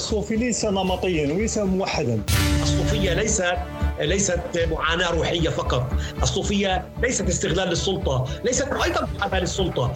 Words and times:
الصوفي 0.00 0.36
ليس 0.36 0.64
نمطيا 0.64 1.32
وليس 1.32 1.58
موحدا. 1.58 2.22
الصوفية 2.62 3.12
ليست 3.12 3.56
ليست 4.00 4.40
معاناة 4.70 5.10
روحية 5.10 5.48
فقط، 5.48 5.92
الصوفية 6.22 6.84
ليست 7.02 7.28
استغلال 7.28 7.68
للسلطة، 7.68 8.26
ليست 8.44 8.68
أيضا 8.84 9.08
محاباه 9.18 9.40
للسلطة. 9.40 9.92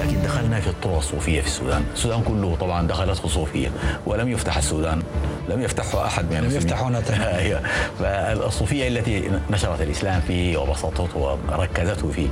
لكن 0.00 0.22
دخلنا 0.22 0.60
في 0.60 0.66
الطرق 0.66 0.96
الصوفية 0.96 1.40
في 1.40 1.46
السودان، 1.46 1.84
السودان 1.94 2.22
كله 2.22 2.56
طبعا 2.60 2.86
دخلته 2.86 3.28
صوفية 3.28 3.72
ولم 4.06 4.28
يفتح 4.28 4.56
السودان 4.56 5.02
لم 5.48 5.62
يفتحه 5.62 6.06
أحد 6.06 6.32
من 6.32 6.40
لم 6.40 6.56
يفتحون 6.56 7.00
فالصوفية 7.98 8.88
التي 8.88 9.30
نشرت 9.50 9.80
الإسلام 9.80 10.20
فيه 10.20 10.56
وبسطته 10.56 11.16
وركزته 11.48 12.10
فيه. 12.10 12.28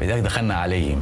لذلك 0.00 0.22
دخلنا 0.22 0.54
عليهم. 0.54 1.00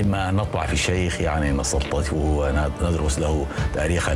إما 0.00 0.28
أن 0.28 0.34
نطلع 0.34 0.66
في 0.66 0.72
الشيخ 0.72 1.20
يعني 1.20 1.50
نسلطه 1.50 2.14
وندرس 2.14 3.18
له 3.18 3.46
تاريخ 3.74 4.10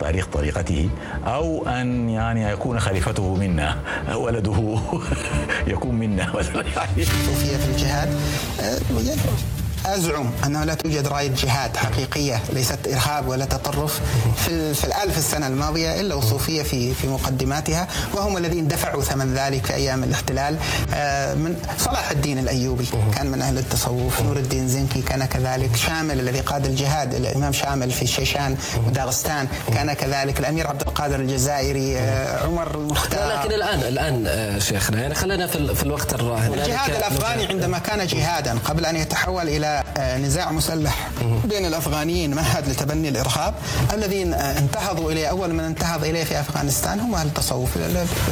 تاريخ 0.00 0.26
طريقته 0.26 0.88
أو 1.26 1.68
أن 1.68 2.08
يعني 2.08 2.42
يكون 2.42 2.80
خليفته 2.80 3.34
منا 3.34 3.76
ولده 4.14 4.78
يكون 5.74 5.94
منا 5.94 6.36
مثلا 6.36 6.64
يعني. 6.76 7.04
في 7.04 7.70
الجهاد. 7.70 9.53
أزعم 9.86 10.30
أنه 10.46 10.64
لا 10.64 10.74
توجد 10.74 11.06
راية 11.08 11.30
جهاد 11.34 11.76
حقيقية 11.76 12.40
ليست 12.52 12.78
إرهاب 12.88 13.28
ولا 13.28 13.44
تطرف 13.44 14.00
في, 14.36 14.74
في 14.74 14.84
الألف 14.84 15.18
السنة 15.18 15.46
الماضية 15.46 16.00
إلا 16.00 16.14
الصوفية 16.18 16.62
في 16.62 16.94
في 16.94 17.08
مقدماتها 17.08 17.88
وهم 18.14 18.36
الذين 18.36 18.68
دفعوا 18.68 19.02
ثمن 19.02 19.34
ذلك 19.34 19.66
في 19.66 19.74
أيام 19.74 20.04
الاحتلال. 20.04 20.56
آه، 20.94 21.34
من 21.34 21.56
صلاح 21.78 22.10
الدين 22.10 22.38
الأيوبي 22.38 22.88
كان 23.16 23.26
من 23.26 23.42
أهل 23.42 23.58
التصوف 23.58 24.22
نور 24.22 24.36
الدين 24.36 24.68
زنكي 24.68 25.02
كان 25.02 25.24
كذلك 25.24 25.76
شامل 25.76 26.20
الذي 26.20 26.40
قاد 26.40 26.66
الجهاد 26.66 27.14
الإمام 27.14 27.52
شامل 27.52 27.90
في 27.90 28.02
الشيشان 28.02 28.56
وداغستان 28.86 29.48
كان 29.74 29.92
كذلك 29.92 30.40
الأمير 30.40 30.66
عبد 30.66 30.80
القادر 30.80 31.20
الجزائري 31.20 31.98
آه، 31.98 32.46
عمر 32.46 32.74
المختار 32.74 33.33
لكن 33.44 33.54
الآن 33.54 33.78
الآن 33.80 34.26
آه، 34.26 34.58
شيخنا 34.58 35.00
يعني 35.02 35.14
خلينا 35.14 35.46
في, 35.46 35.74
في 35.74 35.82
الوقت 35.82 36.14
الراهن. 36.14 36.52
الجهاد 36.54 36.90
الأفغاني 36.90 37.46
عندما 37.46 37.78
كان 37.78 38.06
جهادا 38.06 38.58
قبل 38.64 38.86
أن 38.86 38.96
يتحول 38.96 39.48
إلى 39.48 39.82
نزاع 39.98 40.52
مسلح 40.52 41.08
بين 41.44 41.66
الأفغانيين 41.66 42.34
مهد 42.34 42.68
لتبني 42.68 43.08
الإرهاب. 43.08 43.54
الذين 43.92 44.34
انتهضوا 44.34 45.12
إليه 45.12 45.26
أول 45.26 45.52
من 45.52 45.60
انتهض 45.64 46.04
إليه 46.04 46.24
في 46.24 46.40
أفغانستان 46.40 47.00
هم 47.00 47.14
أهل 47.14 47.26
التصوف 47.26 47.76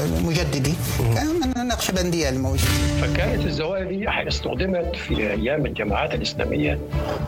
المجددي. 0.04 0.74
من 1.00 1.52
النقشبنديه 1.56 2.28
الموجود 2.28 2.68
فكانت 3.02 3.46
الزوايا 3.46 3.84
دي 3.84 4.28
استخدمت 4.28 4.96
في 4.96 5.30
أيام 5.32 5.66
الجماعات 5.66 6.14
الإسلامية. 6.14 6.78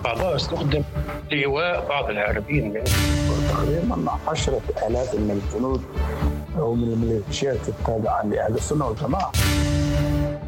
بعضها 0.04 0.36
استخدم 0.36 0.82
لإيواء 1.30 1.88
بعض 1.88 2.10
الهاربين 2.10 2.72
من 2.72 2.84
تقريبا 3.54 4.10
10000 4.26 5.14
من 5.14 5.30
الجنود 5.30 5.82
ومن 6.58 6.92
الميليشيات 6.92 7.68
التابعة 7.68 8.22
لأهل 8.22 8.54
السنة 8.54 8.86
والجماعة. 8.86 9.32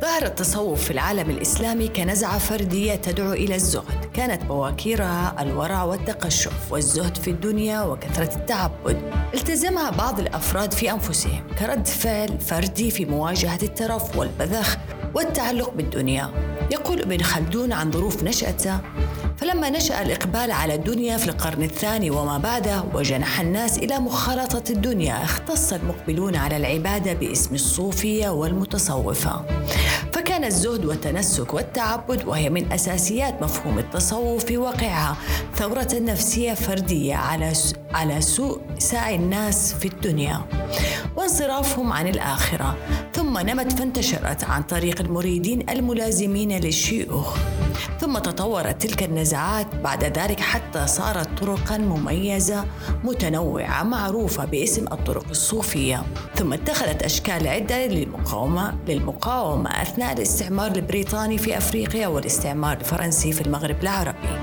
ظهر 0.01 0.23
التصوف 0.23 0.85
في 0.85 0.91
العالم 0.91 1.31
الإسلامي 1.31 1.89
كنزعة 1.89 2.39
فردية 2.39 2.95
تدعو 2.95 3.33
إلى 3.33 3.55
الزهد. 3.55 4.05
كانت 4.15 4.45
بواكيرها 4.45 5.43
الورع 5.43 5.85
والتقشف 5.85 6.73
والزهد 6.73 7.17
في 7.17 7.31
الدنيا 7.31 7.83
وكثرة 7.83 8.37
التعبد. 8.37 9.03
التزمها 9.35 9.91
بعض 9.91 10.21
الأفراد 10.21 10.73
في 10.73 10.91
أنفسهم 10.91 11.45
كرد 11.59 11.87
فعل 11.87 12.41
فردي 12.41 12.91
في 12.91 13.05
مواجهة 13.05 13.59
الترف 13.63 14.17
والبذخ 14.17 14.77
والتعلق 15.15 15.75
بالدنيا. 15.75 16.31
يقول 16.71 17.01
ابن 17.01 17.23
خلدون 17.23 17.73
عن 17.73 17.93
ظروف 17.93 18.23
نشأته 18.23 18.81
فلما 19.37 19.71
نشأ 19.71 20.03
الإقبال 20.03 20.51
على 20.51 20.75
الدنيا 20.75 21.17
في 21.17 21.29
القرن 21.29 21.63
الثاني 21.63 22.11
وما 22.11 22.39
بعده 22.39 22.85
وجنح 22.95 23.41
الناس 23.41 23.79
إلى 23.79 23.99
مخالطة 23.99 24.63
الدنيا 24.71 25.25
اختص 25.25 25.73
المقبلون 25.73 26.37
على 26.37 26.57
العبادة 26.57 27.13
باسم 27.13 27.55
الصوفية 27.55 28.29
والمتصوفة. 28.29 29.45
فكان 30.13 30.45
الزهد 30.45 30.85
والتنسك 30.85 31.55
والتعبد 31.55 32.25
وهي 32.25 32.51
من 32.51 32.73
أساسيات 32.73 33.43
مفهوم 33.43 33.79
التصوف 33.79 34.45
في 34.45 34.57
واقعها 34.57 35.17
ثورة 35.57 35.89
نفسية 35.93 36.55
فردية 36.55 37.15
على 37.15 37.53
على 37.97 38.21
سوء 38.21 38.61
سعي 38.79 39.15
الناس 39.15 39.75
في 39.75 39.89
الدنيا 39.89 40.41
وانصرافهم 41.17 41.93
عن 41.93 42.09
الآخرة. 42.09 42.77
ثم 43.15 43.39
نمت 43.39 43.73
فانتشرت 43.73 44.45
عن 44.45 44.63
طريق 44.63 45.01
المريدين 45.01 45.71
الملازمين 45.71 46.53
للشيوخ. 46.53 47.37
ثم 48.01 48.19
تطورت 48.19 48.83
تلك 48.83 49.03
النزعات 49.03 49.75
بعد 49.75 50.05
ذلك 50.05 50.41
حتى 50.41 50.87
صارت 50.87 51.29
طرقا 51.39 51.79
مميزة 51.79 52.65
متنوعة 53.05 53.83
معروفة 53.83 54.45
باسم 54.45 54.87
الطرق 54.93 55.29
الصوفية. 55.31 56.03
ثم 56.35 56.53
اتخذت 56.53 57.03
أشكال 57.03 57.49
عدة 57.49 57.87
للمقاومة 57.87 58.75
للمقاومة 58.89 59.83
أثناء 59.83 60.13
الاستعمار 60.13 60.71
البريطاني 60.71 61.39
في 61.39 61.59
أفريقيا 61.59 62.07
والاستعمار 62.07 62.77
الفرنسي 62.77 63.33
في 63.33 63.41
المغرب 63.41 63.83
العربي. 63.83 64.36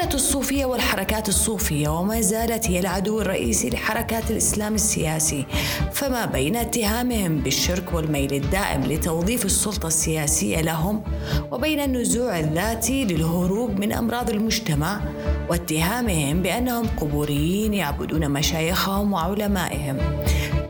كانت 0.00 0.14
الصوفية 0.14 0.64
والحركات 0.64 1.28
الصوفية 1.28 1.88
وما 1.88 2.20
زالت 2.20 2.70
هي 2.70 2.80
العدو 2.80 3.20
الرئيسي 3.20 3.70
لحركات 3.70 4.30
الإسلام 4.30 4.74
السياسي 4.74 5.46
فما 5.92 6.26
بين 6.26 6.56
اتهامهم 6.56 7.36
بالشرك 7.36 7.94
والميل 7.94 8.34
الدائم 8.34 8.80
لتوظيف 8.82 9.44
السلطة 9.44 9.86
السياسية 9.86 10.60
لهم 10.60 11.02
وبين 11.50 11.80
النزوع 11.80 12.38
الذاتي 12.38 13.04
للهروب 13.04 13.80
من 13.80 13.92
أمراض 13.92 14.30
المجتمع 14.30 15.00
واتهامهم 15.48 16.42
بأنهم 16.42 16.86
قبوريين 16.86 17.74
يعبدون 17.74 18.30
مشايخهم 18.30 19.12
وعلمائهم 19.12 19.98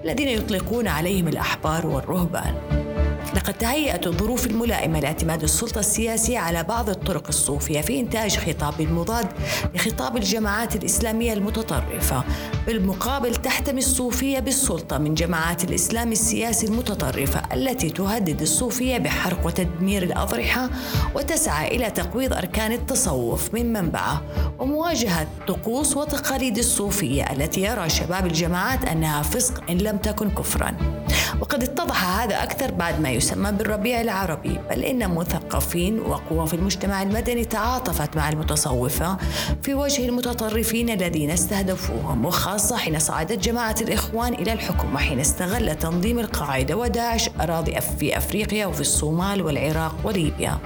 الذين 0.04 0.28
يطلقون 0.28 0.88
عليهم 0.88 1.28
الأحبار 1.28 1.86
والرهبان. 1.86 2.79
لقد 3.34 3.54
تهيأت 3.54 4.06
الظروف 4.06 4.46
الملائمة 4.46 5.00
لاعتماد 5.00 5.42
السلطة 5.42 5.78
السياسية 5.78 6.38
على 6.38 6.62
بعض 6.62 6.90
الطرق 6.90 7.28
الصوفية 7.28 7.80
في 7.80 8.00
إنتاج 8.00 8.36
خطاب 8.36 8.82
مضاد 8.82 9.26
لخطاب 9.74 10.16
الجماعات 10.16 10.76
الإسلامية 10.76 11.32
المتطرفة 11.32 12.24
بالمقابل 12.66 13.34
تحتمي 13.34 13.78
الصوفية 13.78 14.38
بالسلطة 14.38 14.98
من 14.98 15.14
جماعات 15.14 15.64
الإسلام 15.64 16.12
السياسي 16.12 16.66
المتطرفة 16.66 17.42
التي 17.54 17.90
تهدد 17.90 18.42
الصوفية 18.42 18.98
بحرق 18.98 19.46
وتدمير 19.46 20.02
الأضرحة 20.02 20.70
وتسعى 21.14 21.76
إلى 21.76 21.90
تقويض 21.90 22.32
أركان 22.32 22.72
التصوف 22.72 23.54
من 23.54 23.72
منبعه 23.72 24.22
ومواجهة 24.58 25.26
طقوس 25.48 25.96
وتقاليد 25.96 26.58
الصوفية 26.58 27.22
التي 27.32 27.60
يرى 27.60 27.88
شباب 27.88 28.26
الجماعات 28.26 28.84
أنها 28.84 29.22
فسق 29.22 29.70
إن 29.70 29.78
لم 29.78 29.96
تكن 29.96 30.30
كفرا. 30.30 31.00
وقد 31.40 31.62
اتضح 31.62 32.04
هذا 32.20 32.42
أكثر 32.42 32.70
بعد 32.70 33.00
ما 33.00 33.10
يسمى 33.20 33.52
بالربيع 33.52 34.00
العربي 34.00 34.58
بل 34.70 34.84
إن 34.84 35.14
مثقفين 35.14 36.00
وقوى 36.00 36.46
في 36.46 36.54
المجتمع 36.54 37.02
المدني 37.02 37.44
تعاطفت 37.44 38.16
مع 38.16 38.28
المتصوفة 38.28 39.16
في 39.62 39.74
وجه 39.74 40.08
المتطرفين 40.08 40.90
الذين 40.90 41.30
استهدفوهم 41.30 42.24
وخاصة 42.24 42.76
حين 42.76 42.98
صعدت 42.98 43.38
جماعة 43.38 43.74
الإخوان 43.80 44.34
إلى 44.34 44.52
الحكم 44.52 44.94
وحين 44.94 45.20
استغل 45.20 45.74
تنظيم 45.74 46.18
القاعدة 46.18 46.76
وداعش 46.76 47.30
أراضي 47.40 47.80
في 47.80 48.16
أفريقيا 48.16 48.66
وفي 48.66 48.80
الصومال 48.80 49.42
والعراق 49.42 49.94
وليبيا. 50.04 50.58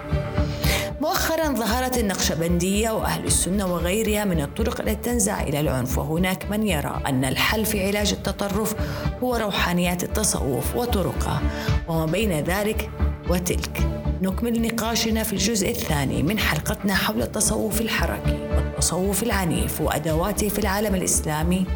مؤخرا 1.00 1.54
ظهرت 1.54 1.98
النقشبندية 1.98 2.90
وأهل 2.90 3.24
السنة 3.24 3.74
وغيرها 3.74 4.24
من 4.24 4.40
الطرق 4.40 4.80
التي 4.80 5.10
تنزع 5.10 5.42
إلى 5.42 5.60
العنف 5.60 5.98
وهناك 5.98 6.50
من 6.50 6.66
يرى 6.66 7.02
أن 7.06 7.24
الحل 7.24 7.64
في 7.64 7.86
علاج 7.86 8.12
التطرف 8.12 8.74
هو 9.22 9.36
روحانيات 9.36 10.04
التصوف 10.04 10.76
وطرقه 10.76 11.40
وما 11.88 12.06
بين 12.06 12.32
ذلك 12.40 12.90
وتلك. 13.28 13.86
نكمل 14.22 14.62
نقاشنا 14.62 15.22
في 15.22 15.32
الجزء 15.32 15.70
الثاني 15.70 16.22
من 16.22 16.38
حلقتنا 16.38 16.94
حول 16.94 17.22
التصوف 17.22 17.80
الحركي 17.80 18.38
والتصوف 18.56 19.22
العنيف 19.22 19.80
وأدواته 19.80 20.48
في 20.48 20.58
العالم 20.58 20.94
الإسلامي 20.94 21.66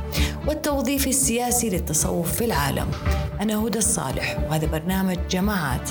والتوظيف 0.47 1.07
السياسي 1.07 1.71
للتصوف 1.71 2.33
في 2.33 2.45
العالم. 2.45 2.91
أنا 3.41 3.67
هدى 3.67 3.79
الصالح 3.79 4.39
وهذا 4.49 4.67
برنامج 4.67 5.17
جماعات. 5.31 5.91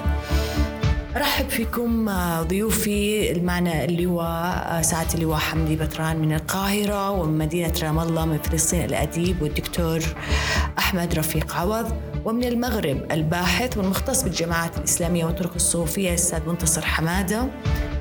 أرحب 1.17 1.49
فيكم 1.49 2.09
آه، 2.09 2.41
ضيوفي 2.41 3.31
المعنى 3.31 3.85
اللواء 3.85 4.81
سعاده 4.81 5.13
اللواء 5.13 5.39
حمدي 5.39 5.75
بتران 5.75 6.19
من 6.19 6.33
القاهرة 6.33 7.09
ومن 7.11 7.37
مدينه 7.37 7.73
رام 7.83 7.99
الله 7.99 8.25
من 8.25 8.37
فلسطين 8.37 8.85
الأديب 8.85 9.41
والدكتور 9.41 9.99
أحمد 10.77 11.15
رفيق 11.15 11.55
عوض 11.55 11.91
ومن 12.25 12.43
المغرب 12.43 13.11
الباحث 13.11 13.77
والمختص 13.77 14.23
بالجماعات 14.23 14.77
الإسلامية 14.77 15.25
والطرق 15.25 15.53
الصوفية 15.55 16.09
الأستاذ 16.09 16.49
منتصر 16.49 16.81
حمادة. 16.85 17.47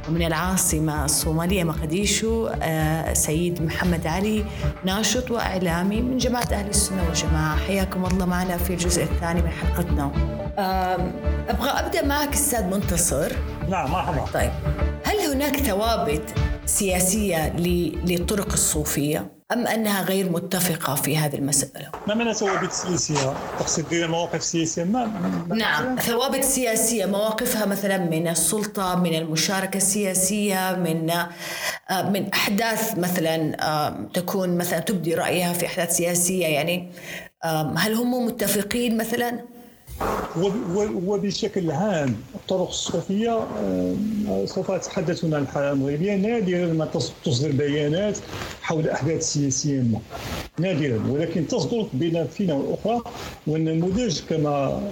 ومن 0.09 0.23
العاصمة 0.23 1.05
الصومالية 1.05 1.65
مقديشو 1.65 2.47
آه، 2.47 3.13
سيد 3.13 3.63
محمد 3.63 4.07
علي 4.07 4.45
ناشط 4.85 5.31
وإعلامي 5.31 6.03
من 6.03 6.19
جماعة 6.19 6.49
أهل 6.53 6.69
السنة 6.69 7.05
والجماعة. 7.07 7.57
حياكم 7.57 8.07
الله 8.07 8.27
معنا 8.27 8.57
في 8.57 8.73
الجزء 8.73 9.03
الثاني 9.03 9.43
من 9.43 9.49
حلقتنا. 9.49 10.13
أبغى 11.49 11.71
أبدأ 11.71 12.07
معك 12.07 12.33
أستاذ 12.33 12.65
منتصر. 12.65 13.33
نعم 13.69 13.91
مرحبا. 13.91 14.25
طيب 14.35 14.51
هل 15.05 15.17
هناك 15.35 15.57
ثوابت 15.57 16.35
سياسية 16.67 17.57
للطرق 18.07 18.53
الصوفية؟ 18.53 19.36
أم 19.53 19.67
أنها 19.67 20.03
غير 20.03 20.31
متفقة 20.31 20.95
في 20.95 21.19
هذه 21.19 21.37
المسألة؟ 21.37 21.91
ما 22.09 22.15
معنى 22.15 22.35
ثوابت 22.35 22.73
سياسية؟ 22.73 23.35
تقصد 23.59 23.95
مواقف 23.95 24.43
سياسية 24.43 24.85
ما, 24.85 25.07
ما 25.49 25.57
نعم 25.57 25.97
ثوابت 25.97 26.45
سياسية 26.45 27.07
مواقفها 27.07 27.67
مثلا 27.67 27.99
من 27.99 28.29
السلطة 28.29 28.95
من 28.95 29.15
المشاركة 29.15 29.77
السياسية 29.77 30.73
من 30.73 31.11
آه، 31.11 32.11
من 32.11 32.33
أحداث 32.33 32.99
مثلا 32.99 33.57
تكون 34.15 34.59
مثلا 34.59 34.79
تبدي 34.79 35.15
رأيها 35.15 35.53
في 35.53 35.67
أحداث 35.67 35.97
سياسية 35.97 36.47
يعني 36.47 36.93
هل 37.77 37.95
هم 37.95 38.27
متفقين 38.27 38.97
مثلا؟ 38.97 39.56
وبشكل 41.07 41.71
عام 41.71 42.17
الطرق 42.35 42.69
الصوفية 42.69 43.47
آه، 44.29 44.45
سوف 44.45 44.71
أتحدث 44.71 45.25
عن 45.25 45.35
الحالة 45.35 45.73
المغربية 45.73 46.15
نادرا 46.17 46.73
ما 46.73 46.89
تصدر 47.25 47.53
بيانات 47.53 48.19
حول 48.63 48.89
أحداث 48.89 49.23
سياسية 49.23 49.81
ما. 49.81 49.99
نادرا. 50.61 51.03
ولكن 51.11 51.47
تصدر 51.47 51.87
بين 51.93 52.27
فينا 52.27 52.55
والأخرى 52.55 53.03
والنموذج 53.47 54.21
كما 54.31 54.83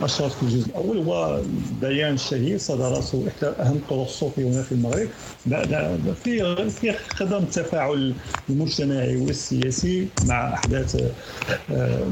أشرت 0.00 0.32
في 0.32 0.42
الجزء 0.42 0.66
الأول 0.68 0.98
هو 0.98 1.40
بيان 1.80 2.16
شهير. 2.16 2.58
صدرته 2.58 3.24
إحدى 3.28 3.46
أهم 3.46 3.76
الطرق 3.76 4.00
الصوفية 4.00 4.44
هنا 4.44 4.62
في 4.62 4.72
المغرب. 4.72 5.08
في 6.24 6.70
في 6.70 6.92
خدم 6.92 7.36
التفاعل 7.36 8.14
المجتمعي 8.50 9.16
والسياسي 9.16 10.08
مع 10.24 10.54
أحداث 10.54 10.96
آه، 11.70 12.06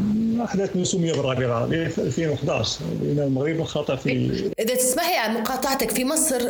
أحداث 0.44 0.76
نسمية 0.76 1.12
بالرابعة 1.12 1.64
2011 1.64 2.80
لأن 3.02 3.18
المغرب 3.18 3.62
خاطئ 3.62 3.96
في 3.96 4.50
إذا 4.58 4.74
تسمحي 4.74 5.16
عن 5.16 5.34
مقاطعتك 5.34 5.90
في 5.90 6.04
مصر 6.04 6.40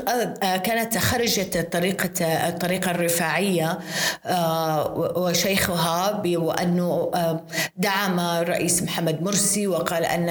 آه، 0.43 0.57
كانت 0.57 0.99
خرجت 0.99 1.69
طريقة 1.73 2.49
الطريقة 2.49 2.91
الرفاعية 2.91 3.79
آه، 4.27 5.13
وشيخها 5.17 6.13
بأنه 6.13 7.11
دعم 7.77 8.21
الرئيس 8.21 8.83
محمد 8.83 9.23
مرسي 9.23 9.67
وقال 9.67 10.05
أن 10.05 10.29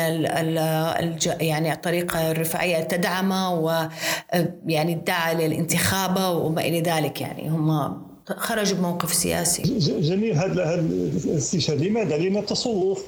يعني 1.42 1.74
الطريقة 1.74 2.32
الرفاعية 2.32 2.84
تدعم 2.84 3.32
ويعني 3.32 4.94
ادعى 4.94 5.36
للانتخاب 5.36 6.18
وما 6.46 6.62
إلى 6.62 6.82
ذلك 6.82 7.22
يعني. 7.22 7.50
هم 7.50 8.02
خرجوا 8.30 8.78
بموقف 8.78 9.14
سياسي. 9.14 9.62
جميل 10.02 10.34
هذا 10.34 10.76
الاستشهاد 10.76 11.82
لماذا؟ 11.82 12.18
لأن 12.18 12.38
التصوف 12.38 13.04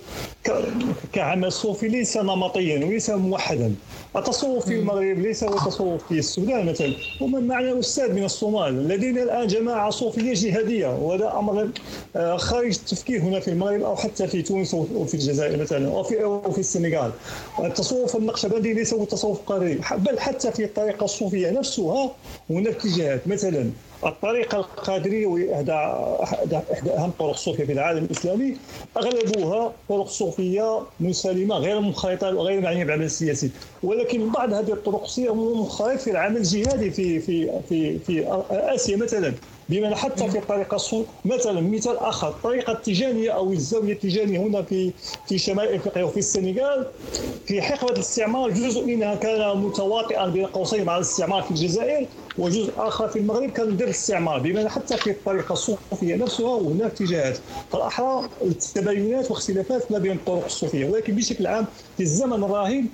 كعمل 1.14 1.52
صوفي 1.52 1.88
ليس 1.88 2.18
نمطيا 2.18 2.86
وليس 2.86 3.10
موحدا. 3.10 3.74
التصوف 4.16 4.66
في 4.66 4.76
المغرب 4.76 5.20
ليس 5.20 5.44
هو 5.44 5.58
التصوف 5.58 6.08
في 6.08 6.20
السودان 6.20 6.66
مثلا. 6.66 6.94
ومن 7.22 7.48
معنا 7.48 7.80
أستاذ 7.80 8.14
من 8.14 8.24
الصومال 8.24 8.88
لدينا 8.88 9.24
الآن 9.24 9.48
جماعة 9.48 9.90
صوفية 9.90 10.34
جهادية. 10.34 10.88
وهذا 10.88 11.34
أمر 11.40 11.70
آه، 12.16 12.38
خارج 12.38 12.76
التفكير 12.76 13.22
هنا 13.22 13.40
في 13.40 13.48
المغرب 13.48 13.82
أو 13.82 13.96
حتى 13.96 14.28
في 14.28 14.42
تونس 14.42 14.74
وفي 14.74 15.14
الجزائر 15.14 15.62
مثلا 15.62 15.88
أو 15.88 16.04
في 16.04 16.24
أو 16.24 16.52
في 16.52 16.60
السنغال. 16.60 17.12
التصوف 17.60 18.16
النقشبندي 18.16 18.74
ليس 18.74 18.94
هو 18.94 19.04
التصوف 19.04 19.40
القاري 19.40 19.80
بل 19.98 20.20
حتى 20.20 20.52
في 20.52 20.64
الطريقة 20.64 21.04
الصوفية 21.06 21.52
نفسها 21.52 22.12
هناك 22.50 22.76
اتجاهات 22.76 23.28
مثلا 23.28 23.70
الطريقة 24.06 24.58
القادرية 24.58 25.26
وهي 25.28 25.54
إحدى 26.24 26.60
أهم 26.98 27.12
طرق 27.20 27.30
الصوفية 27.30 27.66
في 27.66 27.72
العالم 27.72 28.06
الإسلامي 28.06 28.58
أغلبها 28.98 29.74
طرق 29.90 30.08
صوفية 30.08 30.80
مسالمة 31.00 31.56
غير 31.56 31.80
منخرطة 31.80 32.36
وغير 32.36 32.62
معنية 32.62 32.84
بالعمل 32.84 33.04
السياسي. 33.06 33.52
ولكن 33.84 34.30
بعض 34.32 34.54
هذه 34.54 34.74
الطرق 34.74 35.04
الصوفية 35.04 35.36
منخرط 35.36 36.00
في 36.00 36.12
العمل 36.12 36.38
الجهادي 36.38 36.92
في 36.92 37.20
في 37.20 37.50
في 37.70 38.00
في 38.00 38.44
آسيا 38.52 38.98
مثلا. 38.98 39.34
بمعنى 39.70 39.96
حتى 39.96 40.30
في 40.32 40.38
الطريقة 40.38 40.76
الصوت 40.76 41.06
مثلا 41.26 41.62
مثال 41.62 41.98
آخر 41.98 42.28
الطريقة 42.30 42.74
التيجانية 42.74 43.32
أو 43.32 43.52
الزاوية 43.54 43.94
التيجانية 43.94 44.40
هنا 44.40 44.62
في 44.62 44.92
في 45.28 45.38
شمال 45.38 45.76
أفريقيا 45.76 46.04
وفي 46.04 46.18
السنغال 46.18 46.86
في 47.46 47.62
حقبة 47.62 47.92
الاستعمار 47.94 48.50
جزء 48.52 48.86
منها 48.86 49.16
كان 49.16 49.58
متواطئا 49.58 50.28
بين 50.28 50.46
قوسين 50.46 50.84
مع 50.86 50.96
الاستعمار 50.96 51.42
في 51.42 51.52
الجزائر 51.52 52.08
وجزء 52.38 52.72
آخر 52.78 53.08
في 53.08 53.20
المغرب 53.20 53.50
كان 53.50 53.70
ضد 53.70 53.82
الاستعمار 53.82 54.40
بمعنى 54.40 54.70
حتى 54.70 54.98
في 54.98 55.10
الطريقة 55.10 55.54
الصوفية 55.54 56.16
نفسها 56.16 56.46
وهناك 56.56 56.92
اتجاهات. 56.92 57.38
فالاحرى 57.72 58.30
التباينات 58.42 59.32
واختلافات 59.32 59.92
ما 59.92 59.98
بين 59.98 60.12
الطرق 60.12 60.46
الصوفية. 60.46 60.90
ولكن 60.90 61.16
بشكل 61.16 61.48
عام 61.48 61.66
في 61.98 62.04
الزمن 62.04 62.44
الراهن 62.44 62.86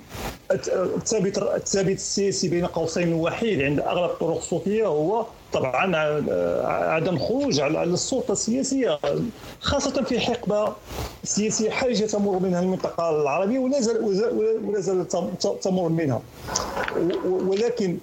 الثابت 0.52 1.38
الثابت 1.38 1.96
السياسي 1.96 2.48
بين 2.48 2.66
قوسين 2.66 3.12
وحيد 3.12 3.62
عند 3.62 3.80
أغلب 3.80 4.10
الطرق 4.10 4.36
الصوفية 4.36 4.86
هو 4.86 5.26
طبعا 5.52 5.96
عدم 6.94 7.18
خروج 7.18 7.60
على 7.60 7.84
السلطة 7.84 8.32
السياسية 8.32 8.98
خاصة 9.60 10.02
في 10.02 10.20
حقبة 10.20 10.72
سياسية 11.24 11.70
حرجة 11.70 12.04
تمر 12.04 12.38
منها 12.38 12.60
المنطقة 12.60 13.10
العربية 13.22 13.58
ولا 13.58 13.80
زال 14.80 15.08
تمر 15.62 15.88
منها. 15.88 16.22
ولكن 17.24 17.98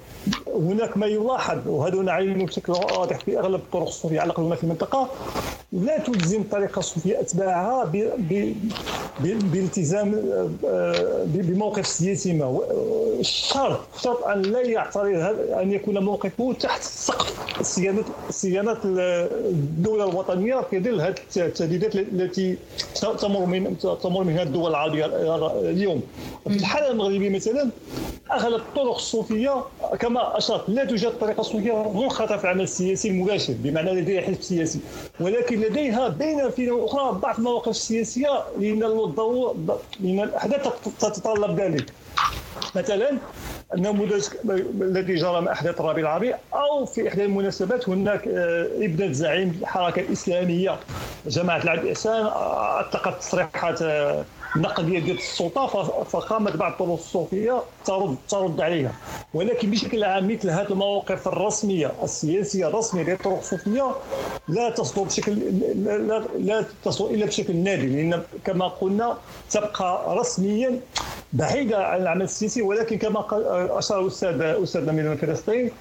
هناك 0.56 0.98
ما 0.98 1.06
يلاحظ 1.07 1.57
وهذا 1.68 1.95
نعلم 2.01 2.45
بشكل 2.45 2.74
واضح 2.74 3.19
في 3.19 3.39
أغلب 3.39 3.56
الطرق 3.59 3.88
الصوفية 3.88 4.19
على 4.19 4.31
الأقل 4.31 4.57
في 4.57 4.63
المنطقة. 4.63 5.09
لا 5.74 5.98
تلزم 6.00 6.42
الطريقة 6.42 6.80
الصوفيه 6.80 7.19
أتباعها 7.19 7.92
بالتزام 9.24 10.15
آه، 10.65 11.25
بموقف 11.25 11.88
سياسي. 11.88 12.33
ما 12.33 12.59
الشرط 13.19 13.80
شرط 14.03 14.24
أن 14.24 14.42
لا 14.42 14.62
يعترض 14.62 15.15
أن 15.62 15.71
يكون 15.71 15.98
موقفه 16.03 16.53
تحت 16.53 16.83
سقف 16.83 17.62
صيانة 17.62 18.03
صيانة 18.30 18.77
الدولة 18.86 20.09
الوطنية 20.09 20.62
في 20.69 20.80
ظل 20.80 21.01
هذه 21.01 21.15
التهديدات 21.38 21.96
التي 21.96 22.58
تمر 23.22 23.46
من 23.46 23.77
تمر 24.03 24.24
منها 24.24 24.43
الدول 24.43 24.70
العربية 24.70 25.05
اليوم. 25.70 26.01
في 26.48 26.55
الحالة 26.55 26.91
المغربية 26.91 27.29
مثلا 27.29 27.70
أغلب 28.32 28.56
الطرق 28.60 28.96
الصوفية 28.96 29.64
كما 30.00 30.38
أشرت 30.38 30.70
لا 30.70 30.86
توجد 30.86 31.10
طريقة 31.20 31.44
صوفية 31.44 31.92
منخرطه 31.94 32.38
في 32.38 32.44
العمل 32.44 32.62
السياسي 32.62 33.10
المباشر 33.10 33.54
بمعنى 33.60 33.92
لديها 33.92 34.22
حزب 34.22 34.42
سياسي 34.42 34.80
ولكن 35.20 35.60
لديها 35.62 36.08
بين 36.08 36.50
فينا 36.50 36.74
وأخرى 36.74 37.20
بعض 37.20 37.38
المواقف 37.38 37.68
السياسية 37.68 38.44
لأن 38.60 38.84
الضوء 38.84 39.56
لأن 40.00 40.20
الأحداث 40.20 40.68
تتطلب 41.00 41.60
ذلك. 41.60 41.86
مثلا 42.76 43.18
النموذج 43.74 44.24
الذي 44.82 45.16
جرى 45.16 45.42
مع 45.42 45.52
أحداث 45.52 45.82
الربيع 45.82 46.04
العربي 46.04 46.34
أو 46.54 46.86
في 46.86 47.08
إحدى 47.08 47.26
المناسبات 47.26 47.90
هناك 47.90 48.28
آه، 48.28 48.68
إبنة 48.78 49.12
زعيم 49.12 49.58
الحركة 49.62 50.00
الإسلامية 50.00 50.80
جماعة 51.28 51.64
العدل 51.64 51.82
الإحسان 51.84 52.26
اطلقت 52.26 53.20
تصريحات 53.20 53.80
آه، 54.55 54.60
نقديه 54.60 55.00
ديال 55.00 55.17
السلطة 55.17 55.67
فقامت 56.03 56.55
بعض 56.55 56.72
الطرق 56.72 56.93
الصوفيه 56.93 57.62
ترد 57.86 58.15
ترد 58.29 58.62
عليها. 58.62 58.91
ولكن 59.34 59.72
بشكل 59.72 60.03
عام 60.03 60.27
مثل 60.34 60.50
هذه 60.50 60.70
المواقف 60.72 61.27
الرسمية 61.27 61.91
السياسية 62.03 62.67
الرسمية 62.67 63.03
للطرق 63.03 63.38
الصوفيه 63.38 63.91
لا 64.48 64.70
تصدر 64.70 65.03
بشكل 65.03 65.31
لا, 65.75 66.24
لا 66.39 66.65
تصدر 66.86 67.10
إلا 67.10 67.25
بشكل 67.25 67.55
نادر 67.55 67.84
لأن 67.88 68.22
كما 68.46 68.67
قلنا 68.67 69.17
تبقى 69.51 70.15
رسميا 70.17 70.79
بعيدة 71.34 71.86
عن 71.88 72.01
العمل 72.01 72.22
السياسي 72.22 72.62
ولكن 72.62 72.98
كما 72.98 73.25
أشار 73.79 74.01
الاستاذ 74.01 74.41
استاذنا 74.41 74.91
من 74.91 75.17
فلسطين 75.17 75.72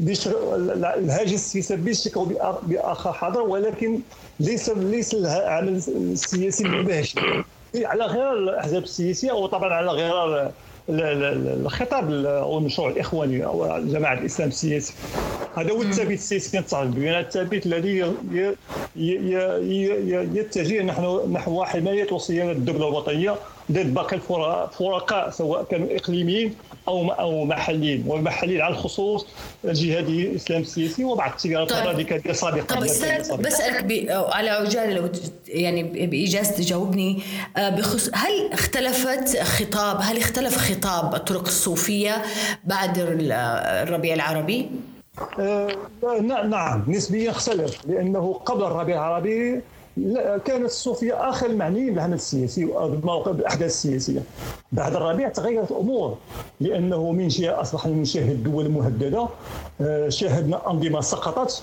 الهاجس 0.00 1.34
السياسي 1.34 1.76
بشكل 1.76 2.26
باخر 2.62 3.12
حاضر 3.12 3.40
ولكن 3.40 4.00
ليس 4.40 4.68
ليس 4.70 5.14
العمل 5.14 5.82
السياسي 5.88 6.64
المباشر 6.64 7.44
على 7.76 8.04
غرار 8.04 8.34
الأحزاب 8.34 8.82
السياسية 8.82 9.32
وطبعا 9.32 9.74
على 9.74 9.86
غرار 9.90 10.52
الخطاب 10.88 12.12
أو 12.24 12.58
المشروع 12.58 12.88
الإخواني 12.88 13.44
أو 13.44 13.80
جماعة 13.84 14.14
الإسلام 14.14 14.48
السياسي. 14.48 14.94
هذا 15.56 15.70
هو 15.70 15.82
الثابت 15.82 16.12
السياسي 16.12 16.58
كنتصاحب 16.58 16.94
به 16.94 17.20
الثابت 17.20 17.66
الذي 17.66 18.14
يتجه 20.34 20.82
نحن 20.82 21.32
نحو 21.32 21.64
حمايه 21.64 22.12
وصيانه 22.12 22.52
الدولة 22.52 22.88
الوطنية 22.88 23.36
ضد 23.72 23.94
باقي 23.94 24.16
الفرقاء 24.16 25.30
سواء 25.30 25.64
كانوا 25.64 25.96
إقليميين 25.96 26.54
أو 26.88 27.10
أو 27.10 27.44
محليين 27.44 28.04
والمحليين 28.06 28.60
على 28.60 28.74
الخصوص 28.74 29.26
الجهادي 29.64 30.26
الاسلام 30.26 30.60
السياسي 30.60 31.04
وبعض 31.04 31.30
التيارات 31.30 31.70
طيب. 31.70 31.82
الراديكاليه 31.82 32.32
سابقا 32.32 32.74
طب 33.30 33.42
بسالك 33.42 34.10
على 34.10 34.50
عجاله 34.50 34.94
لو 34.94 35.08
يعني 35.48 36.06
بايجاز 36.06 36.50
تجاوبني. 36.50 37.22
آه، 37.56 37.68
بخص 37.68 38.10
هل 38.14 38.52
اختلفت 38.52 39.38
خطاب 39.38 39.98
هل 40.02 40.16
اختلف 40.16 40.56
خطاب 40.56 41.14
الطرق 41.14 41.46
الصوفية 41.46 42.22
بعد 42.64 42.98
الربيع 42.98 44.14
العربي؟ 44.14 44.70
آه 45.40 45.68
نعم 46.44 46.84
نسبيا 46.88 47.30
اختلف 47.30 47.86
لأنه 47.86 48.32
قبل 48.32 48.64
الربيع 48.64 48.96
العربي 48.96 49.60
كانت 50.44 50.64
الصوفية 50.64 51.30
آخر 51.30 51.46
المعنيين 51.46 51.94
بالعمل 51.94 52.14
السياسي 52.14 52.64
بالاحداث 52.64 53.70
السياسية. 53.70 54.22
بعد 54.72 54.96
الربيع 54.96 55.28
تغيرت 55.28 55.70
الأمور 55.70 56.16
لأنه 56.60 57.12
من 57.12 57.28
جهة 57.28 57.60
أصبح 57.60 57.86
المشاهد 57.86 58.42
دول 58.42 58.68
مهدده 58.68 59.28
آه، 59.80 60.08
شاهدنا 60.08 60.70
أنظمة 60.70 61.00
سقطت 61.00 61.62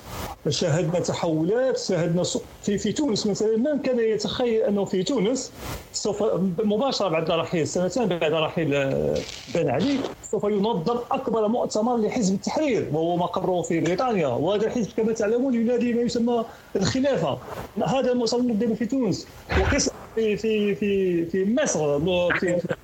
شاهدنا 0.49 0.99
تحولات 0.99 1.77
شاهدنا 1.77 2.23
في 2.61 2.77
في 2.77 2.91
تونس 2.91 3.27
مثلا 3.27 3.57
من 3.57 3.79
كان 3.79 3.99
يتخيل 3.99 4.61
أنه 4.61 4.85
في 4.85 5.03
تونس 5.03 5.51
سوف 5.93 6.23
مباشرة 6.63 7.07
بعد 7.07 7.31
رحيل 7.31 7.67
سنتين 7.67 8.05
بعد 8.05 8.33
رحيل 8.33 8.73
آه، 8.75 9.17
بن 9.55 9.69
علي 9.69 9.97
سوف 10.31 10.43
ينظم 10.43 10.97
أكبر 11.11 11.47
مؤتمر 11.47 11.97
لحزب 11.97 12.33
التحرير 12.35 12.89
وهو 12.93 13.17
مقره 13.17 13.61
في 13.61 13.79
بريطانيا. 13.79 14.27
وهذا 14.27 14.67
الحزب 14.67 14.89
كما 14.97 15.13
تعلمون 15.13 15.53
ينادي 15.53 15.93
ما 15.93 16.01
يسمى 16.01 16.45
الخلافة. 16.75 17.37
هذا 17.85 18.11
المؤتمر 18.21 18.53
نظم 18.65 18.75
في 18.75 18.85
تونس. 18.85 19.27
وقس 19.55 19.89
في 20.15 20.37
في 20.37 20.75
في 20.75 21.25
في 21.25 21.45
مصر 21.45 21.99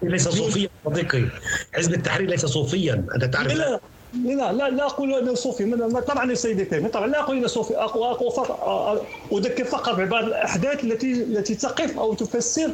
ليس 0.02 0.30
صوفيا 0.30 0.70
صديقي. 0.86 1.30
حزب 1.74 1.94
التحرير 1.94 2.30
ليس 2.30 2.46
صوفيا. 2.46 3.06
أنت 3.16 3.26
تعرف 3.34 3.54
لا. 3.54 3.80
لا 4.14 4.52
لا 4.54 4.70
لا 4.70 4.86
أقول 4.86 5.14
انه 5.14 5.34
صوفي. 5.34 5.78
طبعا 6.08 6.34
سيدي 6.34 6.64
الكريم 6.64 6.88
طبعا 6.88 7.08
لا 7.08 7.20
أقول 7.20 7.38
انه 7.38 7.48
صوفي. 7.48 7.78
أقول 7.78 8.32
فقط 8.32 9.06
أذكر 9.34 9.64
فقط 9.64 9.96
ببعض 9.96 10.24
الأحداث 10.24 10.84
التي 10.84 11.12
التي 11.12 11.56
تقف 11.56 12.00
أو 12.00 12.14
تفسر 12.14 12.70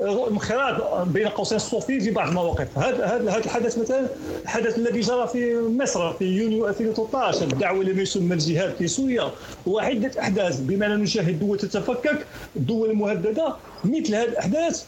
انخراط 0.00 1.06
بين 1.08 1.28
قوسين 1.28 1.56
الصوفي 1.56 2.00
في 2.00 2.10
بعض 2.10 2.28
المواقف. 2.28 2.78
هذا 2.78 3.06
هذا 3.06 3.36
الحدث 3.38 3.78
مثلا 3.78 4.06
الحدث 4.44 4.78
الذي 4.78 5.00
جرى 5.00 5.26
في 5.28 5.56
مصر 5.60 6.12
في 6.12 6.24
يونيو 6.24 6.68
2013 6.68 7.42
الدعوة 7.42 7.84
لما 7.84 8.02
يسمى 8.02 8.34
الجهاد 8.34 8.74
في 8.78 8.88
سوريا. 8.88 9.30
وعدة 9.66 10.20
أحداث 10.20 10.60
بما 10.60 10.88
نشاهد 10.96 11.38
دول 11.40 11.58
تتفكك 11.58 12.26
الدول 12.56 12.90
المهدده 12.90 13.54
مثل 13.84 14.14
هذه 14.14 14.24
الأحداث. 14.24 14.84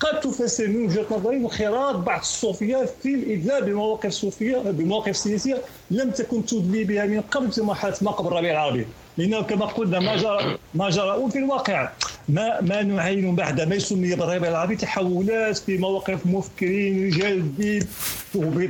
قد 0.00 0.20
تفسر 0.20 0.68
من 0.68 0.84
وجهة 0.86 1.06
نظري 1.10 1.36
انخراط 1.36 1.96
بعض 1.96 2.20
الصوفية 2.20 2.88
في 3.02 3.14
الادلاء 3.14 3.64
بمواقف 3.64 4.10
صوفية 4.10 4.56
بمواقف 4.56 5.16
سياسية 5.16 5.58
لم 5.90 6.10
تكن 6.10 6.46
تدلي 6.46 6.84
بها 6.84 7.06
من 7.06 7.20
قبل 7.20 7.52
في 7.52 7.62
مرحله 7.62 7.94
ما 8.02 8.10
قبل 8.10 8.28
الربيع 8.28 8.52
العربي. 8.52 8.86
لأنه 9.16 9.42
كما 9.42 9.66
قلنا 9.66 9.98
ما 9.98 10.16
جرى 10.16 10.58
ما 10.74 10.90
جرى 10.90 11.10
وفي 11.10 11.38
الواقع. 11.38 11.90
ما 12.28 12.60
ما 12.60 12.82
نعين 12.82 13.36
بعد 13.36 13.60
ما 13.60 13.74
يسمي 13.74 14.14
بالربيع 14.14 14.50
العربي 14.50 14.76
تحولات 14.76 15.58
في 15.58 15.78
مواقف 15.78 16.26
مفكرين 16.26 17.06
رجال 17.06 17.32
الدين 17.32 17.86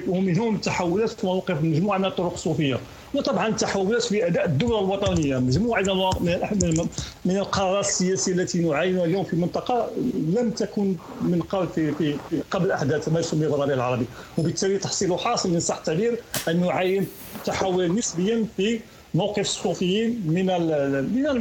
ومنهم 0.09 0.57
تحولات 0.57 1.11
في 1.11 1.27
مواقف 1.27 1.63
مجموعة 1.63 1.99
من 1.99 2.05
الطرق 2.05 2.33
الصوفية. 2.33 2.79
وطبعا 3.17 3.51
تحولات 3.51 4.03
في 4.03 4.27
أداء 4.27 4.45
الدولة 4.45 4.79
الوطنية 4.81 5.39
مجموعة 5.39 5.83
من 6.21 6.89
من 7.25 7.37
القرارات 7.37 7.85
السياسية 7.85 8.33
التي 8.33 8.59
نعاينها 8.59 9.05
اليوم 9.05 9.25
في 9.25 9.33
المنطقة 9.33 9.91
لم 10.37 10.51
تكن 10.51 10.97
من 11.23 11.43
قبل 11.43 11.69
في, 11.69 11.93
في, 11.93 12.17
قبل 12.51 12.73
أحداث 12.73 13.09
ما 13.09 13.21
يسمى 13.21 13.47
بالربيع 13.47 13.75
العربي 13.75 14.07
وبالتالي 14.39 14.79
تحصيل 14.79 15.19
حاصل 15.19 15.51
من 15.51 15.61
صح 15.61 15.77
التعبير 15.77 16.21
أن 16.49 16.61
نعاين 16.61 17.07
تحول 17.45 17.95
نسبيا 17.95 18.47
في 18.57 18.81
موقف 19.15 19.39
الصوفيين 19.41 20.23
من 20.27 20.47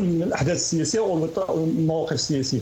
من 0.01 0.24
الأحداث 0.24 0.55
السياسية 0.55 1.00
والمواقف 1.00 2.12
السياسية. 2.13 2.60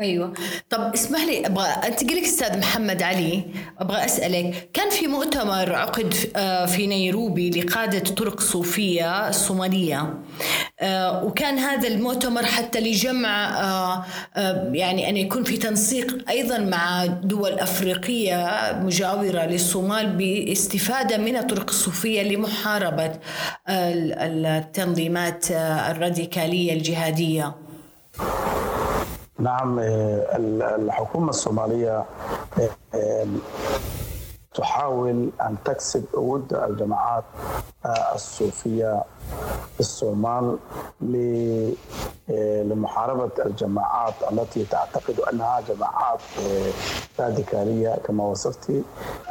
أيوه. 0.00 0.32
طب 0.70 0.92
اسمح 0.94 1.20
لي 1.24 1.46
أبغى 1.46 1.66
انتقل 1.66 2.16
لك 2.16 2.22
أستاذ 2.22 2.58
محمد 2.58 3.02
علي 3.02 3.44
أبغى 3.78 4.04
أسألك 4.04 4.70
كان 4.72 4.90
في 4.90 5.06
مؤتمر 5.06 5.74
عقد 5.74 6.14
آه، 6.36 6.66
في 6.66 6.86
نيروبي 6.86 7.50
لقادة 7.50 7.98
طرق 7.98 8.40
صوفية 8.40 9.28
الصومالية 9.28 10.14
آه، 10.80 11.24
وكان 11.24 11.58
هذا 11.58 11.88
المؤتمر 11.88 12.44
حتى 12.44 12.80
لجمع 12.80 13.60
آه، 13.60 14.04
يعني 14.72 15.08
أن 15.08 15.16
يكون 15.16 15.44
في 15.44 15.56
تنسيق 15.56 16.30
أيضا 16.30 16.58
مع 16.58 17.06
دول 17.06 17.52
أفريقية 17.52 18.48
مجاورة 18.82 19.44
للصومال 19.44 20.06
باستفادة 20.06 21.16
من 21.18 21.36
الطرق 21.36 21.68
الصوفية 21.68 22.22
لمحاربة 22.22 23.12
التنظيمات 23.68 25.50
الراديكالية 25.50 26.72
الجهادية. 26.72 27.54
نعم 29.38 29.78
آه، 29.78 30.36
الحكومة 30.76 31.28
الصومالية 31.28 32.04
آه، 32.94 33.26
تحاول 34.54 35.30
أن 35.40 35.56
تكسب 35.64 36.04
ود 36.14 36.54
الجماعات 36.54 37.24
آه، 37.86 38.14
الصوفية 38.14 39.02
في 39.74 39.80
الصومال 39.80 40.58
لمحاربة 42.28 43.30
الجماعات 43.46 44.14
التي 44.32 44.64
تعتقد 44.64 45.20
أنها 45.20 45.60
جماعات 45.60 46.20
راديكالية 47.20 47.96
كما 48.04 48.24
وصفت 48.24 48.72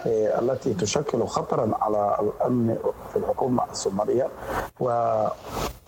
التي 0.06 0.74
تشكل 0.74 1.26
خطرا 1.28 1.72
على 1.82 2.18
الأمن 2.20 2.78
في 3.14 3.20
الحكومة 3.20 3.64
الصومالية. 3.72 4.28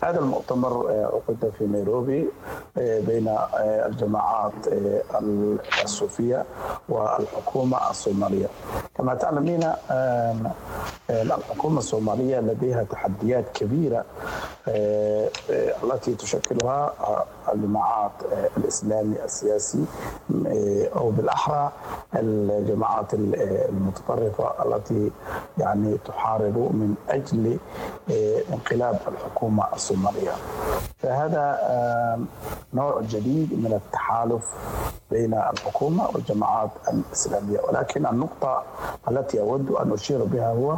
هذا 0.02 0.18
المؤتمر 0.18 0.90
عقد 0.90 1.52
في 1.58 1.66
نيروبي 1.66 2.28
بين 2.76 3.36
الجماعات 3.58 4.52
الصوفية 5.84 6.44
والحكومة 6.88 7.90
الصومالية. 7.90 8.46
كما 8.98 9.14
تعلمين 9.14 9.72
الحكومة 11.10 11.78
الصومالية 11.78 12.40
لديها 12.40 12.82
تحديات 12.82 13.44
كبيرة 13.54 14.04
التي 14.68 16.14
تشكلها 16.14 16.92
الجماعات 17.52 18.12
الإسلامي 18.56 19.24
السياسي 19.24 19.84
أو 20.96 21.10
بالأحرى 21.10 21.72
الجماعات 22.14 23.14
المتطرفة 23.14 24.64
التي 24.64 25.10
يعني 25.58 25.98
تحارب 26.04 26.56
من 26.58 26.94
أجل 27.08 27.58
انقلاب 28.52 28.98
الحكومة 29.08 29.64
الصومالية 29.74 30.32
فهذا 30.98 31.58
نوع 32.74 33.00
جديد 33.00 33.52
من 33.52 33.72
التحالف 33.72 34.44
بين 35.10 35.34
الحكومة 35.34 36.08
والجماعات 36.14 36.70
الإسلامية. 36.92 37.60
ولكن 37.60 38.06
النقطة 38.06 38.62
التي 39.10 39.40
أود 39.40 39.70
أن 39.70 39.92
أشير 39.92 40.24
بها 40.24 40.48
هو 40.52 40.76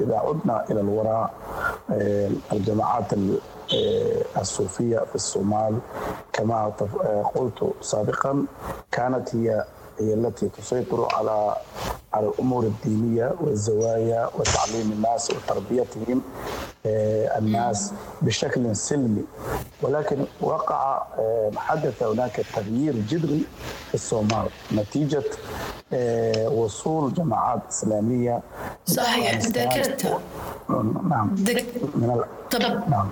إذا 0.00 0.16
عدنا 0.18 0.64
إلى 0.70 0.80
الوراء 0.80 1.30
الجماعات 2.52 3.04
الصوفية 4.40 4.98
في 4.98 5.14
الصومال 5.14 5.78
كما 6.32 6.66
قلت 7.34 7.72
سابقا 7.80 8.44
كانت 8.92 9.36
هي 9.36 9.64
هي 9.99 10.13
التي 10.13 10.49
تسيطر 10.57 11.07
على 11.15 11.55
على 12.13 12.27
الأمور 12.27 12.63
الدينية 12.63 13.35
والزوايا 13.41 14.29
وتعليم 14.35 14.91
الناس 14.91 15.31
وتربيتهم 15.31 16.21
آه، 16.85 17.37
الناس 17.37 17.93
بشكل 18.21 18.75
سلمي. 18.75 19.23
ولكن 19.81 20.25
وقع 20.41 21.03
آه، 21.19 21.51
حدث 21.57 22.03
هناك 22.03 22.41
تغيير 22.55 22.93
جذري 23.09 23.45
في 23.87 23.93
الصومال. 23.93 24.47
نتيجة 24.73 25.23
آه، 25.93 26.49
وصول 26.49 27.13
جماعات 27.13 27.61
إسلامية 27.69 28.39
صحيح 28.85 29.37
ذكرتها. 29.39 30.19
نعم. 31.09 31.35
من 31.95 32.23
طب 32.51 32.61
نعم. 32.89 33.09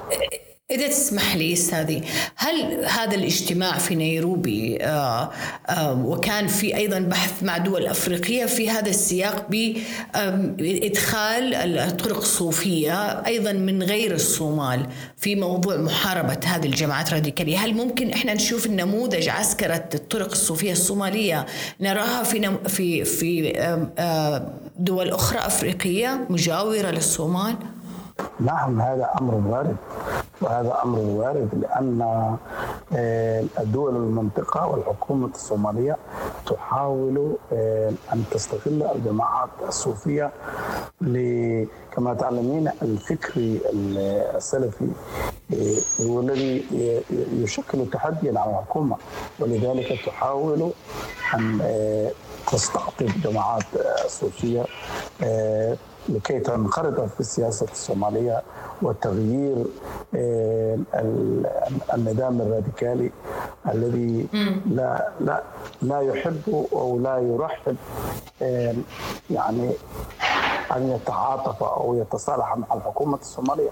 إذا 0.71 0.87
تسمح 0.87 1.35
لي 1.35 1.53
أستاذي 1.53 2.03
هل 2.35 2.85
هذا 2.85 3.15
الاجتماع 3.15 3.77
في 3.77 3.95
نيروبي 3.95 4.77
آه 4.83 5.29
آه 5.69 5.93
وكان 6.05 6.47
في 6.47 6.75
أيضا 6.77 6.99
بحث 6.99 7.43
مع 7.43 7.57
دول 7.57 7.87
أفريقية 7.87 8.45
في 8.45 8.69
هذا 8.69 8.89
السياق 8.89 9.45
بإدخال 9.49 11.53
الطرق 11.77 12.17
الصوفية 12.17 12.93
أيضا 13.25 13.51
من 13.51 13.83
غير 13.83 14.13
الصومال 14.13 14.85
في 15.17 15.35
موضوع 15.35 15.77
محاربة 15.77 16.37
هذه 16.45 16.65
الجماعات 16.65 17.07
الراديكالية 17.07 17.57
هل 17.57 17.73
ممكن 17.73 18.09
إحنا 18.09 18.33
نشوف 18.33 18.65
النموذج 18.65 19.29
عسكرة 19.29 19.89
الطرق 19.95 20.31
الصوفية 20.31 20.71
الصومالية 20.71 21.45
نراها 21.79 22.23
في 22.23 22.57
في 22.67 23.05
في 23.05 23.53
دول 24.79 25.09
أخرى 25.09 25.39
أفريقية 25.39 26.25
مجاورة 26.29 26.91
للصومال؟ 26.91 27.55
نعم 28.39 28.81
هذا 28.81 29.09
أمر 29.21 29.35
وارد 29.35 29.75
وهذا 30.41 30.77
أمر 30.83 30.99
وارد 30.99 31.49
لأن 31.61 32.01
آه، 32.93 33.43
الدول 33.59 33.95
المنطقة 33.95 34.67
والحكومة 34.67 35.29
الصومالية 35.35 35.97
تحاول 36.45 37.35
آه، 37.53 37.91
أن 38.13 38.23
تستغل 38.31 38.83
الجماعات 38.95 39.49
الصوفية 39.67 40.31
كما 41.95 42.13
تعلمين 42.19 42.71
الفكر 42.81 43.31
السلفي 44.35 44.87
آه، 45.53 46.03
هو 46.05 46.19
الذي 46.19 46.65
يشكل 47.33 47.85
تحديا 47.91 48.39
على 48.39 48.51
الحكومة. 48.51 48.95
ولذلك 49.39 49.99
تحاول 50.05 50.71
أن 51.35 51.61
تستقطب 52.51 53.09
جماعات 53.23 53.63
صوفية 54.07 54.65
لكي 56.09 56.39
تنخرط 56.39 56.99
في 56.99 57.19
السياسة 57.19 57.67
الصومالية 57.71 58.41
وتغيير 58.81 59.55
آه، 60.15 60.77
النظام 61.93 62.41
الراديكالي 62.41 63.11
الذي 63.73 64.27
لا 64.71 65.09
لا 65.21 65.43
لا 65.81 66.01
يحب 66.01 66.67
أو 66.73 66.99
لا 66.99 67.17
يرحب 67.17 67.75
آه، 68.41 68.73
يعني 69.29 69.71
أن 70.75 70.89
يتعاطف 70.89 71.63
أو 71.63 71.95
يتصالح 72.01 72.57
مع 72.57 72.75
الحكومة 72.77 73.17
الصومالية. 73.17 73.69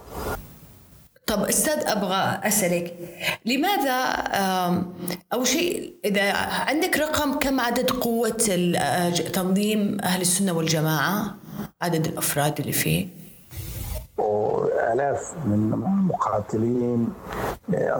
طب 1.27 1.43
أستاذ 1.43 1.87
أبغى 1.87 2.39
أسألك 2.47 2.93
لماذا 3.45 4.01
أو 5.33 5.43
شيء 5.43 5.93
إذا 6.05 6.33
عندك 6.67 6.97
رقم 6.97 7.39
كم 7.39 7.59
عدد 7.59 7.91
قوة 7.91 8.29
تنظيم 9.33 9.97
أهل 10.03 10.21
السنة 10.21 10.53
والجماعة؟ 10.53 11.35
عدد 11.85 12.07
الأفراد 12.07 12.59
اللي 12.59 12.71
فيه. 12.71 13.07
وآلاف 14.17 15.33
من 15.45 15.71
المقاتلين 15.73 17.13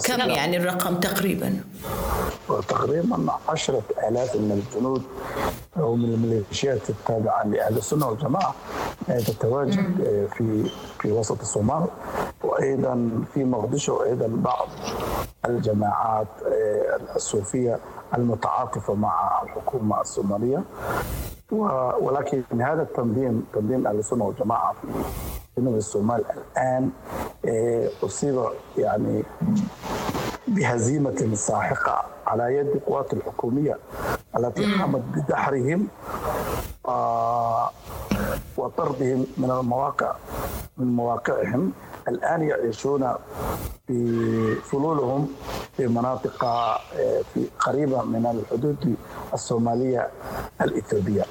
كم 0.06 0.30
يعني 0.30 0.58
الرقم 0.58 1.00
تقريبا؟ 1.00 1.60
تقريبا 2.68 3.32
عشرة 3.50 3.82
آلاف 4.10 4.36
من 4.36 4.52
الجنود 4.52 5.02
أو 5.78 5.96
من 5.96 6.06
الميليشيات 6.14 6.90
التابعة 6.90 7.44
لأهل 7.44 7.78
السنة 7.78 8.08
والجماعة 8.08 8.56
تتواجد 9.08 9.94
في 10.38 10.72
في 11.00 11.12
وسط 11.12 11.40
الصومال 11.42 11.86
وأيضا 12.44 13.10
في 13.34 13.44
مقدشو 13.44 14.04
أيضا 14.04 14.28
بعض 14.28 14.68
الجماعات 15.46 16.28
الصوفية 17.16 17.80
المتعاطفة 18.18 18.94
مع 18.94 19.42
الحكومة 19.44 20.02
الصومالية. 20.02 20.64
ولكن 22.02 22.62
هذا 22.62 22.82
التنظيم 22.82 23.46
تنظيم 23.54 23.88
أهل 23.88 24.00
السنة 24.00 24.24
والجماعة 24.26 24.74
في 25.55 25.61
جنوب 25.61 25.75
الصومال 25.75 26.25
الان 26.31 26.91
اصيب 28.05 28.45
يعني 28.79 29.23
بهزيمه 30.49 31.31
ساحقه 31.35 32.05
على 32.27 32.55
يد 32.57 32.67
القوات 32.67 33.13
الحكوميه 33.13 33.79
التي 34.39 34.75
قامت 34.79 35.03
بدحرهم 35.15 35.89
وطردهم 38.57 39.27
من 39.37 39.51
المواقع 39.51 40.15
من 40.77 40.87
مواقعهم 40.97 41.73
الان 42.09 42.43
يعيشون 42.43 43.15
في 43.87 44.55
فلولهم 44.55 45.29
في 45.77 45.87
مناطق 45.87 46.45
في 47.35 47.47
قريبه 47.61 48.03
من 48.03 48.27
الحدود 48.27 48.95
الصوماليه 49.35 50.09
الاثيوبيه 50.61 51.25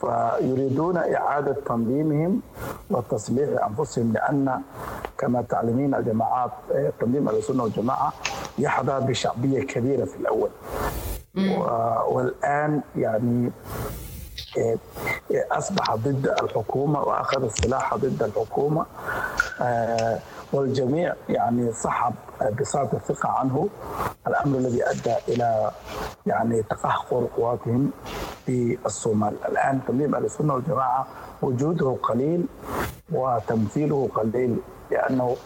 فيريدون 0.00 0.96
إعادة 0.96 1.56
تنظيمهم 1.66 2.40
وتصليح 2.90 3.48
أنفسهم 3.66 4.12
لأن 4.12 4.60
كما 5.18 5.42
تعلمين 5.42 5.94
الجماعات 5.94 6.50
تنظيم 7.00 7.28
أهل 7.28 7.36
السنة 7.36 7.62
والجماعة 7.62 8.12
يحظى 8.58 9.06
بشعبية 9.06 9.62
كبيرة 9.62 10.04
في 10.04 10.16
الأول. 10.16 10.50
والآن 12.08 12.80
يعني 12.96 13.50
أصبح 15.32 15.94
ضد 15.94 16.34
الحكومة 16.42 17.00
وأخذ 17.00 17.44
السلاح 17.44 17.94
ضد 17.94 18.22
الحكومة. 18.22 18.86
والجميع 20.52 21.14
يعني 21.28 21.72
سحب 21.72 22.14
بساط 22.60 22.94
الثقة 22.94 23.28
عنه. 23.28 23.68
الأمر 24.26 24.58
الذي 24.58 24.90
أدى 24.90 25.14
إلى 25.28 25.70
يعني 26.26 26.62
تقهقر 26.62 27.26
قواتهم 27.36 27.90
في 28.46 28.78
الصومال. 28.86 29.34
الآن 29.48 29.80
تنظيم 29.88 30.14
أهل 30.14 30.24
السنة 30.24 30.54
والجماعة 30.54 31.06
وجوده 31.42 31.96
قليل 32.02 32.46
وتمثيله 33.12 34.08
قليل 34.14 34.56
لأنه 34.90 35.36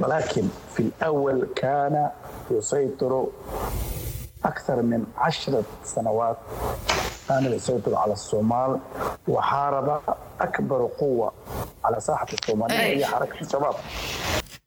ولكن 0.00 0.42
في 0.74 0.80
الأول 0.80 1.48
كان 1.56 2.10
يسيطر 2.50 3.26
أكثر 4.44 4.82
من 4.82 5.04
عشرة 5.18 5.62
سنوات 5.84 6.36
كان 7.28 7.52
يسيطر 7.52 7.94
على 7.94 8.12
الصومال 8.12 8.78
وحارب 9.28 10.00
أكبر 10.40 10.88
قوة 10.98 11.32
على 11.84 12.00
ساحة 12.00 12.26
الصومالية 12.32 12.76
هي 12.76 13.06
حركة 13.06 13.40
الشباب 13.40 13.74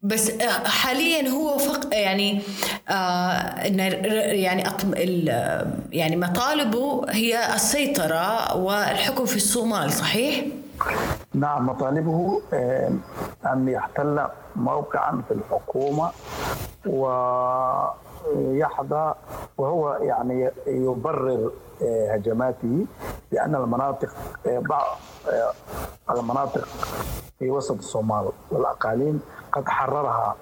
بس 0.02 0.32
حاليا 0.66 1.30
هو 1.30 1.58
فق 1.58 1.96
يعني 1.96 2.42
آه 2.90 3.60
يعني 4.34 4.64
يعني 5.92 6.16
مطالبه 6.16 7.06
هي 7.10 7.56
السيطرة 7.56 8.58
والحكم 8.58 9.26
في 9.26 9.36
الصومال 9.36 9.92
صحيح؟ 9.92 10.46
نعم 11.34 11.66
مطالبه 11.66 12.42
أن 13.46 13.68
يحتل 13.70 14.28
موقعا 14.56 15.22
في 15.28 15.34
الحكومة 15.34 16.12
ويحظى 18.36 19.14
وهو 19.58 19.98
يعني 20.02 20.52
يبرر 20.68 21.52
هجماته 22.10 22.86
بان 23.32 23.56
المناطق 23.56 24.10
بعض 24.46 24.98
المناطق 26.10 26.68
في 27.40 27.50
وسط 27.50 27.78
الصومال 27.78 28.30
والأقاليم 28.52 29.20
قد 29.52 29.70
حررها 29.70 30.36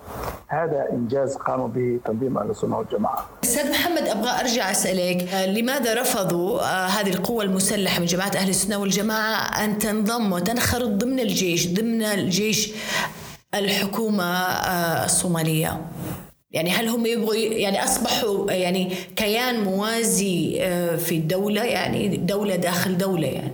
هذا 0.47 0.87
إنجاز 0.91 1.35
قاموا 1.35 1.67
به 1.67 1.99
تنظيم 2.05 2.37
أهل 2.37 2.49
السنة 2.49 2.77
والجماعة. 2.77 3.25
أستاذ 3.43 3.71
محمد 3.71 4.07
أبغى 4.07 4.29
أرجع 4.39 4.71
أسألك 4.71 5.33
لماذا 5.57 6.01
رفضوا 6.01 6.61
هذه 6.87 7.09
القوى 7.09 7.45
المسلحة 7.45 7.99
من 7.99 8.05
جماعة 8.05 8.31
أهل 8.35 8.49
السنة 8.49 8.77
والجماعة 8.77 9.63
أن 9.63 9.77
تنضم 9.77 10.31
وتنخرط 10.31 10.89
ضمن 10.89 11.19
الجيش 11.19 11.73
ضمن 11.73 12.03
الجيش 12.03 12.73
الحكومة 13.53 14.23
الصومالية؟ 15.05 15.81
يعني 16.53 16.69
هل 16.69 16.87
هم 16.87 17.05
يبغوا 17.05 17.35
يعني 17.35 17.83
أصبحوا 17.83 18.51
يعني 18.51 18.95
كيان 19.15 19.63
موازي 19.63 20.59
في 20.97 21.15
الدولة 21.15 21.63
يعني 21.63 22.17
دولة 22.17 22.55
داخل 22.55 22.97
دولة 22.97 23.27
يعني؟ 23.27 23.51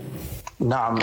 نعم 0.60 1.00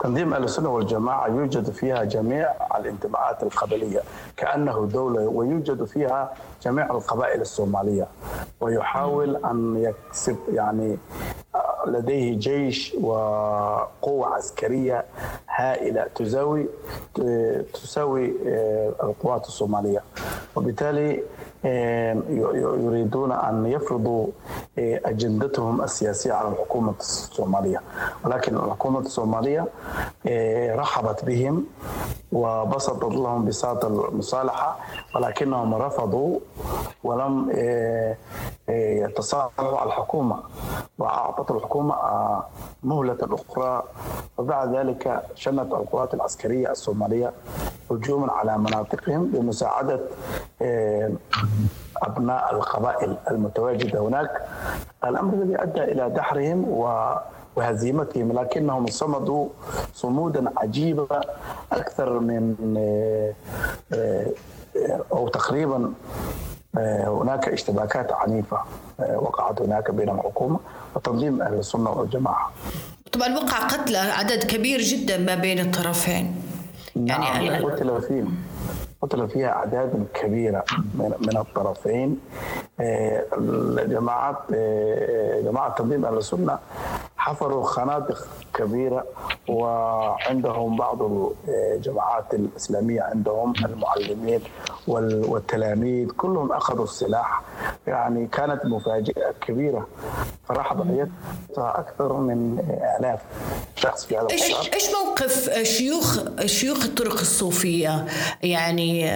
تنظيم 0.00 0.34
أهل 0.34 0.44
السنة 0.44 0.68
والجماعة 0.68 1.28
يوجد 1.28 1.70
فيها 1.70 2.04
جميع 2.04 2.52
الانتماءات 2.76 3.42
القبلية 3.42 4.00
كأنه 4.36 4.88
دولة 4.92 5.20
ويوجد 5.20 5.84
فيها 5.84 6.32
جميع 6.64 6.90
القبائل 6.90 7.40
الصومالية 7.40 8.06
ويحاول 8.60 9.36
أن 9.36 9.76
يكسب 10.08 10.36
يعني 10.54 10.98
لديه 11.86 12.38
جيش 12.38 12.94
وقوة 12.94 14.26
عسكرية 14.26 15.04
هائلة 15.48 16.06
تساوي 16.14 16.66
تساوي 17.74 18.32
القوات 19.02 19.46
الصومالية. 19.46 20.02
وبالتالي 20.56 21.22
يريدون 21.63 23.31
أن 23.31 23.65
يفرضوا 23.65 24.27
أجندتهم 24.77 25.81
السياسية 25.81 26.33
على 26.33 26.47
الحكومة 26.47 26.93
الصومالية 26.99 27.81
ولكن 28.25 28.55
الحكومة 28.55 28.99
الصومالية 28.99 29.67
رحبت 30.75 31.25
بهم 31.25 31.65
وبسطت 32.31 33.03
لهم 33.15 33.45
بساط 33.45 33.85
المصالحة 33.85 34.77
ولكنهم 35.15 35.73
رفضوا 35.73 36.39
ولم 37.03 37.51
يتصالحوا 38.69 39.77
على 39.79 39.87
الحكومة 39.87 40.39
وأعطت 40.97 41.51
الحكومة 41.51 41.95
مهلة 42.83 43.17
أخرى 43.21 43.83
وبعد 44.37 44.75
ذلك 44.75 45.21
شنت 45.35 45.73
القوات 45.73 46.13
العسكرية 46.13 46.71
الصومالية 46.71 47.33
هجوما 47.90 48.32
على 48.32 48.58
مناطقهم 48.58 49.26
بمساعدة 49.26 50.00
أبناء 52.02 52.54
القبائل 52.54 53.16
المتواجدة 53.30 54.00
هناك 54.00 54.30
الأمر 55.04 55.34
الذي 55.34 55.62
أدى 55.62 55.82
إلى 55.84 56.10
دحرهم 56.10 56.64
و 56.68 57.14
وهزيمتهم 57.56 58.32
لكنهم 58.32 58.86
صمدوا 58.86 59.48
صمودا 59.94 60.52
عجيبا 60.56 61.20
أكثر 61.72 62.18
من 62.18 62.54
أو 65.12 65.28
تقريبا 65.28 65.92
هناك 67.06 67.48
اشتباكات 67.48 68.12
عنيفة 68.12 68.58
وقعت 68.98 69.62
هناك 69.62 69.90
بين 69.90 70.08
الحكومة 70.08 70.58
وتنظيم 70.94 71.42
أهل 71.42 71.54
السنة 71.54 71.90
والجماعة. 71.90 72.50
طبعا 73.12 73.34
وقع 73.34 73.58
قتلى 73.58 73.98
عدد 73.98 74.44
كبير 74.44 74.80
جدا 74.80 75.18
ما 75.18 75.34
بين 75.34 75.58
الطرفين. 75.58 76.42
يعني 76.96 77.48
نعم. 77.48 77.64
قتل 77.64 78.02
فيهم 78.02 78.34
قتل 79.02 79.28
فيها 79.28 79.48
أعداد 79.48 80.06
كبيرة 80.14 80.64
من 80.94 81.36
الطرفين 81.36 82.18
جماعات 83.88 84.36
جماعة 85.44 85.74
تنظيم 85.74 86.04
أهل 86.04 86.16
السنة 86.16 86.58
حفروا 87.20 87.64
خنادق 87.64 88.28
كبيرة 88.54 89.04
وعندهم 89.48 90.76
بعض 90.76 90.98
الجماعات 91.48 92.34
الإسلامية 92.34 93.02
عندهم 93.02 93.52
المعلمين 93.64 94.40
والتلاميذ 94.86 96.08
كلهم 96.10 96.52
أخذوا 96.52 96.84
السلاح. 96.84 97.42
يعني 97.86 98.26
كانت 98.26 98.66
مفاجأة 98.66 99.34
كبيرة. 99.40 99.86
فراح 100.48 100.72
ضحيتها 100.74 101.78
أكثر 101.78 102.12
من 102.12 102.58
آلاف 103.00 103.20
شخص 103.76 104.04
في 104.04 104.16
هذا 104.18 104.26
إيش 104.30 104.42
إيش 104.74 104.90
موقف 105.04 105.50
شيوخ 105.62 106.18
شيوخ 106.46 106.84
الطرق 106.84 107.20
الصوفية؟ 107.20 108.06
يعني 108.42 109.10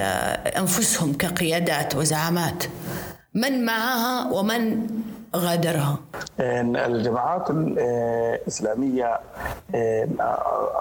أنفسهم 0.58 1.12
كقيادات 1.12 1.94
وزعامات. 1.96 2.64
من 3.34 3.64
معها 3.64 4.32
ومن 4.32 4.86
غادرها؟ 5.34 5.96
الجماعات 6.40 7.50
الإسلامية 7.50 9.20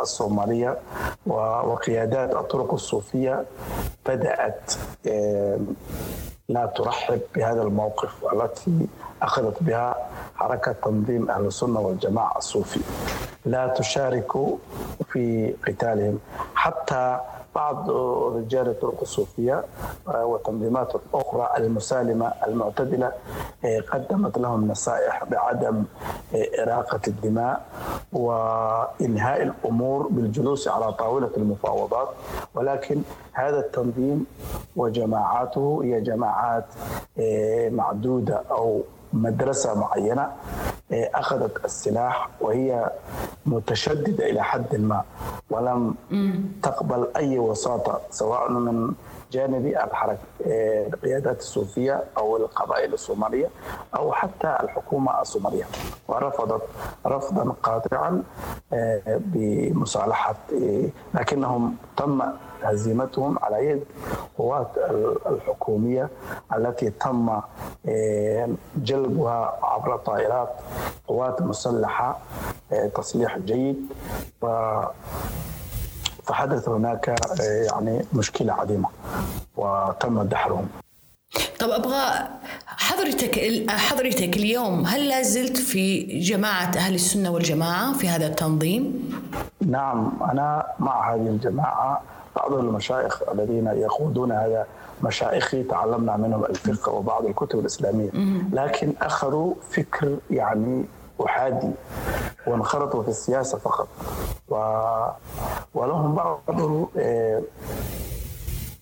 الصومالية 0.01 0.77
وقيادات 1.27 2.35
الطرق 2.35 2.73
الصوفية 2.73 3.45
بدأت 4.05 4.73
لا 6.49 6.65
ترحب 6.65 7.21
بهذا 7.35 7.61
الموقف 7.61 8.09
التي 8.33 8.87
أخذت 9.21 9.63
بها 9.63 9.95
حركة 10.35 10.71
تنظيم 10.71 11.29
أهل 11.31 11.45
السنة 11.45 11.79
والجماعة 11.79 12.37
الصوفي 12.37 12.79
لا 13.45 13.67
تشارك 13.67 14.31
في 15.11 15.53
قتالهم 15.67 16.19
حتى 16.55 17.19
بعض 17.54 17.90
رجال 18.36 18.68
الطرق 18.68 19.00
الصوفية 19.02 19.64
آه، 20.08 20.24
وتنظيمات 20.24 20.92
أخرى 21.14 21.50
المسالمة 21.56 22.32
المعتدلة 22.46 23.12
آه، 23.64 23.80
قدمت 23.80 24.38
لهم 24.38 24.68
نصائح 24.68 25.24
بعدم 25.24 25.84
آه، 26.34 26.62
إراقة 26.62 27.00
الدماء 27.08 27.66
وإنهاء 28.12 29.42
الأمور 29.42 30.08
بالجلوس 30.08 30.68
على 30.68 30.92
طاولة 30.92 31.30
المفاوضات 31.36 32.08
ولكن 32.54 33.02
هذا 33.32 33.58
التنظيم 33.58 34.26
وجماعاته 34.76 35.80
هي 35.84 36.00
جماعات 36.00 36.64
معدودة 37.70 38.42
أو 38.50 38.82
مدرسة 39.12 39.74
معينة 39.80 40.32
أخذت 40.93 41.65
السلاح 41.65 42.29
وهي 42.41 42.89
متشددة 43.45 44.29
إلى 44.29 44.43
حد 44.43 44.75
ما 44.75 45.03
ولم 45.49 45.95
تقبل 46.63 47.07
أي 47.15 47.39
وساطة 47.39 48.01
سواء 48.11 48.51
من 48.51 48.93
جانب 49.33 49.65
الحركة 49.65 50.17
القيادات 50.93 51.39
الصوفية 51.39 52.03
أو 52.17 52.37
القبائل 52.37 52.93
الصومالية 52.93 53.49
أو 53.95 54.11
حتى 54.13 54.57
الحكومة 54.63 55.21
الصومالية. 55.21 55.65
ورفضت 56.07 56.61
رفضا 57.05 57.53
قاطعا 57.63 58.23
بمصالحة 59.07 60.35
لكنهم 61.13 61.75
تم 61.97 62.21
هزيمتهم 62.63 63.39
على 63.39 63.67
يد 63.67 63.83
قوات 64.37 64.67
الحكومية 65.25 66.09
التي 66.55 66.89
تم 66.89 67.41
جلبها 68.75 69.59
عبر 69.63 69.97
طائرات 69.97 70.49
قوات 71.07 71.41
مسلحة 71.41 72.17
تصليح 72.95 73.37
جيد. 73.37 73.77
فحدث 76.25 76.69
هناك 76.69 77.15
يعني 77.71 78.05
مشكلة 78.13 78.53
عظيمة 78.53 78.89
وتم 79.57 80.23
دحرهم. 80.23 80.67
طب 81.59 81.69
أبغى 81.69 82.27
حضرتك 82.65 83.63
حضرتك 83.69 84.37
اليوم 84.37 84.85
هل 84.85 85.07
لا 85.09 85.21
زلت 85.21 85.57
في 85.57 86.03
جماعة 86.19 86.71
أهل 86.77 86.95
السنة 86.95 87.31
والجماعة 87.31 87.93
في 87.93 88.07
هذا 88.09 88.27
التنظيم؟ 88.27 89.09
نعم 89.65 90.11
أنا 90.31 90.65
مع 90.79 91.13
هذه 91.13 91.27
الجماعة. 91.27 92.01
بعض 92.35 92.53
المشايخ 92.53 93.21
الذين 93.31 93.67
يقودون 93.67 94.31
هذا 94.31 94.65
مشايخي 95.03 95.63
تعلمنا 95.63 96.17
منهم 96.17 96.45
الفقه 96.45 96.91
وبعض 96.91 97.25
الكتب 97.25 97.59
الإسلامية. 97.59 98.09
لكن 98.53 98.93
أخذوا 99.01 99.53
فكر 99.71 100.17
يعني 100.29 100.85
احادي 101.24 101.70
وانخرطوا 102.46 103.02
في 103.02 103.08
السياسه 103.08 103.58
فقط 103.58 103.88
و... 104.48 104.54
ولهم 105.74 106.14
بعض 106.14 106.40
آه، 106.98 107.42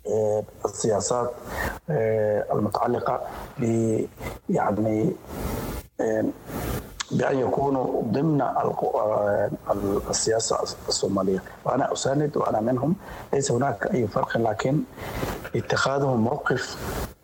آه، 0.07 0.43
السياسات 0.65 1.31
آه، 1.91 2.47
المتعلقه 2.53 3.21
ب 3.59 3.65
يعني 4.51 5.13
بأن 7.11 7.39
يكونوا 7.39 8.03
ضمن 8.03 8.43
السياسة 10.11 10.59
الصومالية 10.89 11.43
وأنا 11.65 11.93
أساند 11.93 12.37
وأنا 12.37 12.61
منهم 12.61 12.95
ليس 13.33 13.53
هناك 13.53 13.95
أي 13.95 14.07
فرق 14.07 14.37
لكن 14.37 14.83
اتخاذهم 15.57 16.21
موقف 16.21 16.77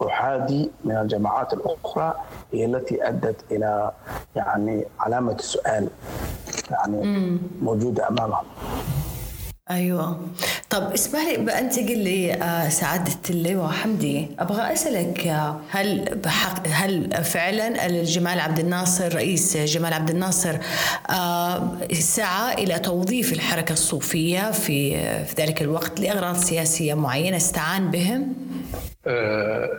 أحادي 0.05 0.71
من 0.85 0.97
الجماعات 0.97 1.53
الأخرى 1.53 2.13
هي 2.53 2.65
التي 2.65 3.07
أدت 3.07 3.35
إلى 3.51 3.91
يعني 4.35 4.85
علامة 4.99 5.37
سؤال 5.37 5.87
يعني 6.71 7.39
موجودة 7.61 8.07
أمامهم 8.07 8.45
أيوه. 9.71 10.27
طب 10.69 10.91
اسمح 10.93 11.19
لي 11.21 11.37
بنتقل 11.37 11.97
لي 11.97 12.33
آه، 12.33 12.69
سعادة 12.69 13.11
اللواء 13.29 13.71
حمدي 13.71 14.27
أبغى 14.39 14.73
أسألك 14.73 15.27
آه، 15.27 15.59
هل 15.69 16.19
بحق 16.23 16.67
هل 16.67 17.23
فعلا 17.23 17.85
الجمال 17.85 18.39
عبد 18.39 18.59
الناصر 18.59 19.15
رئيس 19.15 19.57
جمال 19.57 19.93
عبد 19.93 20.09
الناصر 20.09 20.57
آه، 21.09 21.77
سعى 21.93 22.53
إلى 22.53 22.79
توظيف 22.79 23.33
الحركة 23.33 23.73
الصوفية 23.73 24.51
في 24.51 24.91
في 25.25 25.41
ذلك 25.41 25.61
الوقت 25.61 25.99
لأغراض 25.99 26.35
سياسية 26.35 26.93
معينة 26.93 27.37
استعان 27.37 27.91
بهم؟ 27.91 28.33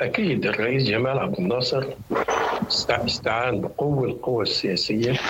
أكيد 0.01 0.47
الرئيس 0.47 0.83
جمال 0.83 1.19
عبد 1.19 1.39
الناصر 1.39 1.85
استعان 2.89 3.61
بقوة 3.61 4.05
القوى 4.05 4.43
السياسية. 4.43 5.21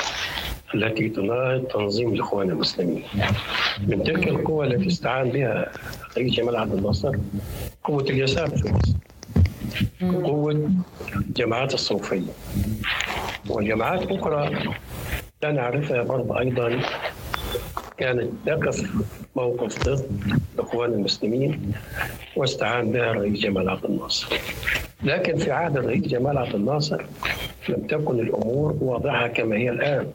التي 0.75 1.09
تناهض 1.09 1.65
تنظيم 1.65 2.13
الإخوان 2.15 2.51
المسلمين. 2.51 3.03
من 3.87 4.03
تلك 4.03 4.29
القوى 4.29 4.67
التي 4.67 4.87
استعان 4.87 5.31
بها 5.31 5.73
الرئيس 6.11 6.35
جمال 6.35 6.57
عبد 6.57 6.75
الناصر 6.75 7.17
قوة 7.85 8.03
اليسار 8.03 8.49
في 8.49 8.73
مصر. 8.73 8.95
قوة 10.27 10.71
الجماعات 11.17 11.75
الصوفية. 11.75 12.33
وجماعات 13.49 14.13
أخرى 14.13 14.59
لا 15.43 15.53
نعرفها 15.53 16.03
برضه 16.03 16.39
أيضا 16.39 16.81
كانت 17.99 18.31
تقف 18.47 18.91
موقف 19.37 19.89
ضد 19.89 20.07
الاخوان 20.55 20.93
المسلمين 20.93 21.73
واستعان 22.37 22.93
بها 22.93 23.11
الرئيس 23.11 23.41
جمال 23.41 23.69
عبد 23.69 23.85
الناصر. 23.85 24.37
لكن 25.03 25.37
في 25.37 25.51
عهد 25.51 25.77
الرئيس 25.77 26.03
جمال 26.03 26.39
عبد 26.39 26.55
الناصر 26.55 27.05
لم 27.69 27.87
تكن 27.87 28.21
الأمور 28.21 28.77
واضحة 28.81 29.27
كما 29.29 29.57
هي 29.57 29.71
الآن. 29.71 30.07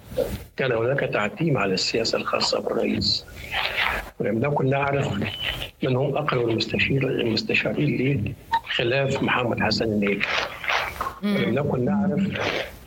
كان 0.58 0.72
هناك 0.72 1.00
تعتيم 1.00 1.58
على 1.58 1.74
السياسة 1.74 2.18
الخاصة 2.18 2.60
بالرئيس. 2.60 3.26
ولم 4.20 4.40
نكن 4.40 4.70
نعرف 4.70 5.14
من 5.84 5.96
هم 5.96 6.18
أقرب 6.18 6.50
المستشير 6.50 7.08
المستشارين 7.08 7.98
ليه 7.98 8.34
خلاف 8.76 9.24
محمد 9.24 9.60
حسن 9.60 9.86
النيل 9.86 10.26
ولم 11.24 11.60
نكن 11.60 11.86
نعرف 11.86 12.22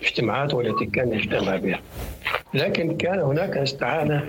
اجتماعاته 0.02 0.60
التي 0.60 0.86
كان 0.86 1.12
يجتمع 1.12 1.56
بها. 1.56 1.80
لكن 2.54 2.96
كان 2.96 3.18
هناك 3.20 3.56
استعانة 3.56 4.26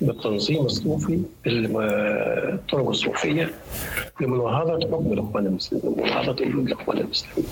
بالتنظيم 0.00 0.66
الصوفي 0.66 1.20
الطرق 1.46 2.88
الصوفية 2.88 3.50
لمناهضه 4.20 4.86
حكم 4.86 5.12
الإخوان 5.12 5.46
المسلمين 5.46 5.86
ومناهضه 5.86 6.44
الإخوان 6.44 6.98
المسلمين. 6.98 7.46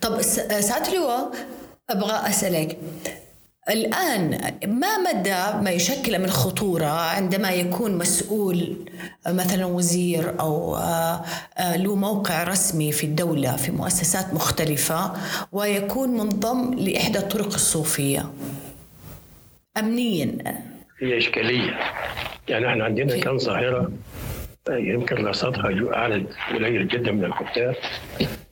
طب 0.00 0.22
سعاده 0.22 0.88
اللواء 0.88 1.30
أبغى 1.90 2.28
أسألك 2.28 2.78
الآن 3.70 4.30
ما 4.66 4.98
مدى 4.98 5.64
ما 5.64 5.70
يشكل 5.70 6.18
من 6.18 6.30
خطورة 6.30 6.86
عندما 6.86 7.50
يكون 7.50 7.98
مسؤول 7.98 8.76
مثلا 9.26 9.64
وزير 9.66 10.40
أو 10.40 10.76
آه، 10.76 11.24
آه، 11.58 11.76
له 11.76 11.94
موقع 11.94 12.44
رسمي 12.44 12.92
في 12.92 13.04
الدولة 13.04 13.56
في 13.56 13.72
مؤسسات 13.72 14.34
مختلفة 14.34 15.12
ويكون 15.52 16.08
منضم 16.08 16.74
لإحدى 16.74 17.18
الطرق 17.18 17.54
الصوفية؟ 17.54 18.32
أمنيا. 19.78 20.38
هي 21.00 21.18
إشكالية. 21.18 21.78
يعني 22.48 22.68
إحنا 22.68 22.84
عندنا 22.84 23.16
كان 23.16 23.38
ظاهرة 23.38 23.90
يمكن 24.68 25.26
رصدها 25.26 25.96
عدد 25.98 26.26
قليل 26.54 26.88
جدا 26.88 27.12
من 27.12 27.24
الكتاب 27.24 27.74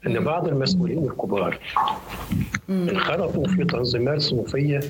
إن 0.07 0.25
بعض 0.25 0.49
المسؤولين 0.49 1.05
الكبار 1.05 1.59
انخرطوا 2.71 3.47
في 3.47 3.65
تنظيمات 3.65 4.21
صوفية 4.21 4.81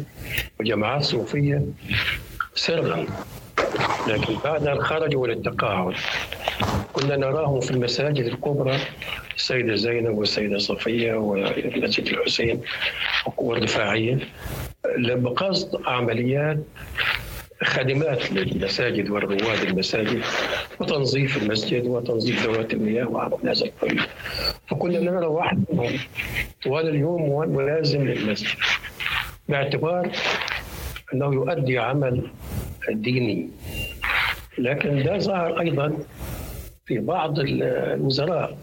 وجماعات 0.61 1.03
صوفية 1.03 1.63
سرا 2.55 3.07
لكن 4.09 4.35
بعد 4.45 4.67
أن 4.67 4.81
خرجوا 4.83 5.27
للتقاعد 5.27 5.95
كنا 6.93 7.17
نراهم 7.17 7.61
في 7.61 7.71
المساجد 7.71 8.25
الكبرى 8.25 8.79
السيدة 9.37 9.75
زينب 9.75 10.19
والسيدة 10.19 10.59
صفية 10.59 11.15
ومسجد 11.15 12.07
الحسين 12.07 12.61
والرفاعية 13.37 14.19
بقصد 14.99 15.83
عمليات 15.87 16.59
خدمات 17.63 18.33
للمساجد 18.33 19.11
والرواد 19.11 19.63
المساجد 19.63 20.23
وتنظيف 20.81 21.43
المسجد 21.43 21.87
وتنظيف 21.87 22.47
ذوات 22.47 22.73
المياه 22.75 23.09
وعمل 23.09 23.37
هذا 23.43 23.65
الكل 23.65 24.01
فكنا 24.67 25.01
نرى 25.01 25.27
واحد 25.27 25.65
منهم 25.73 25.99
طوال 26.65 26.89
اليوم 26.89 27.57
ملازم 27.57 28.05
للمسجد. 28.05 28.57
باعتبار 29.49 30.11
أنه 31.15 31.35
يؤدي 31.35 31.79
عمل 31.79 32.31
ديني. 32.89 33.49
لكن 34.59 35.03
ده 35.03 35.19
ظهر 35.19 35.61
أيضا 35.61 35.99
في 36.87 36.99
بعض 36.99 37.39
الوزراء. 37.39 38.59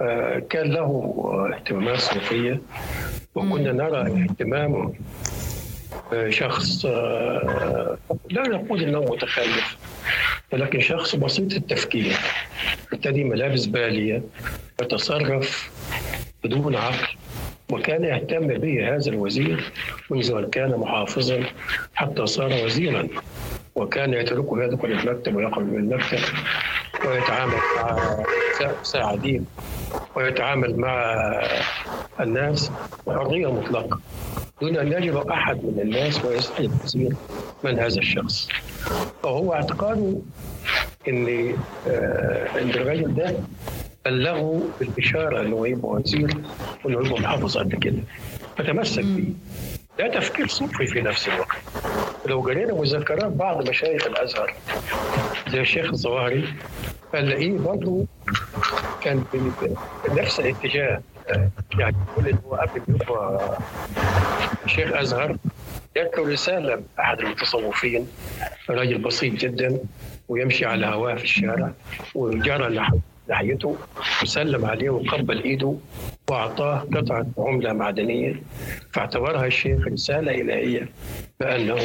آه، 0.00 0.38
كان 0.38 0.72
له 0.72 1.12
اهتمامات 1.54 1.98
صوفية. 1.98 2.60
وكنا 3.34 3.72
نرى 3.72 4.00
اهتمامه 4.00 4.94
شخص 6.28 6.86
آه، 6.86 7.98
لا 8.30 8.48
نقول 8.48 8.82
إنه 8.82 9.00
متخلف 9.00 9.76
ولكن 10.52 10.80
شخص 10.80 11.16
بسيط 11.16 11.52
التفكير 11.52 12.16
يرتدي 12.92 13.24
ملابس 13.24 13.66
بالية 13.66 14.22
يتصرف 14.82 15.70
بدون 16.44 16.76
عقل 16.76 17.06
وكان 17.72 18.04
يهتم 18.04 18.46
به 18.46 18.94
هذا 18.94 19.10
الوزير 19.10 19.72
منذ 20.10 20.30
أن 20.32 20.50
كان 20.50 20.70
محافظا 20.76 21.44
حتى 21.94 22.26
صار 22.26 22.64
وزيرا 22.64 23.08
وكان 23.74 24.14
يتركه 24.14 24.62
يدخل 24.64 24.92
المكتب 24.92 25.36
ويخرج 25.36 25.64
من 25.64 25.78
المكتب 25.78 26.18
ويتعامل 27.06 27.56
مع 27.76 28.16
مساعدين 28.80 29.46
ويتعامل 30.16 30.76
مع 30.76 31.14
الناس 32.20 32.70
بحريه 33.06 33.52
مطلقة. 33.52 34.00
دون 34.60 34.76
أن 34.76 34.92
يجب 34.92 35.16
أحد 35.16 35.56
من 35.64 35.80
الناس 35.82 36.24
ويسأل 36.24 36.64
الوزير 36.64 37.12
من 37.64 37.78
هذا 37.78 37.98
الشخص. 37.98 38.48
فهو 39.22 39.52
اعتقاده 39.52 40.16
إن 41.08 41.54
آه، 41.88 42.60
إن 42.62 42.70
الرجل 42.70 43.14
ده 43.14 43.34
بلغوا 44.04 44.60
بالبشاره 44.80 45.40
إنه 45.40 45.68
يبقى 45.68 45.88
وزير 45.90 46.36
وإنه 46.84 47.06
يبقى 47.06 47.20
محافظ 47.20 47.58
قد 47.58 47.74
كده. 47.74 47.98
فتمسك 48.58 49.04
بيه. 49.04 49.32
ده 49.98 50.08
تفكير 50.08 50.46
صوفي 50.48 50.86
في 50.86 51.00
نفس 51.00 51.28
الوقت. 51.28 51.58
لو 52.26 52.40
قرينا 52.40 52.74
مذكرات 52.74 53.32
بعض 53.32 53.68
مشايخ 53.68 54.06
الأزهر 54.06 54.54
زي 55.48 55.60
الشيخ 55.60 55.90
الظواهري 55.90 56.54
هنلاقيه 57.14 57.52
برضه 57.58 58.06
كان 59.02 59.24
بنفس 60.08 60.40
الاتجاه. 60.40 61.00
يعني 61.78 61.96
يقول 62.08 62.28
انه 62.28 62.40
قبل 62.56 62.82
يبقى 62.88 63.58
شيخ 64.66 64.92
أزهر 64.92 65.36
له 65.96 66.10
رسالة 66.18 66.82
احد 67.00 67.20
المتصوفين 67.20 68.08
راجل 68.70 68.98
بسيط 68.98 69.32
جدا 69.34 69.78
ويمشي 70.28 70.64
على 70.66 70.86
هواه 70.86 71.14
في 71.14 71.24
الشارع 71.24 71.70
وجرى 72.14 72.80
ناحيته 73.28 73.76
وسلم 74.22 74.64
عليه 74.64 74.90
وقبل 74.90 75.42
إيده 75.42 75.74
وأعطاه 76.30 76.78
قطعة 76.94 77.26
عملة 77.38 77.72
معدنية 77.72 78.42
فاعتبرها 78.92 79.46
الشيخ 79.46 79.86
رسالة 79.88 80.32
إلهية 80.40 80.88
بأنه 81.40 81.76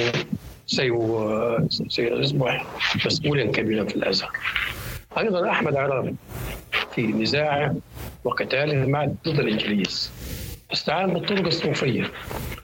سيصبح 1.87 2.65
مسؤولا 3.05 3.51
كبيرا 3.51 3.83
في 3.85 3.95
الأزهر. 3.95 4.31
أيضا 5.17 5.49
أحمد 5.51 5.75
عرابي 5.75 6.15
في 6.95 7.07
نزاعه 7.07 7.75
وقتاله 8.23 8.85
مع 8.85 9.05
ضد 9.05 9.39
الإنجليز. 9.39 10.11
استعان 10.73 11.13
بالطرق 11.13 11.45
الصوفية. 11.45 12.11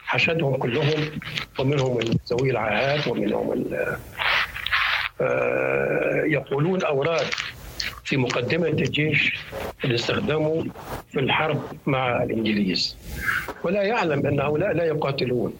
حشدهم 0.06 0.56
كلهم 0.56 1.10
ومنهم 1.60 2.00
ذوي 2.32 2.52
العاهات 2.52 3.08
ومنهم 3.08 3.65
آه، 5.22 6.24
يقولون 6.26 6.84
اوراد 6.84 7.26
في 8.04 8.18
مقدمة 8.18 8.68
الجيش 8.68 9.36
اللي 9.84 9.96
استخدموا 9.96 10.63
في 11.12 11.20
الحرب 11.20 11.62
مع 11.86 12.24
الإنجليز. 12.24 12.98
ولا 13.63 13.84
يعلم 13.84 14.26
أن 14.28 14.39
هؤلاء 14.39 14.74
لا 14.74 14.84
يقاتلون 14.84 15.54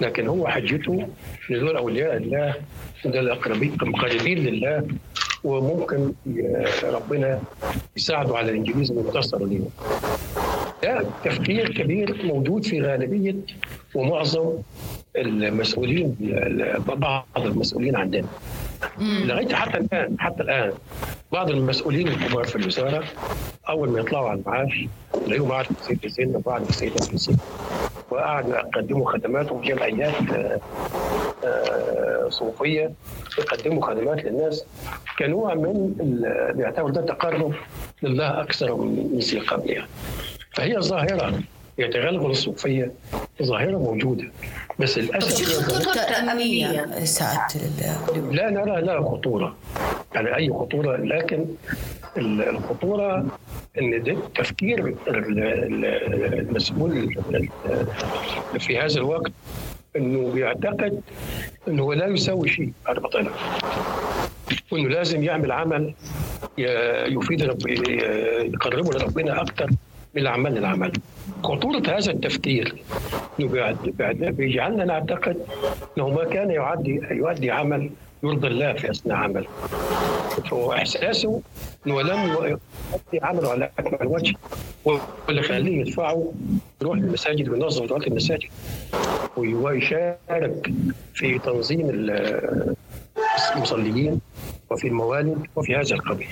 لكن 0.00 0.26
هو 0.28 0.48
حجته 0.48 1.08
دول 1.50 1.76
أولياء 1.76 2.16
الله 2.16 2.54
دول 3.04 3.34
قريبين 4.00 4.38
لله 4.38 4.86
وممكن 5.44 6.12
ربنا 6.84 7.40
يساعدوا 7.96 8.38
على 8.38 8.50
الإنجليز 8.50 8.90
وينتصروا 8.92 9.46
لهم 9.46 9.68
ده 10.82 11.04
تفكير 11.24 11.72
كبير 11.72 12.26
موجود 12.26 12.64
في 12.64 12.80
غالبية 12.82 13.34
ومعظم 13.94 14.52
المسؤولين 15.16 16.16
بعض 16.88 17.26
المسؤولين 17.36 17.96
عندنا. 17.96 18.26
لغاية 19.00 19.54
حتى 19.54 19.78
الآن 19.78 20.16
حتى 20.20 20.42
الآن 20.42 20.72
بعض 21.32 21.50
المسؤولين 21.50 22.08
الكبار 22.08 22.44
في 22.44 22.56
الوزارة 22.56 23.04
أول 23.68 23.88
ما 23.90 24.00
يطلعوا 24.00 24.28
على 24.28 24.40
المعاش 24.40 24.84
تلاقيهم 25.26 25.48
قاعد 25.48 25.64
في 25.64 25.74
سيد 25.86 26.04
الزين 26.04 26.32
في 26.64 27.18
سيد 27.18 27.36
وقاعد 28.10 28.48
يقدموا 28.48 29.12
خدمات 29.12 29.52
وجمعيات 29.52 30.14
آه، 30.32 30.60
آه، 31.44 32.28
صوفية 32.28 32.92
يقدموا 33.38 33.86
خدمات 33.86 34.24
للناس. 34.24 34.64
كنوع 35.18 35.54
من 35.54 35.92
بيعتبر 36.54 36.90
ده 36.90 37.00
تقرب 37.00 37.54
لله 38.02 38.40
أكثر 38.40 38.74
من 38.74 39.18
ذي 39.18 39.38
قبلها. 39.40 39.86
فهي 40.52 40.80
ظاهرة 40.80 41.40
يتغلغل 41.78 42.30
الصوفية 42.30 42.92
ظاهرة 43.42 43.78
موجودة. 43.78 44.24
بس 44.78 44.98
للأسف 44.98 45.58
خطورة 45.72 46.30
أمنية. 46.32 47.04
ساعات 47.04 47.52
لا 48.30 48.50
نرى 48.50 48.80
لها 48.80 49.00
خطورة. 49.10 49.56
يعني 50.14 50.36
أي 50.36 50.50
خطورة 50.50 50.96
لكن 50.96 51.44
الخطورة 52.18 53.26
إن 53.80 54.02
ده 54.02 54.16
تفكير 54.34 54.94
المسؤول 56.38 57.14
في 58.58 58.78
هذا 58.78 58.96
الوقت 58.96 59.32
إنه 59.96 60.32
بيعتقد 60.32 61.00
إنه 61.68 61.94
لا 61.94 62.06
يساوي 62.06 62.48
شيء 62.48 62.72
ما 62.88 63.08
طلع 63.08 63.30
وإنه 64.72 64.88
لازم 64.88 65.22
يعمل 65.24 65.52
عمل 65.52 65.94
يفيد 67.08 67.42
رب 67.42 67.68
يقربه 68.54 68.90
لربنا 68.90 69.42
أكثر 69.42 69.70
من 70.14 70.22
العمل 70.22 70.54
للعمل 70.54 70.92
خطورة 71.44 71.82
هذا 71.88 72.12
التفكير 72.12 72.74
بيجعلنا 74.30 74.84
نعتقد 74.84 75.36
إنه 75.98 76.08
ما 76.08 76.24
كان 76.24 76.50
يؤدي 76.50 77.00
يؤدي 77.10 77.50
عمل 77.50 77.90
يرضي 78.22 78.46
الله 78.46 78.72
في 78.72 78.90
أثناء 78.90 79.16
عمله. 79.16 79.46
فهو 80.50 80.72
احساسه 80.72 81.40
إنه 81.86 82.02
لم 82.02 82.32
يؤدي 82.32 82.60
عمله 83.22 83.50
على 83.50 83.70
أكمل 83.78 84.06
وجه 84.08 84.34
واللي 84.84 85.42
خليه 85.42 85.80
يدفعه 85.80 86.32
يروح 86.82 86.98
للمساجد 86.98 87.48
وينظم 87.48 87.86
دعوات 87.86 88.06
المساجد 88.06 88.48
ويشارك 89.36 90.72
في 91.14 91.38
تنظيم 91.38 92.10
المصليين 93.56 94.20
وفي 94.70 94.88
الموالد 94.88 95.46
وفي 95.56 95.76
هذا 95.76 95.94
القبيل. 95.94 96.28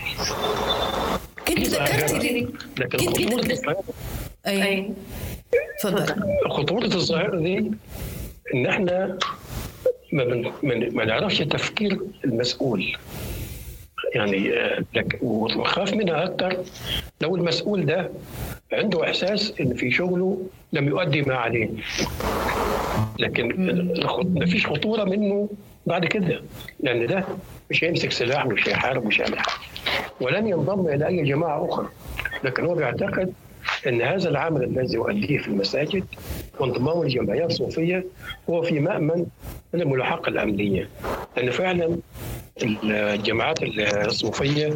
كنت 1.49 1.59
ذكرت 1.59 2.13
لي 2.25 2.49
لكن 2.79 2.99
خطورة 2.99 3.79
أي. 4.47 4.93
تفضل. 5.83 6.15
خطورة 6.51 6.85
الظاهرة 6.85 7.37
دي 7.41 7.71
إن 8.55 8.67
إحنا 8.67 9.19
ما, 10.13 10.53
ما 10.63 11.05
نعرفش 11.05 11.39
تفكير 11.39 11.99
المسؤول. 12.25 12.97
يعني 14.15 14.53
لك 14.95 15.19
ونخاف 15.23 15.95
منها 15.95 16.25
أكثر 16.25 16.57
لو 17.21 17.37
المسؤول 17.37 17.87
ده 17.87 18.11
عنده 18.73 19.05
إحساس 19.05 19.55
إن 19.61 19.75
في 19.75 19.91
شغله 19.91 20.43
لم 20.73 20.89
يؤدي 20.89 21.23
ما 21.23 21.35
عليه. 21.35 21.71
لكن 23.19 23.49
ما 24.35 24.47
فيش 24.47 24.67
خطورة 24.67 25.05
منه 25.05 25.49
بعد 25.87 26.07
كده 26.07 26.43
لأن 26.81 27.07
ده 27.07 27.25
مش 27.71 27.85
هيمسك 27.85 28.13
سلاح 28.13 28.47
ومش 28.47 28.69
هيحارب 28.69 29.05
ومش 29.05 29.21
هيعمل 29.21 29.39
حاجة. 29.39 29.65
ولن 30.21 30.47
ينضم 30.47 30.87
إلى 30.89 31.07
أي 31.07 31.23
جماعة 31.23 31.69
أخرى. 31.69 31.89
لكن 32.45 32.65
هو 32.65 32.75
بيعتقد 32.75 33.33
إن 33.87 34.03
هذا 34.03 34.29
العمل 34.29 34.65
الذي 34.65 34.95
يؤديه 34.95 35.39
في 35.39 35.49
المساجد 35.49 36.05
وانضمام 36.61 37.03
الجمعيات 37.03 37.51
الصوفيه 37.51 38.05
هو 38.51 38.63
في 38.63 38.81
مأمن 38.81 39.27
من 39.75 39.81
الملاحقه 39.81 40.29
الأمنية. 40.29 40.89
لأن 41.37 41.51
فعلا 41.51 41.99
الجماعات 42.63 43.63
الصوفية 43.63 44.75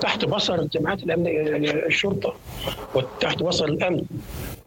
تحت 0.00 0.24
بصر 0.24 0.54
الجماعات 0.54 1.02
الأمنية 1.02 1.72
الشرطة 1.72 2.34
وتحت 2.94 3.42
بصر 3.42 3.64
الأمن. 3.64 4.02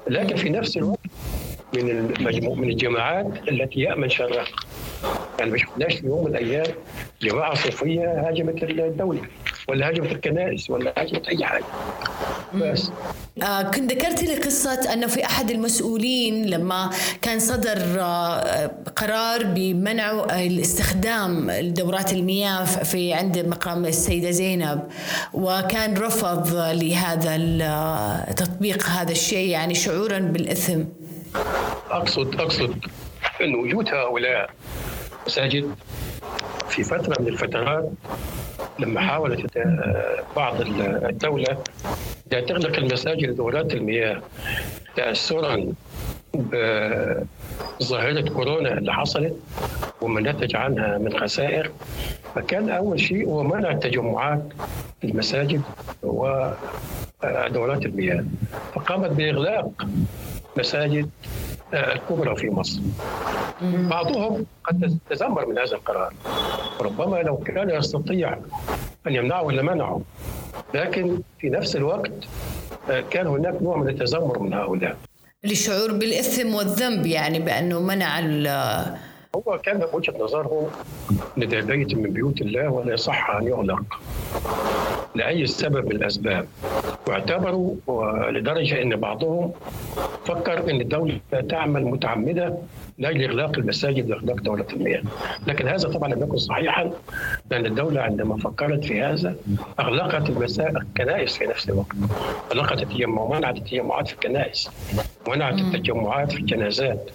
لكن 0.07 0.35
في 0.35 0.49
نفس 0.49 0.77
الوقت 0.77 0.99
من 1.73 1.89
المجموع 1.89 2.55
من 2.55 2.69
الجماعات 2.69 3.27
التي 3.49 3.79
يأمن 3.79 4.09
شرها. 4.09 4.45
يعني 5.39 5.51
ما 5.51 5.57
شفناش 5.57 5.95
في 5.95 6.07
يوم 6.07 6.23
من 6.23 6.35
الأيام 6.35 6.73
جماعة 7.21 7.55
صوفية 7.55 8.27
هاجمت 8.27 8.63
الدولة. 8.63 9.21
ولا 9.69 9.87
هاجمت 9.87 10.11
الكنائس 10.11 10.69
ولا 10.69 10.93
هاجمت 10.97 11.27
أي 11.27 11.45
حاجة. 11.45 11.63
بس. 12.53 12.91
آه 13.43 13.61
كنت 13.61 13.91
ذكرت 13.93 14.23
لي 14.23 14.35
قصة 14.35 14.93
أنه 14.93 15.07
في 15.07 15.25
أحد 15.25 15.51
المسؤولين 15.51 16.45
لما 16.45 16.89
كان 17.21 17.39
صدر 17.39 17.77
آه 17.99 18.71
قرار 18.95 19.43
بمنع 19.43 20.11
الاستخدام 20.39 21.51
دورات 21.51 22.13
المياه 22.13 22.65
في 22.65 23.13
عند 23.13 23.37
مقام 23.39 23.85
السيدة 23.85 24.31
زينب. 24.31 24.81
وكان 25.33 25.97
رفض 25.97 26.55
لهذا 26.55 27.35
تطبيق 28.37 28.83
هذا 28.83 29.11
الشيء 29.11 29.49
يعني 29.49 29.75
شعورا 29.75 30.19
بالإثم. 30.19 30.83
أقصد 31.89 32.35
أقصد 32.35 32.75
أن 33.41 33.55
وجود 33.55 33.87
هؤلاء 33.89 34.49
مساجد 35.27 35.75
في 36.69 36.83
فترة 36.83 37.21
من 37.21 37.27
الفترات 37.27 37.89
لما 38.79 39.01
حاولت 39.01 39.57
آه، 39.57 40.23
بعض 40.35 40.61
الدولة 40.61 41.57
تغلق 42.29 42.77
المساجد 42.77 43.29
لدورات 43.29 43.73
المياه. 43.73 44.21
تأثرا 44.95 45.73
بظاهرة 46.33 48.29
كورونا 48.29 48.77
اللي 48.77 48.93
حصلت 48.93 49.35
وما 50.01 50.21
نتج 50.31 50.55
عنها 50.55 50.97
من 50.97 51.19
خسائر. 51.19 51.71
فكان 52.35 52.69
أول 52.69 52.99
شيء 52.99 53.27
هو 53.27 53.43
منع 53.43 53.71
التجمعات 53.71 54.43
في 55.01 55.07
المساجد 55.07 55.61
ودورات 56.03 57.85
المياه. 57.85 58.23
فقامت 58.75 59.09
بإغلاق 59.09 59.87
مساجد 60.57 61.09
الكبرى 61.73 62.35
في 62.35 62.49
مصر. 62.49 62.79
بعضهم 63.61 64.45
قد 64.63 64.97
تذمر 65.09 65.45
من 65.45 65.57
هذا 65.57 65.75
القرار. 65.75 66.13
ربما 66.81 67.17
لو 67.17 67.37
كان 67.37 67.69
يستطيع 67.69 68.33
أن 69.07 69.15
يمنعه 69.15 69.43
ولا 69.43 69.61
منعه. 69.61 70.01
لكن 70.73 71.21
في 71.39 71.49
نفس 71.49 71.75
الوقت 71.75 72.11
آه، 72.89 73.01
كان 73.09 73.27
هناك 73.27 73.61
نوع 73.61 73.77
من 73.77 73.89
التذمر 73.89 74.39
من 74.39 74.53
هؤلاء. 74.53 74.97
للشعور 75.43 75.91
بالإثم 75.91 76.53
والذنب 76.53 77.05
يعني 77.05 77.39
بأنه 77.39 77.79
منع 77.79 78.19
هو 79.35 79.57
كان 79.57 79.83
وجهة 79.93 80.13
نظرهم 80.19 80.67
ده 81.37 81.59
بيت 81.59 81.95
من 81.95 82.13
بيوت 82.13 82.41
الله 82.41 82.69
ولا 82.69 82.93
يصح 82.93 83.29
أن 83.29 83.47
يغلق 83.47 83.83
لأي 85.15 85.45
سبب 85.45 85.85
من 85.85 85.91
الأسباب. 85.91 86.47
واعتبروا 87.07 87.75
لدرجة 88.31 88.81
أن 88.81 88.95
بعضهم 88.95 89.51
فكر 90.25 90.69
أن 90.71 90.81
الدولة 90.81 91.19
تعمل 91.49 91.85
متعمدة 91.85 92.57
لأجل 92.97 93.23
إغلاق 93.23 93.57
المساجد 93.57 94.11
وإغلاق 94.11 94.35
دولة 94.35 94.65
المياه، 94.73 95.01
لكن 95.47 95.67
هذا 95.67 95.89
طبعا 95.89 96.13
لم 96.13 96.23
يكن 96.23 96.37
صحيحا 96.37 96.91
لأن 97.51 97.65
الدولة 97.65 98.01
عندما 98.01 98.37
فكرت 98.37 98.85
في 98.85 99.01
هذا 99.01 99.35
أغلقت 99.79 100.29
الكنائس 100.59 101.37
في 101.37 101.45
نفس 101.45 101.69
الوقت، 101.69 101.95
أغلقت 102.51 102.81
التجمع 102.81 103.25
منعت 103.25 103.57
التجمعات 103.57 104.07
في 104.07 104.13
الكنائس، 104.13 104.69
منعت 105.27 105.59
التجمعات 105.59 106.31
في 106.31 106.39
الجنازات، 106.39 107.09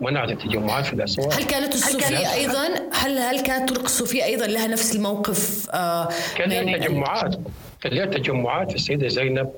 منعت 0.00 0.30
التجمعات 0.30 0.86
في 0.86 0.92
الأسواق. 0.92 1.32
هل 1.32 1.44
كانت 1.44 1.74
الصوفية 1.74 2.32
أيضا؟ 2.34 2.68
هل 2.92 3.18
هل 3.18 3.40
كانت 3.40 3.68
طرق 3.68 3.82
الصوفية 3.82 4.24
أيضا 4.24 4.46
لها 4.46 4.66
نفس 4.66 4.96
الموقف 4.96 5.70
آه 5.70 6.08
كان 6.36 6.48
لها 6.48 6.78
تجمعات. 6.78 7.36
كان 7.80 7.92
لها 7.92 8.06
تجمعات 8.06 8.70
في 8.70 8.76
السيدة 8.76 9.08
زينب. 9.08 9.50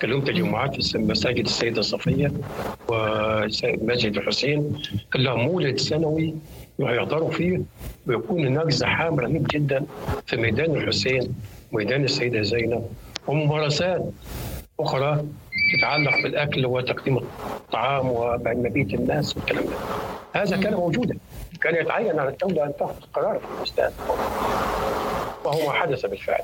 كان 0.00 0.10
لهم 0.10 0.24
تجمعات 0.24 0.82
في 0.82 0.98
مساجد 0.98 1.44
السيدة 1.44 1.82
صفية 1.82 2.32
ومسجد 2.88 4.16
الحسين. 4.16 4.82
كان 5.12 5.22
لهم 5.22 5.40
مولد 5.40 5.78
سنوي 5.78 6.34
يحضروا 6.78 7.30
فيه. 7.30 7.62
ويكون 8.06 8.46
هناك 8.46 8.70
زحام 8.70 9.20
رهيب 9.20 9.46
جدا 9.50 9.84
في 10.26 10.36
ميدان 10.36 10.76
الحسين 10.76 11.34
وميدان 11.72 12.04
السيدة 12.04 12.42
زينب. 12.42 12.86
وممارسات. 13.26 14.04
أخرى 14.80 15.24
تتعلق 15.78 16.22
بالأكل 16.22 16.66
وتقديم 16.66 17.16
الطعام 17.16 18.10
ومبيت 18.10 18.94
الناس 18.94 19.36
والكلام 19.36 19.64
ده 19.64 19.76
هذا 20.42 20.56
كان 20.56 20.74
موجودا 20.74 21.18
كان 21.62 21.74
يتعين 21.74 22.18
على 22.18 22.28
الدولة 22.28 22.64
أن 22.64 22.72
تأخذ 22.78 22.94
قرار 23.14 23.38
في 23.38 23.58
الاستاذ 23.58 23.90
وهو 25.44 25.66
ما 25.66 25.72
حدث 25.72 26.06
بالفعل 26.06 26.42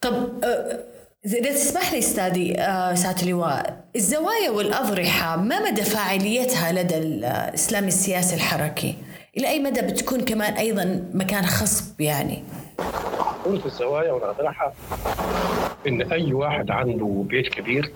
طب 0.00 0.44
آه، 0.44 0.78
إذا 1.26 1.52
تسمح 1.52 1.92
لي 1.92 1.98
أستاذي 1.98 2.60
آه، 2.60 2.94
سعادة 2.94 3.22
اللواء 3.22 3.84
الزوايا 3.96 4.50
والأضرحة 4.50 5.36
ما 5.36 5.70
مدى 5.70 5.82
فاعليتها 5.82 6.72
لدى 6.72 6.98
الإسلام 6.98 7.84
السياسي 7.84 8.36
الحركي؟ 8.36 8.94
إلى 9.36 9.48
أي 9.48 9.60
مدى 9.60 9.80
بتكون 9.80 10.20
كمان 10.20 10.52
أيضا 10.54 11.04
مكان 11.14 11.46
خصب 11.46 12.00
يعني؟ 12.00 12.44
قلت 13.44 13.66
الزوايا 13.66 14.12
والأضرحة 14.12 14.72
إن 15.88 16.02
أي 16.12 16.32
واحد 16.32 16.70
عنده 16.70 17.24
بيت 17.28 17.48
كبير 17.48 17.92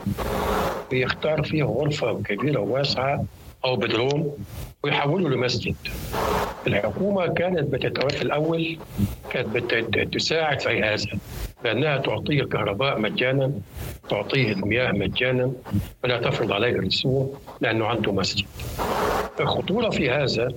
بيختار 0.90 1.42
فيه 1.42 1.62
غرفة 1.64 2.22
كبيرة 2.22 2.60
وواسعة 2.60 3.24
أو 3.64 3.76
بدروم 3.76 4.36
ويحوله 4.84 5.28
لمسجد. 5.28 5.74
الحكومة 6.66 7.26
كانت 7.26 7.60
بتتوفى 7.72 8.16
في 8.16 8.22
الأول 8.22 8.78
كانت 9.30 9.48
بتساعد 9.98 10.60
في 10.60 10.82
هذا 10.82 11.06
بأنها 11.64 11.96
تعطيه 11.98 12.40
الكهرباء 12.40 12.98
مجانا 13.00 13.52
تعطيه 14.10 14.52
المياه 14.52 14.92
مجانا 14.92 15.52
ولا 16.04 16.20
تفرض 16.20 16.52
عليه 16.52 16.70
الرسوم 16.70 17.34
لأنه 17.60 17.86
عنده 17.86 18.12
مسجد. 18.12 18.46
الخطورة 19.40 19.90
في 19.90 20.10
هذا 20.10 20.48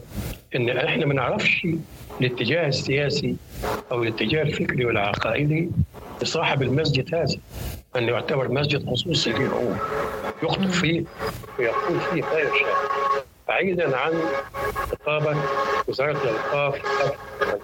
إن 0.56 0.70
إحنا 0.70 1.06
ما 1.06 1.14
نعرفش 1.14 1.68
الاتجاه 2.22 2.68
السياسي 2.68 3.36
أو 3.92 4.04
الاتجاه 4.04 4.42
الفكري 4.42 4.86
والعقائدي 4.86 5.70
لصاحب 6.22 6.62
المسجد 6.62 7.16
هذا 7.16 7.36
أنه 7.96 8.12
يعتبر 8.12 8.52
مسجد 8.52 8.90
خصوصي 8.90 9.32
له 9.32 9.48
هو 9.48 9.74
يخطب 10.44 10.70
فيه 10.70 11.04
ويقول 11.60 12.00
فيه 12.00 12.22
ما 12.22 12.40
يشاء 12.40 12.90
بعيدا 13.48 13.98
عن 13.98 14.14
رقابة 14.94 15.38
وزارة 15.88 16.18
الأوقاف 16.24 16.82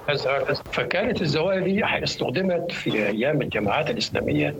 والأزهر 0.07 0.55
فكانت 0.71 1.21
الزوايا 1.21 1.59
دي 1.59 1.85
استخدمت 2.03 2.71
في 2.71 3.07
أيام 3.07 3.41
الجماعات 3.41 3.89
الإسلامية. 3.89 4.55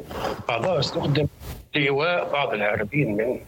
بعضها 0.50 0.80
استخدم 0.80 1.28
لإيواء 1.76 2.32
بعض 2.34 2.54
الهاربين 2.54 3.18
من 3.18 3.40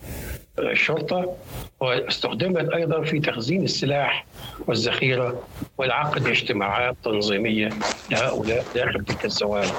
الشرطة 0.60 1.36
واستخدمت 1.80 2.70
أيضا 2.74 3.02
في 3.02 3.20
تخزين 3.20 3.64
السلاح 3.64 4.26
والذخيرة 4.68 5.44
والعقد 5.78 6.28
اجتماعات 6.28 6.96
تنظيمية 7.04 7.70
لهؤلاء 8.12 8.66
داخل 8.76 9.06
تلك 9.06 9.26
الزوايا 9.26 9.72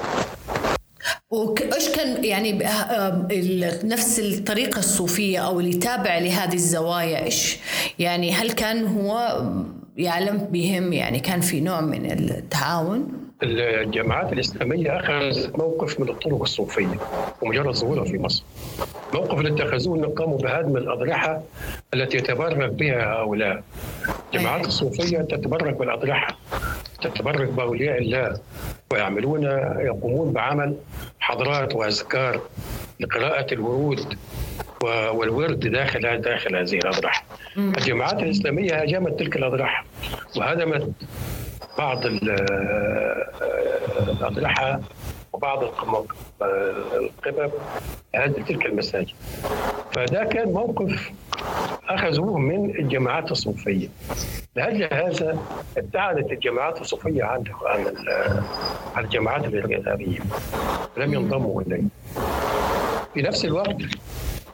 وإيش 1.29 1.89
كان 1.89 2.23
يعني 2.23 2.63
نفس 3.83 4.19
الطريقة 4.19 4.79
الصوفية 4.79 5.39
أو 5.39 5.59
اللي 5.59 5.73
تابع 5.73 6.17
لهذه 6.17 6.53
الزوايا 6.53 7.25
إيش 7.25 7.57
يعني 7.99 8.31
هل 8.33 8.51
كان 8.51 8.87
هو 8.87 9.41
يعلم 9.97 10.37
بهم 10.37 10.93
يعني 10.93 11.19
كان 11.19 11.41
في 11.41 11.61
نوع 11.61 11.81
من 11.81 12.11
التعاون؟ 12.11 13.07
الجماعات 13.43 14.33
الإسلامية 14.33 14.99
اخذت 14.99 15.59
موقف 15.59 15.99
من 15.99 16.09
الطرق 16.09 16.41
الصوفية 16.41 16.99
ومجرد 17.41 17.73
ظهورها 17.75 18.03
في 18.03 18.17
مصر. 18.17 18.43
موقف 19.13 19.39
اللي 19.39 19.63
اتخذوه 19.63 19.97
انهم 19.97 20.11
قاموا 20.11 20.37
بهدم 20.37 20.77
الأضرحة 20.77 21.41
التي 21.93 22.17
يتبرك 22.17 22.71
بها 22.71 23.13
هؤلاء. 23.13 23.63
الجماعات 24.33 24.67
الصوفية 24.67 25.17
تتبرك 25.17 25.73
بالأضرحة 25.73 26.37
تتبرك 27.01 27.47
بأولياء 27.49 27.97
الله 27.97 28.39
ويعملون 28.91 29.43
يقومون 29.79 30.33
بعمل 30.33 30.75
حضرات 31.19 31.75
وأذكار 31.75 32.41
لقراءة 32.99 33.53
الورود 33.53 34.17
والورد 35.13 35.59
داخل 35.59 36.21
داخل 36.21 36.55
هذه 36.55 36.77
الاضرحه. 36.77 37.23
الجماعات 37.57 38.19
الإسلامية 38.19 38.81
هاجمت 38.81 39.19
تلك 39.19 39.35
الاضرحه 39.35 39.85
وهدمت 40.37 40.91
بعض 41.77 42.05
الاضرحه 44.21 44.79
وبعض 45.33 45.63
القبب 46.93 47.51
هذه 48.15 48.41
تلك 48.47 48.65
المساجد. 48.65 49.13
فده 49.91 50.23
كان 50.23 50.51
موقف 50.51 51.11
أخذوه 51.89 52.37
من 52.37 52.69
الجماعات 52.79 53.31
الصوفية. 53.31 53.87
لأجل 54.55 54.83
هذا 54.93 55.39
ابتعدت 55.77 56.31
الجماعات 56.31 56.81
الصوفية 56.81 57.23
عن 57.23 57.43
عن 58.95 59.03
الجماعات 59.03 59.45
الارهابيه 59.45 60.19
لم 60.97 61.13
ينضموا 61.13 61.61
إليه. 61.61 61.83
في 63.13 63.21
نفس 63.21 63.45
الوقت 63.45 63.75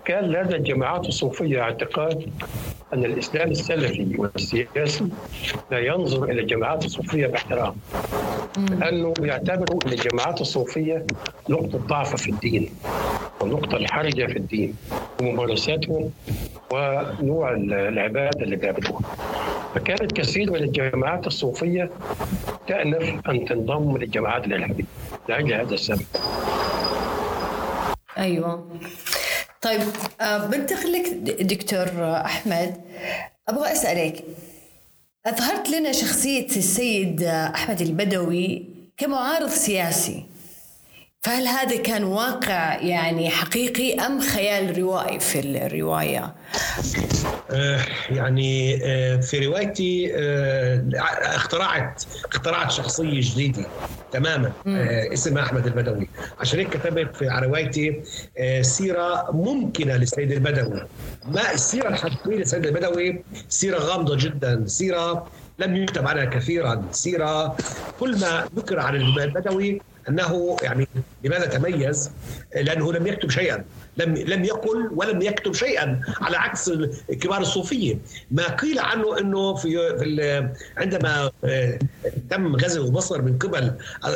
كان 0.05 0.23
لدى 0.23 0.55
الجماعات 0.55 1.07
الصوفيه 1.07 1.61
اعتقاد 1.61 2.29
أن 2.93 3.05
الإسلام 3.05 3.51
السلفي 3.51 4.15
والسياسي 4.17 5.09
لا 5.71 5.79
ينظر 5.79 6.23
إلى 6.23 6.41
الجماعات 6.41 6.85
الصوفيه 6.85 7.27
باحترام. 7.27 7.75
لأنه 8.69 9.13
يعتبروا 9.19 9.79
إن 9.85 9.91
الجماعات 9.91 10.41
الصوفية 10.41 11.05
نقطة 11.49 11.77
ضعف 11.77 12.15
في 12.15 12.31
الدين 12.31 12.69
والنقطه 13.41 13.77
الحرجة 13.77 14.25
في 14.25 14.37
الدين 14.37 14.75
وممارساتهم 15.21 16.11
ونوع 16.71 17.51
العبادة 17.71 18.43
اللي 18.43 18.55
بيعبدوها. 18.55 19.01
فكانت 19.75 20.11
كثير 20.11 20.51
من 20.51 20.63
الجماعات 20.63 21.27
الصوفية 21.27 21.89
تأنف 22.67 23.29
أن 23.29 23.45
تنضم 23.45 23.97
للجماعات 23.97 24.45
الارهابيه 24.47 24.83
لاجل 25.29 25.53
هذا 25.53 25.73
السبب. 25.73 26.05
أيوه 28.17 28.67
طيب 29.61 29.81
آه، 30.21 30.37
بنتقل 30.45 30.91
لك 30.93 31.09
دكتور 31.41 31.87
أحمد. 32.25 32.81
أبغى 33.47 33.71
أسألك 33.71 34.23
أظهرت 35.25 35.69
لنا 35.69 35.91
شخصية 35.91 36.47
السيد 36.47 37.23
أحمد 37.23 37.81
البدوي 37.81 38.65
كمعارض 38.97 39.49
سياسي. 39.49 40.25
فهل 41.25 41.47
هذا 41.47 41.77
كان 41.77 42.03
واقع 42.03 42.81
يعني 42.81 43.29
حقيقي 43.29 43.93
أم 43.93 44.21
خيال 44.21 44.77
روائي 44.77 45.19
في 45.19 45.39
الرواية؟ 45.39 46.35
آه 47.51 47.79
يعني 48.09 48.79
آه 48.85 49.17
في 49.17 49.45
روايتي 49.45 50.11
آه 50.15 50.83
اخترعت 51.35 52.03
اخترعت 52.33 52.71
شخصية 52.71 53.21
جديدة 53.21 53.65
تماما 54.11 54.51
اسمها 55.13 55.43
أحمد 55.43 55.67
البدوي. 55.67 56.09
عشان 56.39 56.59
هيك 56.59 56.69
كتبت 56.69 57.15
في 57.15 57.27
روايتي 57.27 58.01
سيرة 58.61 59.31
ممكنة 59.31 59.97
للسيد 59.97 60.31
البدوي. 60.31 60.81
ما 61.25 61.53
السيرة 61.53 61.87
الحقيقية 61.87 62.35
للسيد 62.37 62.65
البدوي؟ 62.65 63.23
سيرة 63.49 63.77
غامضة 63.79 64.15
جدا 64.17 64.63
سيرة 64.67 65.27
لم 65.59 65.75
يكتب 65.75 66.07
عنها 66.07 66.25
كثيرا 66.25 66.85
سيرة 66.91 67.57
كل 67.99 68.19
ما 68.19 68.49
ذكر 68.55 68.79
عن 68.79 68.95
البدوي 68.95 69.81
أنه 70.09 70.57
يعني 70.63 70.87
لماذا 71.23 71.45
تميز؟ 71.45 72.11
لأنه 72.55 72.93
لم 72.93 73.07
يكتب 73.07 73.29
شيئا. 73.29 73.65
لم 73.97 74.15
لم 74.15 74.43
يقل 74.45 74.89
ولم 74.95 75.21
يكتب 75.21 75.53
شيئا 75.53 76.01
على 76.21 76.37
عكس 76.37 76.71
كبار 77.09 77.41
الصوفيه 77.41 77.97
ما 78.31 78.47
قيل 78.55 78.79
عنه 78.79 79.19
إنه 79.19 79.55
في 79.55 79.97
في 79.99 80.49
عندما 80.77 81.31
آه، 81.43 81.79
تم 82.29 82.55
غزو 82.55 82.91
مصر 82.91 83.21
من 83.21 83.37
قبل 83.37 83.71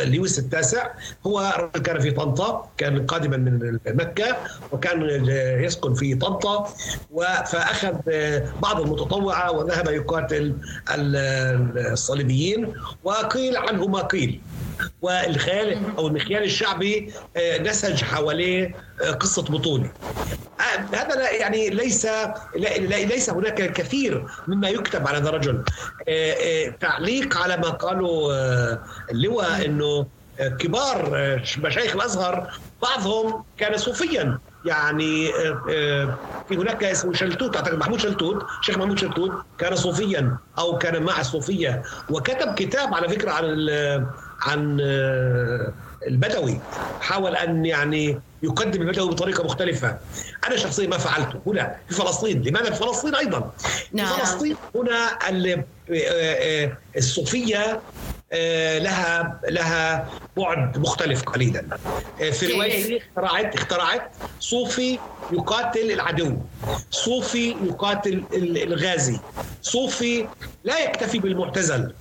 لويس 0.06 0.40
التاسع 0.40 0.92
هو 1.28 1.70
كان 1.84 2.00
في 2.00 2.12
طنطا 2.12 2.70
كان 2.78 3.06
قادما 3.06 3.38
من 3.38 3.80
مكة 3.88 4.38
وكان 4.72 5.26
يسكن 5.64 5.94
في 5.94 6.16
طنطا 6.16 6.74
فأخذ 7.46 7.96
آه، 8.10 8.54
بعض 8.62 8.82
المتطوعة 8.82 9.52
وذهب 9.52 9.88
يقاتل 9.88 10.56
الصليبيين 10.90 12.74
وقيل 13.04 13.58
عنه 13.58 13.88
ما 13.88 14.02
قيل. 14.02 14.42
والخيال 15.02 15.78
أو 15.98 16.08
المخيال 16.08 16.44
الشعبي 16.44 17.14
آه، 17.38 17.58
نسج 17.58 18.04
حواليه 18.04 18.76
آه، 19.02 19.12
قصة 19.12 19.42
بطولة. 19.42 19.92
آه، 20.60 20.96
هذا 20.96 21.32
يعني 21.32 21.70
ليس 21.70 22.08
ليس 22.80 23.30
هناك 23.30 23.62
الكثير 23.62 24.26
مما 24.48 24.70
يكتب 24.70 25.08
على 25.08 25.18
هذا 25.18 25.30
الرجل. 25.30 25.64
تعليق 26.80 27.38
على 27.38 27.58
ما 27.58 27.70
قاله 27.70 28.30
اللواء 29.12 29.66
إنه 29.66 30.08
كبار 30.60 31.10
مشايخ 31.58 31.96
الأزهر 31.96 32.54
بعضهم 32.82 33.44
كان 33.58 33.78
صوفيا. 33.78 34.40
يعني 34.66 35.32
في 36.50 36.56
هناك 36.58 36.84
اسمه 36.84 37.14
شلتوت 37.14 37.56
أعتقد 37.56 37.78
محمود 37.78 38.00
شلتوت 38.00 38.46
شيخ 38.62 38.78
محمود 38.78 39.00
شلتوت 39.00 39.32
كان 39.58 39.76
صوفيا 39.76 40.38
أو 40.58 40.78
كان 40.78 41.04
مع 41.04 41.20
الصوفية. 41.20 41.84
وكتب 42.10 42.54
كتاب 42.54 42.94
على 42.94 43.10
فكرة 43.10 43.32
عن 43.32 43.46
عن 44.42 44.78
آه، 44.82 45.74
البدوي 46.08 46.60
حاول 47.02 47.36
أن 47.36 47.66
يعني 47.66 48.20
يقدم 48.44 48.82
البدوي 48.82 49.10
بطريقة 49.10 49.44
مختلفة. 49.44 49.98
أنا 50.48 50.58
شخصيا 50.58 50.88
ما 50.88 50.98
فعلته. 50.98 51.42
هنا 51.48 51.76
في 51.90 51.96
فلسطين. 51.96 52.42
لماذا 52.42 52.72
في 52.72 52.84
فلسطين 52.86 53.16
أيضا؟ 53.16 53.52
نعم. 53.94 54.08
في 54.08 54.20
فلسطين 54.20 54.56
هنا 54.76 55.20
آه، 55.30 55.66
آه، 55.92 56.78
الصوفية 56.98 57.82
لها 58.80 59.40
لها 59.50 60.10
بعد 60.38 60.78
مختلف 60.78 61.24
قليلا. 61.24 61.64
في 62.32 62.54
رواية 62.54 62.98
اخترعت 62.98 63.56
اخترعت 63.56 64.12
صوفي 64.40 65.00
يقاتل 65.32 65.92
العدو. 65.92 66.38
صوفي 66.92 67.56
يقاتل 67.64 68.24
الغازي. 68.34 69.20
صوفي 69.62 70.28
لا 70.64 70.80
يكتفي 70.80 71.20
بالمعتزل. 71.20 71.94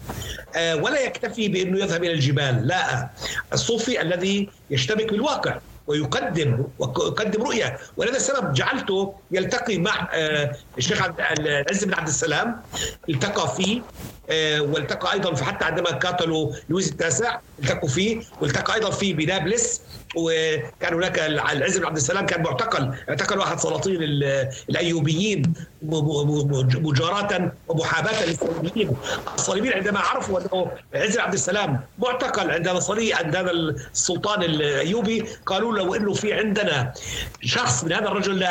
ولا 0.59 1.01
يكتفي 1.01 1.49
بأنه 1.49 1.79
يذهب 1.79 2.05
إلى 2.05 2.13
الجبال. 2.13 2.67
لا. 2.67 3.11
الصوفي 3.53 4.01
الذي 4.03 4.49
يشتبك 4.71 5.11
بالواقع 5.11 5.59
ويقدم 5.87 6.65
ويقدم 6.79 7.43
رؤية. 7.43 7.79
ولهذا 7.97 8.17
السبب 8.17 8.53
جعلته 8.53 9.15
يلتقي 9.31 9.79
مع 9.79 10.09
آه، 10.15 10.57
الشيخ 10.79 11.03
العز 11.21 11.85
بن 11.85 11.95
عبد 11.95 12.09
السلام. 12.09 12.63
التقى 13.09 13.55
فيه 13.57 13.83
آه، 14.31 14.61
والتقى 14.61 15.13
أيضا 15.13 15.37
حتى 15.37 15.65
عندما 15.65 15.91
قاتلوا 15.91 16.53
لويس 16.69 16.91
التاسع 16.93 17.39
التقوا 17.59 17.89
فيه. 17.89 18.21
والتقى 18.41 18.75
أيضا 18.75 18.91
في 18.91 19.13
بنابلس. 19.13 19.81
وكان 20.17 20.95
هناك 20.95 21.19
العز 21.19 21.79
بن 21.79 21.87
عبد 21.87 21.97
السلام 21.97 22.27
كان 22.27 22.43
معتقل 22.43 22.95
اعتقل 23.09 23.39
واحد 23.39 23.59
سلاطين 23.61 23.97
الأيوبيين 24.69 25.43
مجاراة 25.83 27.53
ومحاباة 27.69 28.27
للصليبيين. 28.27 28.97
الصليبيين 29.35 29.75
عندما 29.75 29.99
عرفوا 30.01 30.41
أنه 30.41 30.71
عز 30.95 31.15
بن 31.15 31.21
عبد 31.21 31.35
السلام 31.35 31.81
معتقل 31.99 32.51
عند 32.51 32.69
الصليب 32.69 33.15
عند 33.17 33.37
هذا 33.37 33.51
السلطان 33.51 34.43
الأيوبي 34.43 35.25
قالوا 35.47 35.75
له 35.79 35.97
إنه 35.97 36.13
في 36.13 36.33
عندنا 36.33 36.93
شخص 37.43 37.85
من 37.85 37.93
هذا 37.93 38.09
الرجل 38.09 38.47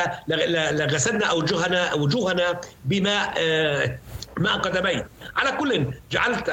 لغسلنا 0.71 1.25
اوجهنا 1.25 1.93
وجوهنا 1.93 2.61
بماء 2.85 3.33
آه، 3.37 3.97
مع 4.37 4.55
قدميه 4.55 5.07
على 5.35 5.51
كل 5.57 5.85
جعلت 6.11 6.43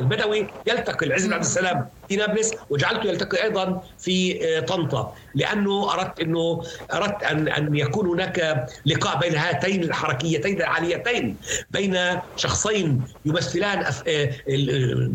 البدوي 0.00 0.46
يلتقي 0.66 1.06
العز 1.06 1.26
بن 1.26 1.32
عبد 1.32 1.44
السلام 1.44 1.88
في 2.12 2.18
نابلس 2.18 2.54
وجعلته 2.70 3.08
يلتقي 3.08 3.42
أيضا 3.42 3.82
في 3.98 4.44
آه، 4.44 4.60
طنطا. 4.60 5.14
لأنه 5.34 5.92
أردت 5.94 6.20
إنه 6.20 6.62
أردت 6.92 7.22
أن 7.22 7.48
أن 7.48 7.76
يكون 7.76 8.06
هناك 8.06 8.66
لقاء 8.86 9.18
بين 9.18 9.36
هاتين 9.36 9.82
الحركيتين 9.82 10.60
العاليتين 10.60 11.36
بين 11.70 11.98
شخصين 12.36 13.02
يمثلان 13.24 13.84
آه، 14.08 14.30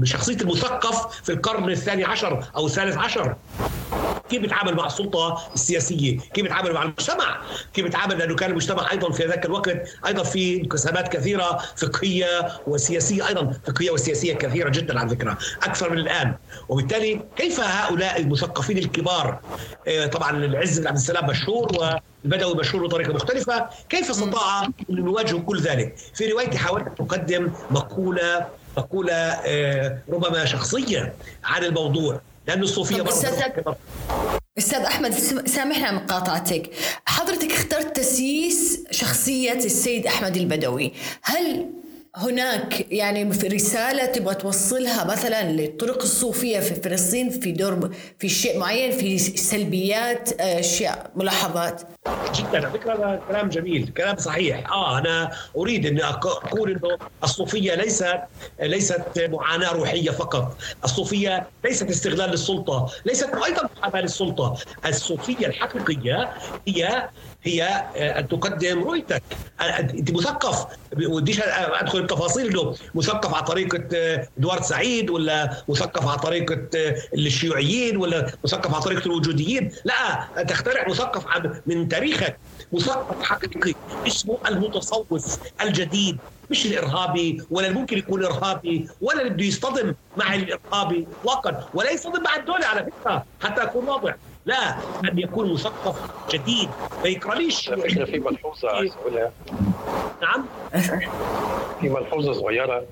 شخصية 0.03 0.37
المثقف 0.41 1.21
في 1.23 1.31
القرن 1.31 1.69
الثاني 1.69 2.03
عشر 2.03 2.43
أو 2.55 2.65
الثالث 2.65 2.97
عشر. 2.97 3.35
كيف 4.29 4.41
بيتعامل 4.41 4.75
مع 4.75 4.85
السلطة 4.85 5.51
السياسية، 5.53 6.17
كيف 6.33 6.43
بيتعامل 6.43 6.73
مع 6.73 6.83
المجتمع، 6.83 7.41
كيف 7.73 7.85
بيتعامل 7.85 8.17
لأنه 8.17 8.35
كان 8.35 8.49
المجتمع 8.49 8.91
أيضا 8.91 9.11
في 9.11 9.25
ذاك 9.25 9.45
الوقت 9.45 9.89
أيضا 10.05 10.23
في 10.23 10.61
انقسامات 10.61 11.07
كثيرة 11.07 11.59
فقهية 11.75 12.47
وسياسية 12.67 13.27
أيضا 13.27 13.53
فقهية 13.67 13.91
وسياسية 13.91 14.33
كثيرة 14.33 14.69
جدا 14.69 14.99
على 14.99 15.09
فكرة 15.09 15.37
أكثر 15.63 15.89
من 15.91 15.97
الآن، 15.97 16.35
وبالتالي 16.87 17.21
كيف 17.37 17.59
هؤلاء 17.59 18.19
المثقفين 18.19 18.77
الكبار؟ 18.77 19.39
آه، 19.87 20.05
طبعا 20.05 20.45
العز 20.45 20.79
بن 20.79 20.87
عبد 20.87 20.97
السلام 20.97 21.27
مشهور 21.27 21.71
والبدوي 22.23 22.55
مشهور 22.55 22.87
بطريقة 22.87 23.13
مختلفة، 23.13 23.69
كيف 23.89 24.09
استطاع 24.09 24.63
أن 24.63 24.71
يواجهوا 24.89 25.39
كل 25.39 25.61
ذلك؟ 25.61 25.95
في 26.15 26.25
روايتي 26.31 26.57
حاولت 26.57 26.87
أن 26.87 27.05
اقدم 27.05 27.51
مقولة 27.71 28.47
مقولة 28.77 29.13
آه، 29.13 29.97
ربما 30.09 30.45
شخصية 30.45 31.13
عن 31.43 31.63
الموضوع 31.63 32.21
لأنه 32.47 32.63
الصوفية 32.63 33.03
أستاذ 34.57 34.79
أحمد 34.79 35.13
سامحنا 35.45 35.91
مقاطعتك 35.91 36.69
حضرتك 37.05 37.51
اخترت 37.51 37.95
تسييس 37.95 38.83
شخصية 38.91 39.53
السيد 39.53 40.07
أحمد 40.07 40.37
البدوي. 40.37 40.93
هل 41.21 41.65
هناك 42.17 42.91
يعني 42.91 43.33
في 43.33 43.47
رسالة 43.47 44.05
تبغى 44.05 44.35
توصلها 44.35 45.03
مثلا 45.03 45.51
للطرق 45.51 46.01
الصوفية 46.01 46.59
في 46.59 46.75
فلسطين 46.75 47.29
في 47.29 47.51
دور 47.51 47.89
في 48.19 48.29
شيء 48.29 48.59
معين 48.59 48.91
في 48.91 49.17
سلبيات 49.17 50.41
أشياء 50.41 51.11
ملاحظات؟ 51.15 51.81
جدا 52.35 52.57
على 52.57 52.71
فكرة 52.71 52.93
هذا 52.93 53.21
كلام 53.27 53.49
جميل 53.49 53.87
كلام 53.97 54.17
صحيح. 54.17 54.71
آه 54.71 54.97
أنا 54.97 55.31
أريد 55.57 55.85
أن 55.85 56.01
أقول 56.01 56.71
إنه 56.71 56.97
الصوفية 57.23 57.75
ليست 57.75 58.19
ليست 58.61 59.01
معاناة 59.29 59.71
روحية 59.71 60.11
فقط. 60.11 60.57
الصوفية 60.83 61.47
ليست 61.65 61.89
استغلال 61.89 62.29
للسلطة 62.29 62.91
ليست 63.05 63.29
أيضا 63.45 63.69
محاباه 63.77 64.01
للسلطة. 64.01 64.57
الصوفية 64.85 65.47
الحقيقية 65.47 66.33
هي 66.67 67.09
هي 67.47 67.63
أن 68.19 68.27
تقدم 68.27 68.83
رؤيتك 68.83 69.23
أنت 69.61 70.11
مثقف 70.11 70.65
وديش 71.07 71.41
أدخل 71.41 71.99
التفاصيل 71.99 72.47
انه 72.47 72.75
مثقف 72.95 73.33
على 73.33 73.45
طريقة 73.45 73.83
آه، 73.95 74.27
إدوارد 74.39 74.63
سعيد 74.63 75.09
ولا 75.09 75.63
مثقف 75.69 76.07
على 76.07 76.19
طريقة 76.19 76.67
آه، 76.75 76.95
الشيوعيين 77.13 77.97
ولا 77.97 78.31
مثقف 78.43 78.73
على 78.73 78.83
طريقة 78.83 79.05
الوجوديين؟ 79.05 79.71
لا 79.85 80.27
تخترع 80.43 80.87
مثقف 80.89 81.25
من 81.65 81.87
تاريخك. 81.87 82.37
مثقف 82.73 83.23
حقيقي 83.23 83.73
اسمه 84.07 84.37
المتصوف 84.47 85.39
الجديد. 85.61 86.17
مش 86.51 86.65
الإرهابي 86.65 87.41
ولا 87.51 87.69
ممكن 87.69 87.97
يكون 87.97 88.25
إرهابي 88.25 88.87
ولا 89.01 89.21
اللي 89.21 89.29
بده 89.33 89.45
يصطدم 89.45 89.93
مع 90.17 90.35
الإرهابي 90.35 91.07
اطلاقا 91.21 91.69
ولا 91.73 91.91
يصطدم 91.91 92.23
مع 92.23 92.35
الدولة 92.35 92.65
على 92.65 92.85
فكرة 92.85 93.25
حتى 93.41 93.63
اكون 93.63 93.89
واضح. 93.89 94.15
لا 94.47 94.75
أن 95.11 95.19
يكون 95.19 95.53
مثقف 95.53 95.95
جديد 96.33 96.69
ما 97.03 97.09
يقراليش 97.09 97.69
فكرة 97.69 98.05
في 98.05 98.19
ملحوظة 98.19 98.69
عايز 98.69 98.91
أقولها. 98.93 99.31
نعم. 100.21 100.45
في 101.81 101.89
ملحوظة 101.89 102.33
صغيرة. 102.33 102.83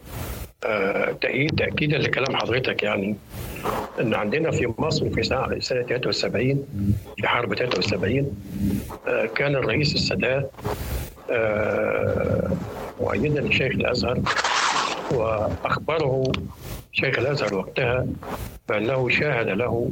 آه، 0.66 1.12
تأكيد 1.12 1.56
تأكيدا 1.56 1.98
لكلام 1.98 2.36
حضرتك 2.36 2.84
يعني 2.84 3.16
أن 4.00 4.14
عندنا 4.14 4.52
في 4.52 4.74
مصر 4.78 5.10
في 5.10 5.24
سنة 5.24 5.60
73 5.60 6.66
في 7.18 7.28
حرب 7.28 7.54
73 7.56 8.32
آه، 9.08 9.26
كان 9.26 9.56
الرئيس 9.56 9.96
السادات 9.96 10.52
آه، 11.32 12.52
مؤيدا 13.02 13.42
لشيخ 13.42 13.72
الأزهر 13.72 14.22
وأخبره 15.12 16.32
شيخ 16.96 17.20
الأزهر 17.20 17.56
وقتها 17.56 18.08
بأنه 18.70 19.10
شاهد 19.10 19.48
له 19.48 19.92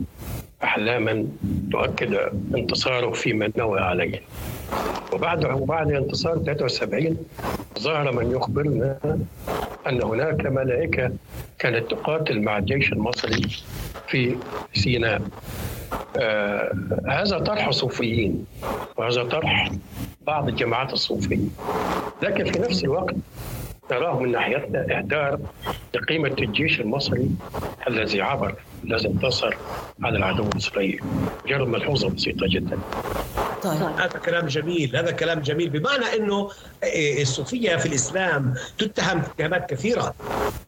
أحلاما 0.63 1.25
تؤكد 1.71 2.13
انتصاره 2.55 3.11
فيما 3.11 3.51
نوى 3.57 3.79
عليه. 3.79 4.21
وبعد 5.13 5.45
وبعد 5.45 5.91
انتصار 5.91 6.37
73 6.37 7.17
ظهر 7.79 8.11
من 8.11 8.31
يخبرنا 8.31 8.97
أن 9.87 10.03
هناك 10.03 10.45
ملائكة 10.45 11.11
كانت 11.59 11.91
تقاتل 11.91 12.41
مع 12.41 12.57
الجيش 12.57 12.93
المصري 12.93 13.41
في 14.07 14.35
سيناء. 14.73 15.21
آه 16.17 16.73
هذا 17.07 17.39
طرح 17.39 17.69
صوفيين 17.69 18.45
وهذا 18.97 19.23
طرح 19.23 19.71
بعض 20.27 20.47
الجماعات 20.47 20.93
الصوفية 20.93 21.37
لكن 22.23 22.51
في 22.51 22.59
نفس 22.59 22.83
الوقت 22.83 23.15
نراه 23.93 24.19
من 24.19 24.31
ناحيتنا 24.31 24.97
إهدار 24.97 25.39
لقيمة 25.95 26.35
الجيش 26.39 26.79
المصري 26.79 27.29
الذي 27.87 28.21
عبر 28.21 28.55
الذي 28.83 29.07
انتصر 29.07 29.57
على 30.03 30.17
العدو 30.17 30.43
الإسرائيلي 30.43 30.99
مجرد 31.45 31.67
ملحوظة 31.67 32.09
بسيطة 32.09 32.47
جدا. 32.49 32.79
طيب. 33.63 33.81
هذا 33.81 34.19
كلام 34.25 34.45
جميل 34.47 34.95
هذا 34.95 35.11
كلام 35.11 35.39
جميل 35.39 35.69
بمعنى 35.69 36.05
إنه 36.05 36.49
الصوفية 37.21 37.75
في 37.75 37.85
الإسلام 37.85 38.53
تتهم 38.77 39.19
اتهامات 39.19 39.69
كثيرة 39.69 40.13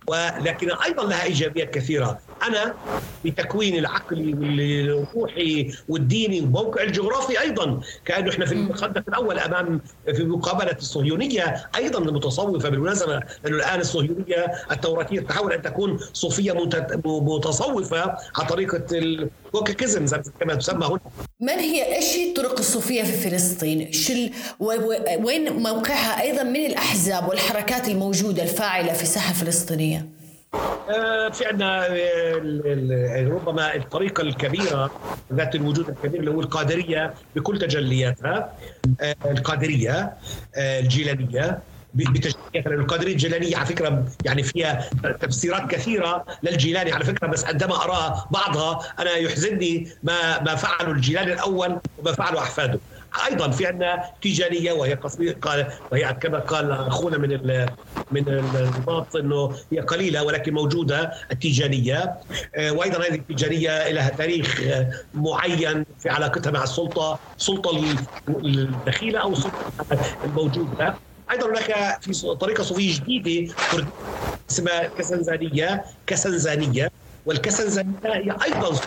ولكن 0.07 0.71
أيضا 0.86 1.03
لها 1.03 1.23
إيجابيات 1.23 1.73
كثيرة. 1.73 2.19
أنا 2.43 2.73
بتكوين 3.25 3.77
العقلي 3.77 4.33
والروحي 4.33 5.73
والديني 5.89 6.41
والموقع 6.41 6.83
الجغرافي 6.83 7.39
أيضا 7.41 7.79
كأنه 8.05 8.29
إحنا 8.29 8.45
في 8.45 8.51
المخدة 8.51 9.03
الأول 9.07 9.39
أمام 9.39 9.81
في 10.15 10.23
مقابلة 10.23 10.71
الصهيونية 10.77 11.69
أيضا 11.75 11.99
المتصوفة 11.99 12.69
بالمناسبة 12.69 13.13
لأنه 13.43 13.57
الآن 13.57 13.79
الصهيونية 13.79 14.45
التوراتية 14.71 15.19
تحاول 15.19 15.53
أن 15.53 15.61
تكون 15.61 15.99
صوفية 16.13 16.51
متصوفة 17.05 18.17
على 18.36 18.47
طريقة 18.49 18.86
الكوكيكيزم 18.91 20.05
كما 20.39 20.55
تسمى 20.55 20.86
هنا 20.86 20.99
من 21.39 21.49
هي 21.59 21.95
إيش 21.95 22.15
هي 22.15 22.29
الطرق 22.29 22.59
الصوفية 22.59 23.03
في 23.03 23.29
فلسطين؟ 23.29 23.91
شل 23.91 24.31
وين 25.23 25.53
موقعها 25.53 26.21
أيضا 26.21 26.43
من 26.43 26.65
الأحزاب 26.65 27.29
والحركات 27.29 27.88
الموجودة 27.88 28.43
الفاعلة 28.43 28.93
في 28.93 29.03
الساحه 29.03 29.31
الفلسطينيه؟ 29.31 30.24
آه، 30.89 31.30
في 31.30 31.45
عندنا 31.45 31.88
آه، 31.88 33.28
ربما 33.28 33.76
الطريقة 33.76 34.22
الكبيرة 34.22 34.91
ذات 35.34 35.56
الوجود 35.56 35.89
الكبير 35.89 36.20
اللي 36.20 36.32
هو 36.32 36.41
القادرية 36.41 37.14
بكل 37.36 37.60
تجلياتها 37.60 38.53
آه، 39.01 39.16
القادرية 39.26 40.14
الجيلانية 40.58 41.60
بتشكيلات 41.95 42.68
القادرية 42.68 43.12
الجيلانية 43.12 43.58
على 43.58 43.66
فكرة 43.66 44.06
يعني 44.26 44.43
فيها 44.43 44.89
تفسيرات 45.20 45.72
كثيرة 45.72 46.26
للجيلاني 46.43 46.91
على 46.91 47.06
فكرة 47.06 47.28
بس 47.28 47.45
عندما 47.45 47.84
ارى 47.84 48.26
بعضها 48.32 48.80
أنا 48.99 49.12
يحزنني 49.12 49.88
ما 50.03 50.43
ما 50.43 50.56
فعله 50.56 50.91
الجيلاني 50.91 51.34
الأول 51.34 51.80
وما 51.97 52.12
فعله 52.12 52.39
أحفاده. 52.39 52.80
أيضا 53.32 53.49
في 53.51 53.66
عندنا 53.66 54.03
تيجانيه 54.22 54.72
وهي 54.72 54.93
قال 55.41 55.68
وهي 55.91 56.13
كما 56.22 56.39
قال 56.39 56.72
أخونا 56.72 57.18
من 57.18 57.30
من 58.11 58.28
الرباط 58.30 59.16
إنه 59.16 59.55
هي 59.72 59.80
قليلة 59.80 60.24
ولكن 60.24 60.53
موجودة 60.53 61.11
التيجانيه 61.32 62.16
آه، 62.55 62.72
وأيضا 62.72 62.97
هذه 62.97 63.16
التيجانيه 63.16 63.91
لها 63.91 64.09
تاريخ 64.09 64.61
معين 65.13 65.86
في 65.99 66.09
علاقتها 66.09 66.51
مع 66.51 66.63
السلطة 66.63 67.20
السلطه 67.38 67.84
الدخيلة 68.30 69.20
أو 69.20 69.32
السلطه 69.32 69.72
الموجودة. 70.24 70.95
أيضا 71.32 71.49
هناك 71.49 72.01
في 72.01 72.36
طريقة 72.36 72.63
صوفية 72.63 72.95
جديدة 72.95 73.53
اسمها 74.49 74.88
كسنزانيه 74.97 75.86
كسنزانيه 76.07 76.91
والكسنزانيه 77.26 77.95
هي 78.03 78.36
أيضا 78.43 78.80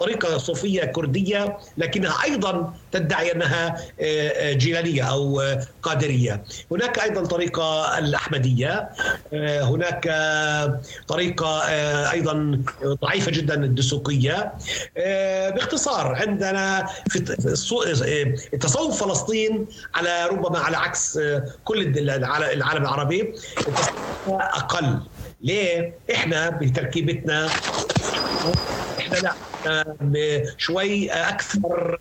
طريقة 0.00 0.38
صوفية 0.38 0.84
كردية 0.84 1.58
لكنها 1.78 2.24
أيضا 2.24 2.74
تدعي 2.92 3.32
أنها 3.32 3.76
آه، 4.00 4.28
آه، 4.28 4.52
جيلانية 4.52 5.02
أو 5.02 5.40
آه، 5.40 5.66
قادرية. 5.82 6.42
هناك 6.70 6.98
أيضا 6.98 7.24
طريقة 7.24 7.98
الأحمدية 7.98 8.88
هناك 9.32 10.04
طريقة 11.08 11.60
أيضا 12.10 12.60
ضعيفة 12.84 13.30
جدا 13.30 13.54
الدسوقية. 13.64 14.52
باختصار 15.54 16.14
عندنا 16.14 16.86
في 17.08 17.20
تصوف 18.60 19.04
فلسطين 19.04 19.66
على 19.94 20.26
ربما 20.26 20.58
على 20.58 20.76
عكس 20.76 21.18
كل 21.64 21.98
العالم 21.98 22.82
العربي 22.82 23.34
أقل 24.28 25.00
ليه؟ 25.40 25.94
إحنا 26.14 26.50
بتركيبتنا 26.50 27.48
إحنا 29.12 29.34
لا 30.00 30.54
شوي 30.58 31.10
أكثر 31.10 31.98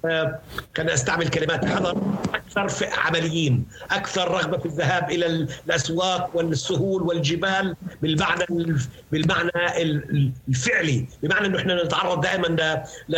كان 0.74 0.90
أستعمل 0.90 1.28
كلمات 1.28 1.66
حذر 1.66 2.02
أكثر 2.34 2.88
عمليين 2.98 3.66
أكثر 3.92 4.32
رغبة 4.32 4.58
في 4.58 4.66
الذهاب 4.66 5.12
إلى 5.12 5.26
الأسواق 5.26 6.30
والسهول 6.34 7.02
والجبال 7.02 7.76
بالمعنى 8.02 8.46
بالمعنى 9.12 9.52
الفعلي 10.50 11.06
بمعنى 11.24 11.48
إنه 11.48 11.60
إحنا 11.60 11.84
نتعرض 11.84 12.22
دائما 12.22 12.48
ل 13.10 13.16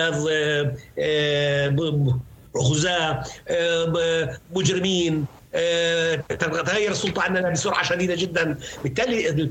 غزاة 2.57 3.23
مجرمين 4.55 5.25
تتغير 6.29 6.91
السلطة 6.91 7.21
عندنا 7.21 7.49
بسرعة 7.49 7.83
شديدة 7.83 8.15
جدا. 8.15 8.57
بالتالي 8.83 9.49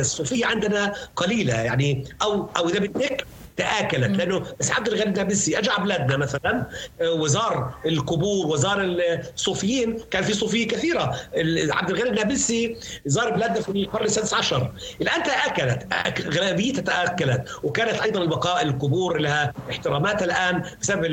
الصوفية 0.00 0.46
عندنا 0.46 0.92
قليلة 1.16 1.54
يعني 1.54 2.04
أو 2.22 2.48
أو 2.56 2.68
إذا 2.68 2.78
بدك 2.78 3.26
تآكلت 3.56 4.16
لأنه 4.16 4.42
بس 4.60 4.70
عبد 4.70 4.88
الغني 4.88 5.04
النابلسي 5.04 5.58
اجى 5.58 5.70
على 5.70 5.84
بلادنا 5.84 6.16
مثلا 6.16 6.66
آه، 7.00 7.12
وزار 7.12 7.74
القبور 7.86 8.46
وزار 8.46 8.76
الصوفيين 9.34 9.98
كان 10.10 10.22
في 10.22 10.32
صوفية 10.32 10.68
كثيرة. 10.68 11.16
عبد 11.70 11.90
الغني 11.90 12.10
النابلسي 12.10 12.76
زار 13.06 13.30
بلادنا 13.30 13.60
في 13.60 13.68
القرن 13.68 14.04
السادس 14.04 14.34
عشر. 14.34 14.72
الآن 15.00 15.22
تآكلت 15.22 15.86
اغلبيتها 15.92 16.82
تآكلت 16.82 17.60
وكانت 17.62 18.02
أيضا 18.02 18.22
البقاء 18.22 18.62
القبور 18.62 19.18
لها 19.18 19.52
احتراماتها 19.70 20.24
الآن 20.24 20.62
بسبب 20.80 21.04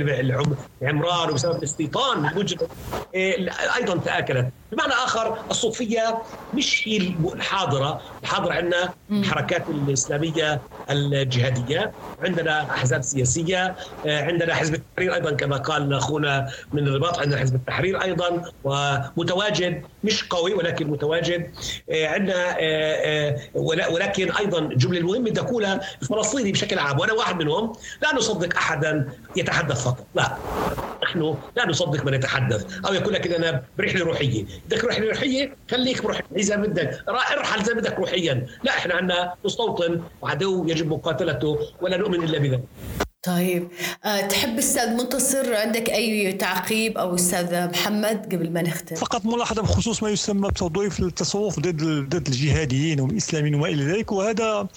العمران 0.81 1.29
وبسبب 1.29 1.57
الاستيطان 1.57 2.25
آه، 2.25 3.51
أيضا 3.75 3.97
تآكلت. 3.97 4.47
بمعنى 4.73 4.93
آخر 4.93 5.37
الصوفية 5.51 6.21
مش 6.53 6.83
هي 6.87 6.97
الحاضرة. 7.33 8.01
الحاضرة 8.23 8.53
عندنا 8.53 8.93
الحركات 9.11 9.69
الإسلامية 9.69 10.61
الجهادية 10.89 11.93
عندنا 12.21 12.61
أحزاب 12.61 13.01
سياسية 13.01 13.75
آه، 14.05 14.23
عندنا 14.25 14.55
حزب 14.55 14.73
التحرير 14.75 15.13
أيضا 15.13 15.31
كما 15.31 15.57
قال 15.57 15.93
أخونا 15.93 16.49
من 16.73 16.87
الرباط 16.87 17.19
عندنا 17.19 17.39
حزب 17.39 17.55
التحرير 17.55 18.01
أيضا 18.03 18.43
ومتواجد 18.63 19.81
مش 20.03 20.23
قوي 20.23 20.53
ولكن 20.53 20.87
متواجد. 20.87 21.51
آه، 21.89 22.07
عندنا 22.07 22.55
آه، 22.59 23.37
ولكن 23.91 24.31
أيضا 24.31 24.59
الجمله 24.59 24.99
المهمة 24.99 25.29
تقولها 25.29 25.81
الفلسطيني 26.01 26.51
بشكل 26.51 26.79
عام 26.79 26.99
وأنا 26.99 27.13
واحد 27.13 27.41
منهم 27.43 27.73
لا 28.01 28.15
نصدق 28.15 28.57
احدا 28.57 29.09
يتحدث 29.35 29.83
فقط. 29.83 30.07
لا. 30.15 30.37
نحن 31.03 31.37
لا 31.55 31.67
نصدق 31.67 32.05
من 32.05 32.13
يتحدث 32.13 32.79
أو 32.87 32.93
يقول 32.93 33.13
لك 33.13 33.27
أنا 33.27 33.63
برحلة 33.77 34.05
روحية. 34.05 34.45
بدك 34.65 34.85
رحلة 34.85 35.09
روحية؟ 35.09 35.55
خليك 35.71 36.03
بروح 36.03 36.21
إذا 36.35 36.55
بدك 36.55 37.03
ارحل 37.09 37.63
زي 37.63 37.73
بدك 37.73 37.99
روحيا. 37.99 38.47
لا 38.63 38.71
إحنا 38.71 38.95
عندنا 38.95 39.33
مستوطن 39.45 40.01
وعدو 40.21 40.67
يجب 40.67 40.87
مقاتلته 40.87 41.59
ولا 41.81 41.97
نؤمن 41.97 42.23
إلا 42.23 42.39
بذلك. 42.39 42.63
طيب 43.23 43.67
أه 44.05 44.21
تحب 44.21 44.57
أستاذ 44.57 44.89
منتصر 44.89 45.55
عندك 45.55 45.89
أي 45.89 46.33
تعقيب 46.33 46.97
أو 46.97 47.15
أستاذ 47.15 47.69
محمد 47.69 48.33
قبل 48.33 48.51
ما 48.51 48.61
نختم؟ 48.61 48.95
فقط 48.95 49.25
ملاحظة 49.25 49.61
بخصوص 49.61 50.03
ما 50.03 50.09
يسمى 50.09 50.47
بتوظيف 50.47 50.99
التصوف 50.99 51.59
ضد 51.59 51.83
ضد 51.83 52.27
الجهاديين 52.27 52.99
والإسلاميين 52.99 53.55
وما 53.55 53.67
إلى 53.67 53.83
ذلك 53.85 54.11
وهذا 54.11 54.43
آه، 54.43 54.67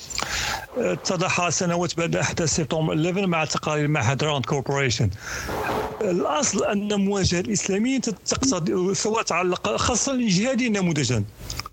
اتضح 0.78 1.48
سنوات 1.48 1.96
بعد 1.96 2.16
أحداث 2.16 2.56
سبتمبر 2.56 2.94
11 2.94 3.26
مع 3.26 3.44
تقارير 3.44 3.88
معهد 3.88 4.24
RAND 4.24 4.46
Corporation. 4.46 5.10
الأصل 6.00 6.64
أن 6.64 6.94
مواجهة 6.94 7.40
الإسلاميين 7.40 8.00
تقتضي 8.00 8.94
سواء 8.94 9.22
تعلق 9.22 9.76
خاصة 9.76 10.12
الجهاديين 10.12 10.72
نموذجا. 10.72 11.24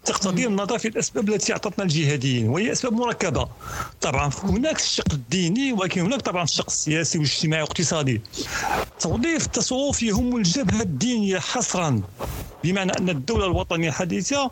تقتضي 0.05 0.47
النظر 0.47 0.79
في 0.79 0.87
الأسباب 0.87 1.29
التي 1.29 1.53
أعطتنا 1.53 1.83
الجهاديين 1.83 2.49
وهي 2.49 2.71
أسباب 2.71 2.93
مركبة. 2.93 3.47
طبعا 4.01 4.29
هناك 4.43 4.75
الشق 4.79 5.13
الديني 5.13 5.73
ولكن 5.73 6.01
هناك 6.01 6.21
طبعا 6.21 6.43
الشق 6.43 6.65
السياسي 6.67 7.17
والاجتماعي 7.17 7.61
والاقتصادي. 7.61 8.21
توظيف 8.99 9.45
التصوف 9.45 10.03
يهم 10.03 10.37
الجبهة 10.37 10.81
الدينية 10.81 11.39
حصرا 11.39 12.01
بمعنى 12.63 12.91
أن 12.99 13.09
الدولة 13.09 13.45
الوطنية 13.45 13.89
الحديثة 13.89 14.51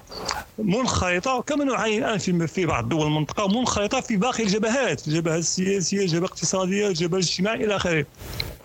منخرطة 0.59 1.41
كما 1.41 1.63
نعاني 1.63 1.97
الآن 1.97 2.17
في 2.17 2.47
في 2.47 2.65
بعض 2.65 2.89
دول 2.89 3.07
المنطقة 3.07 3.47
منخرطة 3.47 4.01
في 4.01 4.17
باقي 4.17 4.43
الجبهات 4.43 5.07
الجبهة 5.07 5.35
السياسية 5.37 6.01
الجبهة 6.01 6.19
الاقتصادية 6.19 6.87
الجبهة 6.87 7.17
الاجتماعية 7.19 7.65
إلى 7.65 7.75
آخره. 7.75 8.05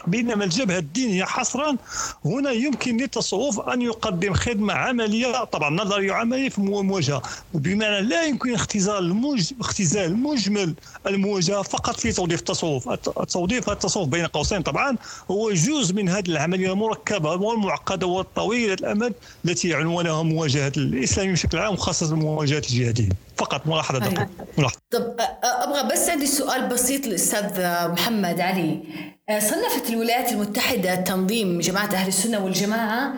بينما 0.07 0.45
الجبهة 0.45 0.79
الدينية 0.79 1.25
حصرا 1.25 1.77
هنا 2.25 2.51
يمكن 2.51 2.97
للتصوف 2.97 3.61
أن 3.61 3.83
يقدم 3.83 4.35
خدمة 4.35 4.75
عملية 4.75 5.45
طبعا 5.45 5.71
نظرية 5.71 6.13
عملية 6.13 6.49
في 6.49 6.61
المواجهة 6.81 7.23
وبمعنى 7.55 8.01
لا 8.01 8.23
يمكن 8.23 8.55
اختزال 8.55 8.99
المج... 8.99 9.53
اختزال 9.61 10.17
مجمل 10.17 10.75
المواجهة 11.07 11.63
فقط 11.63 12.01
في 12.01 12.13
توظيف 12.13 12.41
التصوف. 12.41 12.89
توظيف 13.33 13.71
التصوف 13.71 14.09
بين 14.09 14.27
قوسين 14.27 14.63
طبعا 14.63 14.97
هو 15.31 15.51
جزء 15.51 15.95
من 15.95 16.09
هذه 16.09 16.29
العملية 16.29 16.73
المركبة 16.73 17.31
والمعقدة 17.31 18.07
والطويلة 18.07 18.75
الأمد 18.75 19.15
التي 19.45 19.75
عنوانها 19.75 20.23
مواجهة 20.23 20.73
الإسلام 20.77 21.33
بشكل 21.33 21.59
عام 21.59 21.75
وخاصة 21.75 22.17
مواجهة 22.17 22.59
الجهاديين 22.59 23.13
فقط 23.37 23.67
ملاحظة 23.67 23.99
دقيقة. 23.99 24.29
ملاحظة. 24.59 24.79
طب 24.91 25.17
أبغى 25.43 25.93
بس 25.93 26.09
عندي 26.09 26.27
سؤال 26.27 26.69
بسيط 26.69 27.07
للأستاذ 27.07 27.63
محمد 27.89 28.41
علي. 28.41 28.83
صنفت 29.31 29.91
الولايات 29.91 30.33
المتحدة 30.33 30.95
تنظيم 30.95 31.61
جماعة 31.61 31.95
أهل 31.95 32.09
السنة 32.09 32.45
والجماعة 32.45 33.13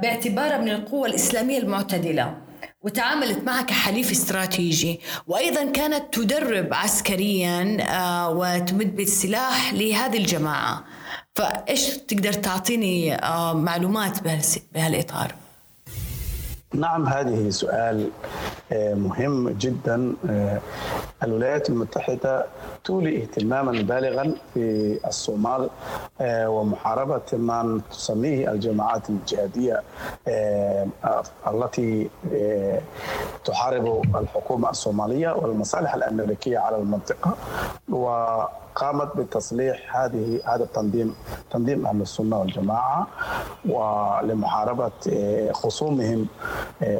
باعتبارها 0.00 0.58
من 0.58 0.70
القوى 0.70 1.08
الإسلامية 1.08 1.58
المعتدلة. 1.58 2.49
وتعاملت 2.82 3.44
معها 3.44 3.62
كحليف 3.62 4.10
استراتيجي 4.10 5.00
وأيضا 5.26 5.64
كانت 5.64 6.14
تدرب 6.14 6.74
عسكريا 6.74 7.76
وتمد 8.30 8.96
بالسلاح 8.96 9.72
لهذه 9.74 10.16
الجماعة 10.16 10.84
فإيش 11.34 11.88
تقدر 11.88 12.32
تعطيني 12.32 13.16
معلومات 13.54 14.18
بهالإطار؟ 14.74 15.34
نعم 16.73 17.07
هذه 17.07 17.49
سؤال 17.49 18.09
آه، 18.71 18.93
مهم 18.93 19.49
جدا 19.49 20.13
آه، 20.29 20.59
الولايات 21.23 21.69
المتحدة 21.69 22.45
تولي 22.83 23.21
اهتماما 23.21 23.71
بالغا 23.71 24.35
في 24.53 24.99
الصومال 25.07 25.69
آه، 26.21 26.49
ومحاربة 26.49 27.21
ما 27.33 27.81
تسميه 27.91 28.51
الجماعات 28.51 29.09
الجهادية 29.09 29.83
التي 31.47 32.09
تحارب 33.45 34.15
الحكومة 34.15 34.69
الصومالية 34.69 35.29
والمصالح 35.29 35.95
الأمريكية 35.95 36.57
على 36.57 36.77
المنطقة 36.77 37.37
وقامت 38.76 39.16
بتصليح 39.16 39.96
هذه 39.96 40.40
هذا 40.44 40.64
التنظيم 40.64 41.14
تنظيم 41.50 41.86
أهل 41.86 42.00
السنة 42.00 42.38
والجماعة 42.38 43.06
ولمحاربة 43.68 44.90
خصومهم 45.52 46.26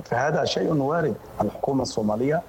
فهذا 0.04 0.44
شيء 0.44 0.72
وارد. 0.74 1.14
الحكومة 1.40 1.82
الصومالية 1.82 2.42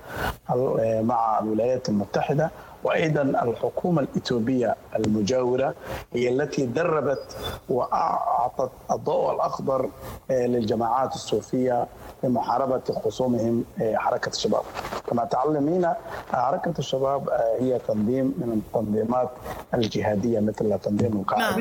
مع 1.02 1.40
الولايات 1.40 1.90
المتحدة 1.90 2.52
وأيضا 2.84 3.22
الحكومة 3.22 4.02
الإثيوبية 4.02 4.76
المجاورة 4.96 5.74
هي 6.14 6.30
التي 6.30 6.66
دربت 6.66 7.38
وأعطت 7.70 8.72
الضوء 8.92 9.34
الأخضر 9.36 9.90
للجماعات 10.30 11.16
الصوفية 11.16 11.88
لمحاربه 12.24 12.82
خصومهم 13.06 13.64
حركة 13.96 14.30
الشباب. 14.30 14.62
كما 15.08 15.26
تعلمين 15.26 15.88
حركة 16.34 16.74
الشباب 16.80 17.30
هي 17.60 17.80
تنظيم 17.88 18.26
من 18.26 18.62
التنظيمات 18.66 19.30
الجهادية 19.74 20.40
مثل 20.40 20.80
تنظيم 20.80 21.20
القاعدة 21.20 21.58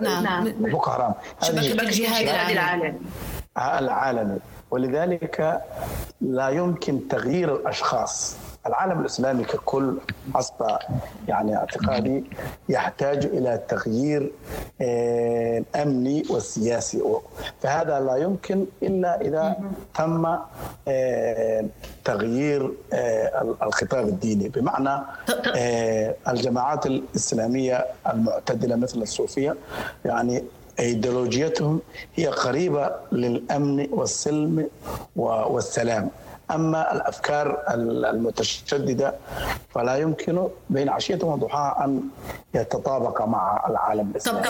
نعم. 0.00 0.22
نعم. 0.24 0.46
وبوكو 0.60 0.90
حرام 0.90 1.14
شبكه 1.42 1.82
الجهاد 1.82 2.50
العالمي 2.50 2.98
العالمي 3.58 4.38
ولذلك 4.70 5.62
لا 6.20 6.48
يمكن 6.48 7.08
تغيير 7.08 7.54
الأشخاص 7.56 8.36
العالم 8.66 9.00
الإسلامي 9.00 9.44
ككل 9.44 9.94
حسب 10.34 10.54
يعني 11.28 11.56
اعتقادي 11.56 12.24
يحتاج 12.68 13.26
إلى 13.26 13.60
تغيير 13.68 14.32
امني 15.76 16.22
وسياسي 16.30 17.02
فهذا 17.60 18.00
لا 18.00 18.16
يمكن 18.16 18.66
إلا 18.82 19.20
إذا 19.20 19.56
تم 19.94 20.36
تغيير 22.04 22.72
الخطاب 23.62 24.08
الديني. 24.08 24.48
بمعنى 24.48 25.02
الجماعات 26.28 26.86
الإسلامية 26.86 27.86
المعتدلة 28.12 28.76
مثل 28.76 29.02
الصوفية 29.02 29.56
يعني 30.04 30.44
إيديولوجيتهم 30.80 31.80
هي 32.14 32.26
قريبة 32.26 32.90
للأمن 33.12 33.88
والسلم 33.90 34.68
والسلام. 35.16 36.10
أما 36.50 36.92
الأفكار 36.92 37.62
المتشددة 38.10 39.14
فلا 39.74 39.96
يمكن 39.96 40.48
بين 40.70 40.88
عشية 40.88 41.18
وضحاها 41.22 41.84
أن 41.84 42.00
يتطابق 42.54 43.22
مع 43.22 43.64
العالم 43.68 44.10
الإسلامي. 44.10 44.40
طب 44.40 44.46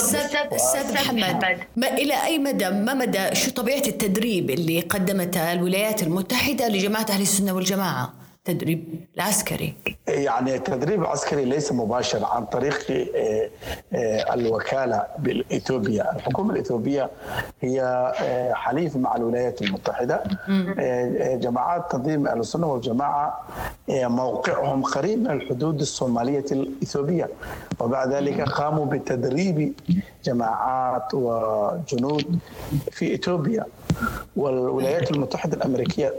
أستاذ 0.53 0.95
محمد 0.95 1.59
ما 1.77 1.89
إلى 1.89 2.25
أي 2.25 2.39
مدى 2.39 2.71
ما 2.71 2.95
مدى 2.95 3.35
شو 3.35 3.51
طبيعة 3.51 3.87
التدريب 3.87 4.51
اللي 4.51 4.81
قدمتها 4.81 5.53
الولايات 5.53 6.03
المتحدة 6.03 6.69
لجماعة 6.69 7.07
أهل 7.11 7.23
السنة 7.23 7.53
والجماعة؟ 7.53 8.13
التدريب 8.49 8.85
العسكري. 9.17 9.75
يعني 10.09 10.55
التدريب 10.55 11.03
العسكري 11.03 11.45
ليس 11.45 11.73
مباشر 11.73 12.25
عن 12.25 12.45
طريق 12.45 12.79
آه، 12.91 13.51
آه، 13.95 14.35
الوكالة 14.35 15.07
بإثيوبيا 15.19 16.17
الحكومة 16.17 16.55
الإثيوبية 16.55 17.11
هي 17.61 17.83
آه، 18.23 18.53
حليف 18.53 18.97
مع 18.97 19.17
الولايات 19.17 19.63
المتحدة. 19.63 20.23
جماعات 21.37 21.93
تنظيم 21.93 22.27
السنة 22.27 22.67
والجماعة 22.67 23.41
موقعهم 23.89 24.83
قريب 24.83 25.19
من 25.19 25.31
الحدود 25.31 25.81
الصومالية 25.81 26.45
الإثيوبية. 26.53 27.29
وبعد 27.81 28.13
ذلك 28.13 28.41
قاموا 28.41 28.87
بتدريب 28.87 29.73
جماعات 30.25 31.15
وجنود 31.15 32.39
في 32.91 33.15
إثيوبيا. 33.15 33.65
والولايات 34.37 35.11
المتحدة 35.11 35.57
الأمريكية 35.57 36.15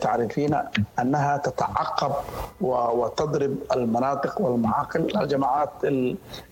تعرفين 0.00 0.58
أنها 0.98 1.36
تتعقب 1.36 2.12
وتضرب 2.60 3.56
المناطق 3.72 4.40
والمعاقل 4.40 5.16
الجماعات 5.22 5.70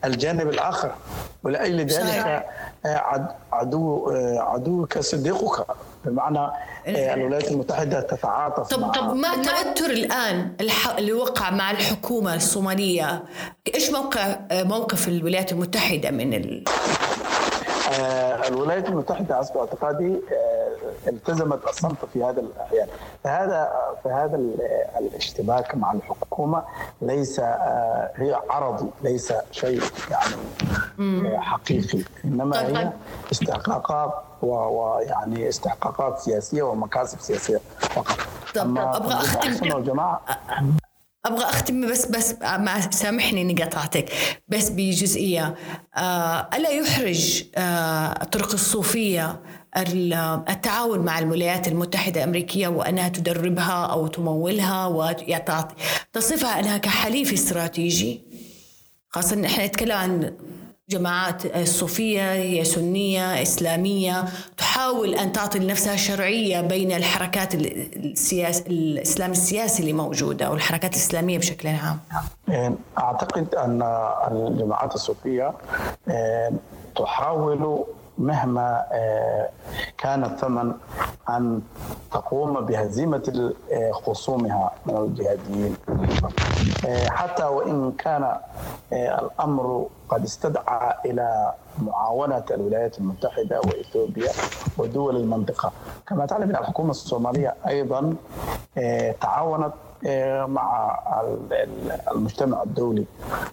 الجانب 0.04 0.48
الآخر. 0.48 0.90
ولأجل 1.44 1.86
ذلك 1.86 2.46
عدو 3.52 4.10
عدوك 4.38 4.98
صديقك. 4.98 5.66
بمعنى 6.04 6.50
الولايات 6.86 7.50
المتحدة 7.50 8.00
تتعاطف 8.00 8.68
طب 8.68 8.80
مع 8.80 8.92
طب 8.92 9.14
ما 9.14 9.34
التوتر 9.34 9.90
الآن 9.90 10.52
اللي 10.98 11.12
وقع 11.12 11.50
مع 11.50 11.70
الحكومة 11.70 12.34
الصومالية؟ 12.34 13.22
إيش 13.74 13.90
موقع 13.90 14.36
موقف 14.52 15.08
الولايات 15.08 15.52
المتحدة 15.52 16.10
من 16.10 16.34
ال... 16.34 16.64
الولايات 18.48 18.88
المتحدة 18.88 19.36
حسب 19.38 19.56
اعتقادي 19.56 20.20
التزمت 21.06 21.68
الصمت 21.68 22.04
في 22.12 22.24
هذا 22.24 22.40
الأحيان. 22.40 22.88
فهذا 23.24 23.72
فهذا 24.04 24.36
الاشتباك 24.98 25.74
مع 25.74 25.92
الحكومة 25.92 26.62
ليس 27.02 27.40
هي 27.40 28.40
عرضي 28.50 28.90
ليس 29.02 29.32
شيء 29.50 29.82
يعني 30.10 31.40
حقيقي. 31.40 32.04
إنما 32.24 32.60
هي 32.60 32.74
طيب. 32.74 32.90
استحقاقات 33.32 34.12
ويعني 34.42 35.48
استحقاقات 35.48 36.18
سياسية 36.18 36.62
ومكاسب 36.62 37.20
سياسية 37.20 37.60
فقط. 37.80 38.16
طب 38.54 38.78
أبغى 38.78 39.14
اختم 39.14 39.82
جماعة 39.82 40.20
أبغى 41.26 41.44
أختم 41.44 41.90
بس 41.90 42.06
بس 42.06 42.34
مع 42.42 42.90
سامحني 42.90 43.42
إني 43.42 43.62
قطعتك. 43.62 44.12
بس 44.48 44.68
بجزئية 44.68 45.54
آه 45.96 46.48
ألا 46.54 46.70
يحرج 46.70 47.44
آه 47.56 48.22
الطرق 48.22 48.52
الصوفية 48.52 49.40
التعاون 50.48 50.98
مع 50.98 51.18
الولايات 51.18 51.68
المتحدة 51.68 52.20
الأمريكية 52.24 52.68
وأنها 52.68 53.08
تدربها 53.08 53.86
أو 53.86 54.06
تمولها 54.06 54.86
وتصفها 54.86 56.60
أنها 56.60 56.78
كحليف 56.78 57.32
استراتيجي؟ 57.32 58.22
خاصة 59.08 59.36
نحن 59.36 59.60
نتكلم 59.60 59.92
عن 59.96 60.36
جماعات 60.90 61.46
الصوفية 61.56 62.32
هي 62.32 62.64
سنية 62.64 63.42
إسلامية 63.42 64.24
تحاول 64.56 65.14
أن 65.14 65.32
تعطي 65.32 65.58
لنفسها 65.58 65.96
شرعية 65.96 66.60
بين 66.60 66.92
الحركات 66.92 67.54
السياس 67.54 68.60
الإسلام 68.60 69.30
السياسي 69.30 69.80
اللي 69.82 69.92
موجودة 69.92 70.50
والحركات 70.50 70.92
الإسلامية 70.92 71.38
بشكل 71.38 71.68
عام. 71.68 71.98
أعتقد 72.98 73.54
أن 73.54 73.82
الجماعات 74.30 74.94
الصوفية 74.94 75.52
تحاول 76.96 77.84
مهما 78.17 78.85
كان 79.97 80.23
الثمن 80.23 80.73
أن 81.29 81.61
تقوم 82.11 82.61
بهزيمة 82.65 83.53
خصومها 83.91 84.71
من 84.85 84.97
الجهاديين 84.97 85.75
حتى 87.09 87.43
وإن 87.43 87.91
كان 87.91 88.37
الأمر 88.93 89.87
قد 90.09 90.23
استدعى 90.23 90.93
إلى 91.05 91.53
معاونة 91.81 92.43
الولايات 92.51 92.97
المتحدة 92.97 93.59
وإثيوبيا 93.59 94.31
ودول 94.77 95.15
المنطقة 95.15 95.71
كما 96.07 96.25
تعلم 96.25 96.49
الحكومة 96.49 96.89
الصومالية 96.91 97.55
أيضا 97.67 98.15
تعاونت 99.21 99.73
مع 100.47 100.99
المجتمع 102.11 102.63
الدولي 102.63 103.05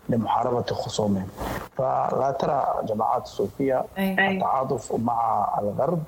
لمحاربة 0.09 0.63
خصومهم 0.63 1.29
فلا 1.78 2.36
ترى 2.40 2.76
جماعات 2.84 3.24
الصوفية 3.24 3.86
التعاطف 3.98 4.94
مع 4.96 5.50
الغرب 5.62 6.04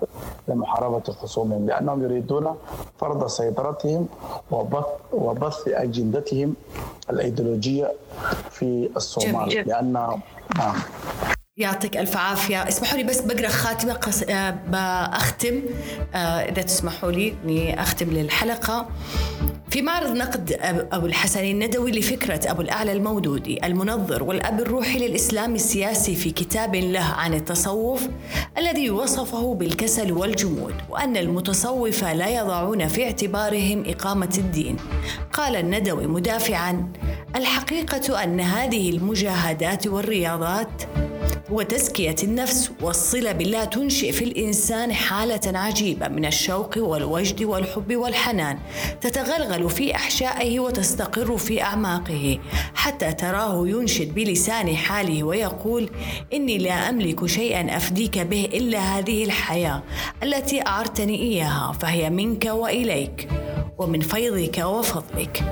لمحاربة 0.47 1.03
خصومهم 1.13 1.65
لأنهم 1.67 2.03
يريدون 2.03 2.55
فرض 2.97 3.27
سيطرتهم 3.27 4.07
وبث, 4.51 4.85
وبث 5.13 5.67
أجندتهم 5.67 6.55
الأيديولوجية 7.09 7.91
في 8.51 8.89
الصومال. 8.95 9.49
جميل. 9.49 9.67
لأن 9.67 9.93
نعم. 10.57 10.75
يعطيك 11.57 11.97
ألف 11.97 12.17
عافية. 12.17 12.67
اسمحوا 12.67 12.97
لي 12.97 13.03
بس 13.03 13.21
بقرأ 13.21 13.47
خاتمة 13.47 13.93
قص... 13.93 14.23
بختم 14.67 15.61
إذا 16.15 16.61
تسمحوا 16.61 17.11
لي 17.11 17.35
إني 17.43 17.81
أختم 17.81 18.09
للحلقة. 18.09 18.85
في 19.73 19.81
معرض 19.81 20.15
نقد 20.15 20.57
أبو 20.91 21.05
الحسن 21.05 21.43
الندوي 21.43 21.91
لفكرة 21.91 22.51
أبو 22.51 22.61
الأعلى 22.61 22.91
المودودي 22.91 23.65
المنظر 23.65 24.23
والأب 24.23 24.59
الروحي 24.59 25.07
للإسلام 25.07 25.55
السياسي 25.55 26.15
في 26.15 26.31
كتاب 26.31 26.75
له 26.75 26.99
عن 26.99 27.33
التصوف 27.33 28.07
الذي 28.57 28.89
وصفه 28.89 29.53
بالكسل 29.53 30.11
والجمود 30.11 30.73
وأن 30.89 31.17
المتصوفة 31.17 32.13
لا 32.13 32.29
يضعون 32.29 32.87
في 32.87 33.03
اعتبارهم 33.03 33.83
إقامة 33.87 34.33
الدين. 34.37 34.77
قال 35.33 35.55
الندوي 35.55 36.07
مدافعا 36.07 36.91
الحقيقة 37.35 38.23
أن 38.23 38.39
هذه 38.39 38.89
المجاهدات 38.89 39.87
والرياضات 39.87 40.83
وتزكية 41.49 42.15
النفس 42.23 42.71
والصلة 42.81 43.31
بالله 43.31 43.65
تنشئ 43.65 44.11
في 44.11 44.23
الإنسان 44.25 44.93
حالة 44.93 45.59
عجيبة 45.59 46.07
من 46.07 46.25
الشوق 46.25 46.77
والوجد 46.77 47.43
والحب 47.43 47.95
والحنان 47.95 48.59
تتغلغل 49.01 49.69
في 49.69 49.95
أحشائه 49.95 50.59
وتستقر 50.59 51.37
في 51.37 51.61
أعماقه 51.61 52.39
حتى 52.75 53.13
تراه 53.13 53.67
ينشد 53.67 54.15
بلسان 54.15 54.75
حاله 54.75 55.23
ويقول 55.23 55.89
إني 56.33 56.57
لا 56.57 56.89
أملك 56.89 57.25
شيئا 57.25 57.77
أفديك 57.77 58.19
به 58.19 58.45
إلا 58.45 58.79
هذه 58.79 59.23
الحياة 59.23 59.83
التي 60.23 60.67
أعرتني 60.67 61.21
إياها 61.21 61.71
فهي 61.71 62.09
منك 62.09 62.45
وإليك 62.45 63.29
ومن 63.77 63.99
فيضك 63.99 64.57
وفضلك. 64.57 65.43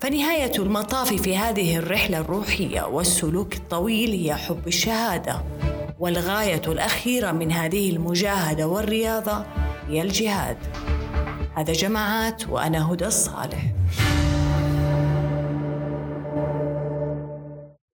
فنهاية 0.00 0.52
المطاف 0.58 1.12
في 1.12 1.36
هذه 1.36 1.76
الرحلة 1.76 2.18
الروحية 2.18 2.82
والسلوك 2.82 3.54
الطويل 3.54 4.10
هي 4.10 4.34
حب 4.34 4.66
الشهادة 4.66 5.42
والغاية 6.00 6.62
الأخيرة 6.66 7.32
من 7.32 7.52
هذه 7.52 7.90
المجاهدة 7.90 8.66
والرياضة 8.66 9.44
هي 9.88 10.02
الجهاد. 10.02 10.56
هذا 11.54 11.72
جماعات 11.72 12.48
وأنا 12.48 12.92
هدى 12.92 13.06
الصالح. 13.06 13.62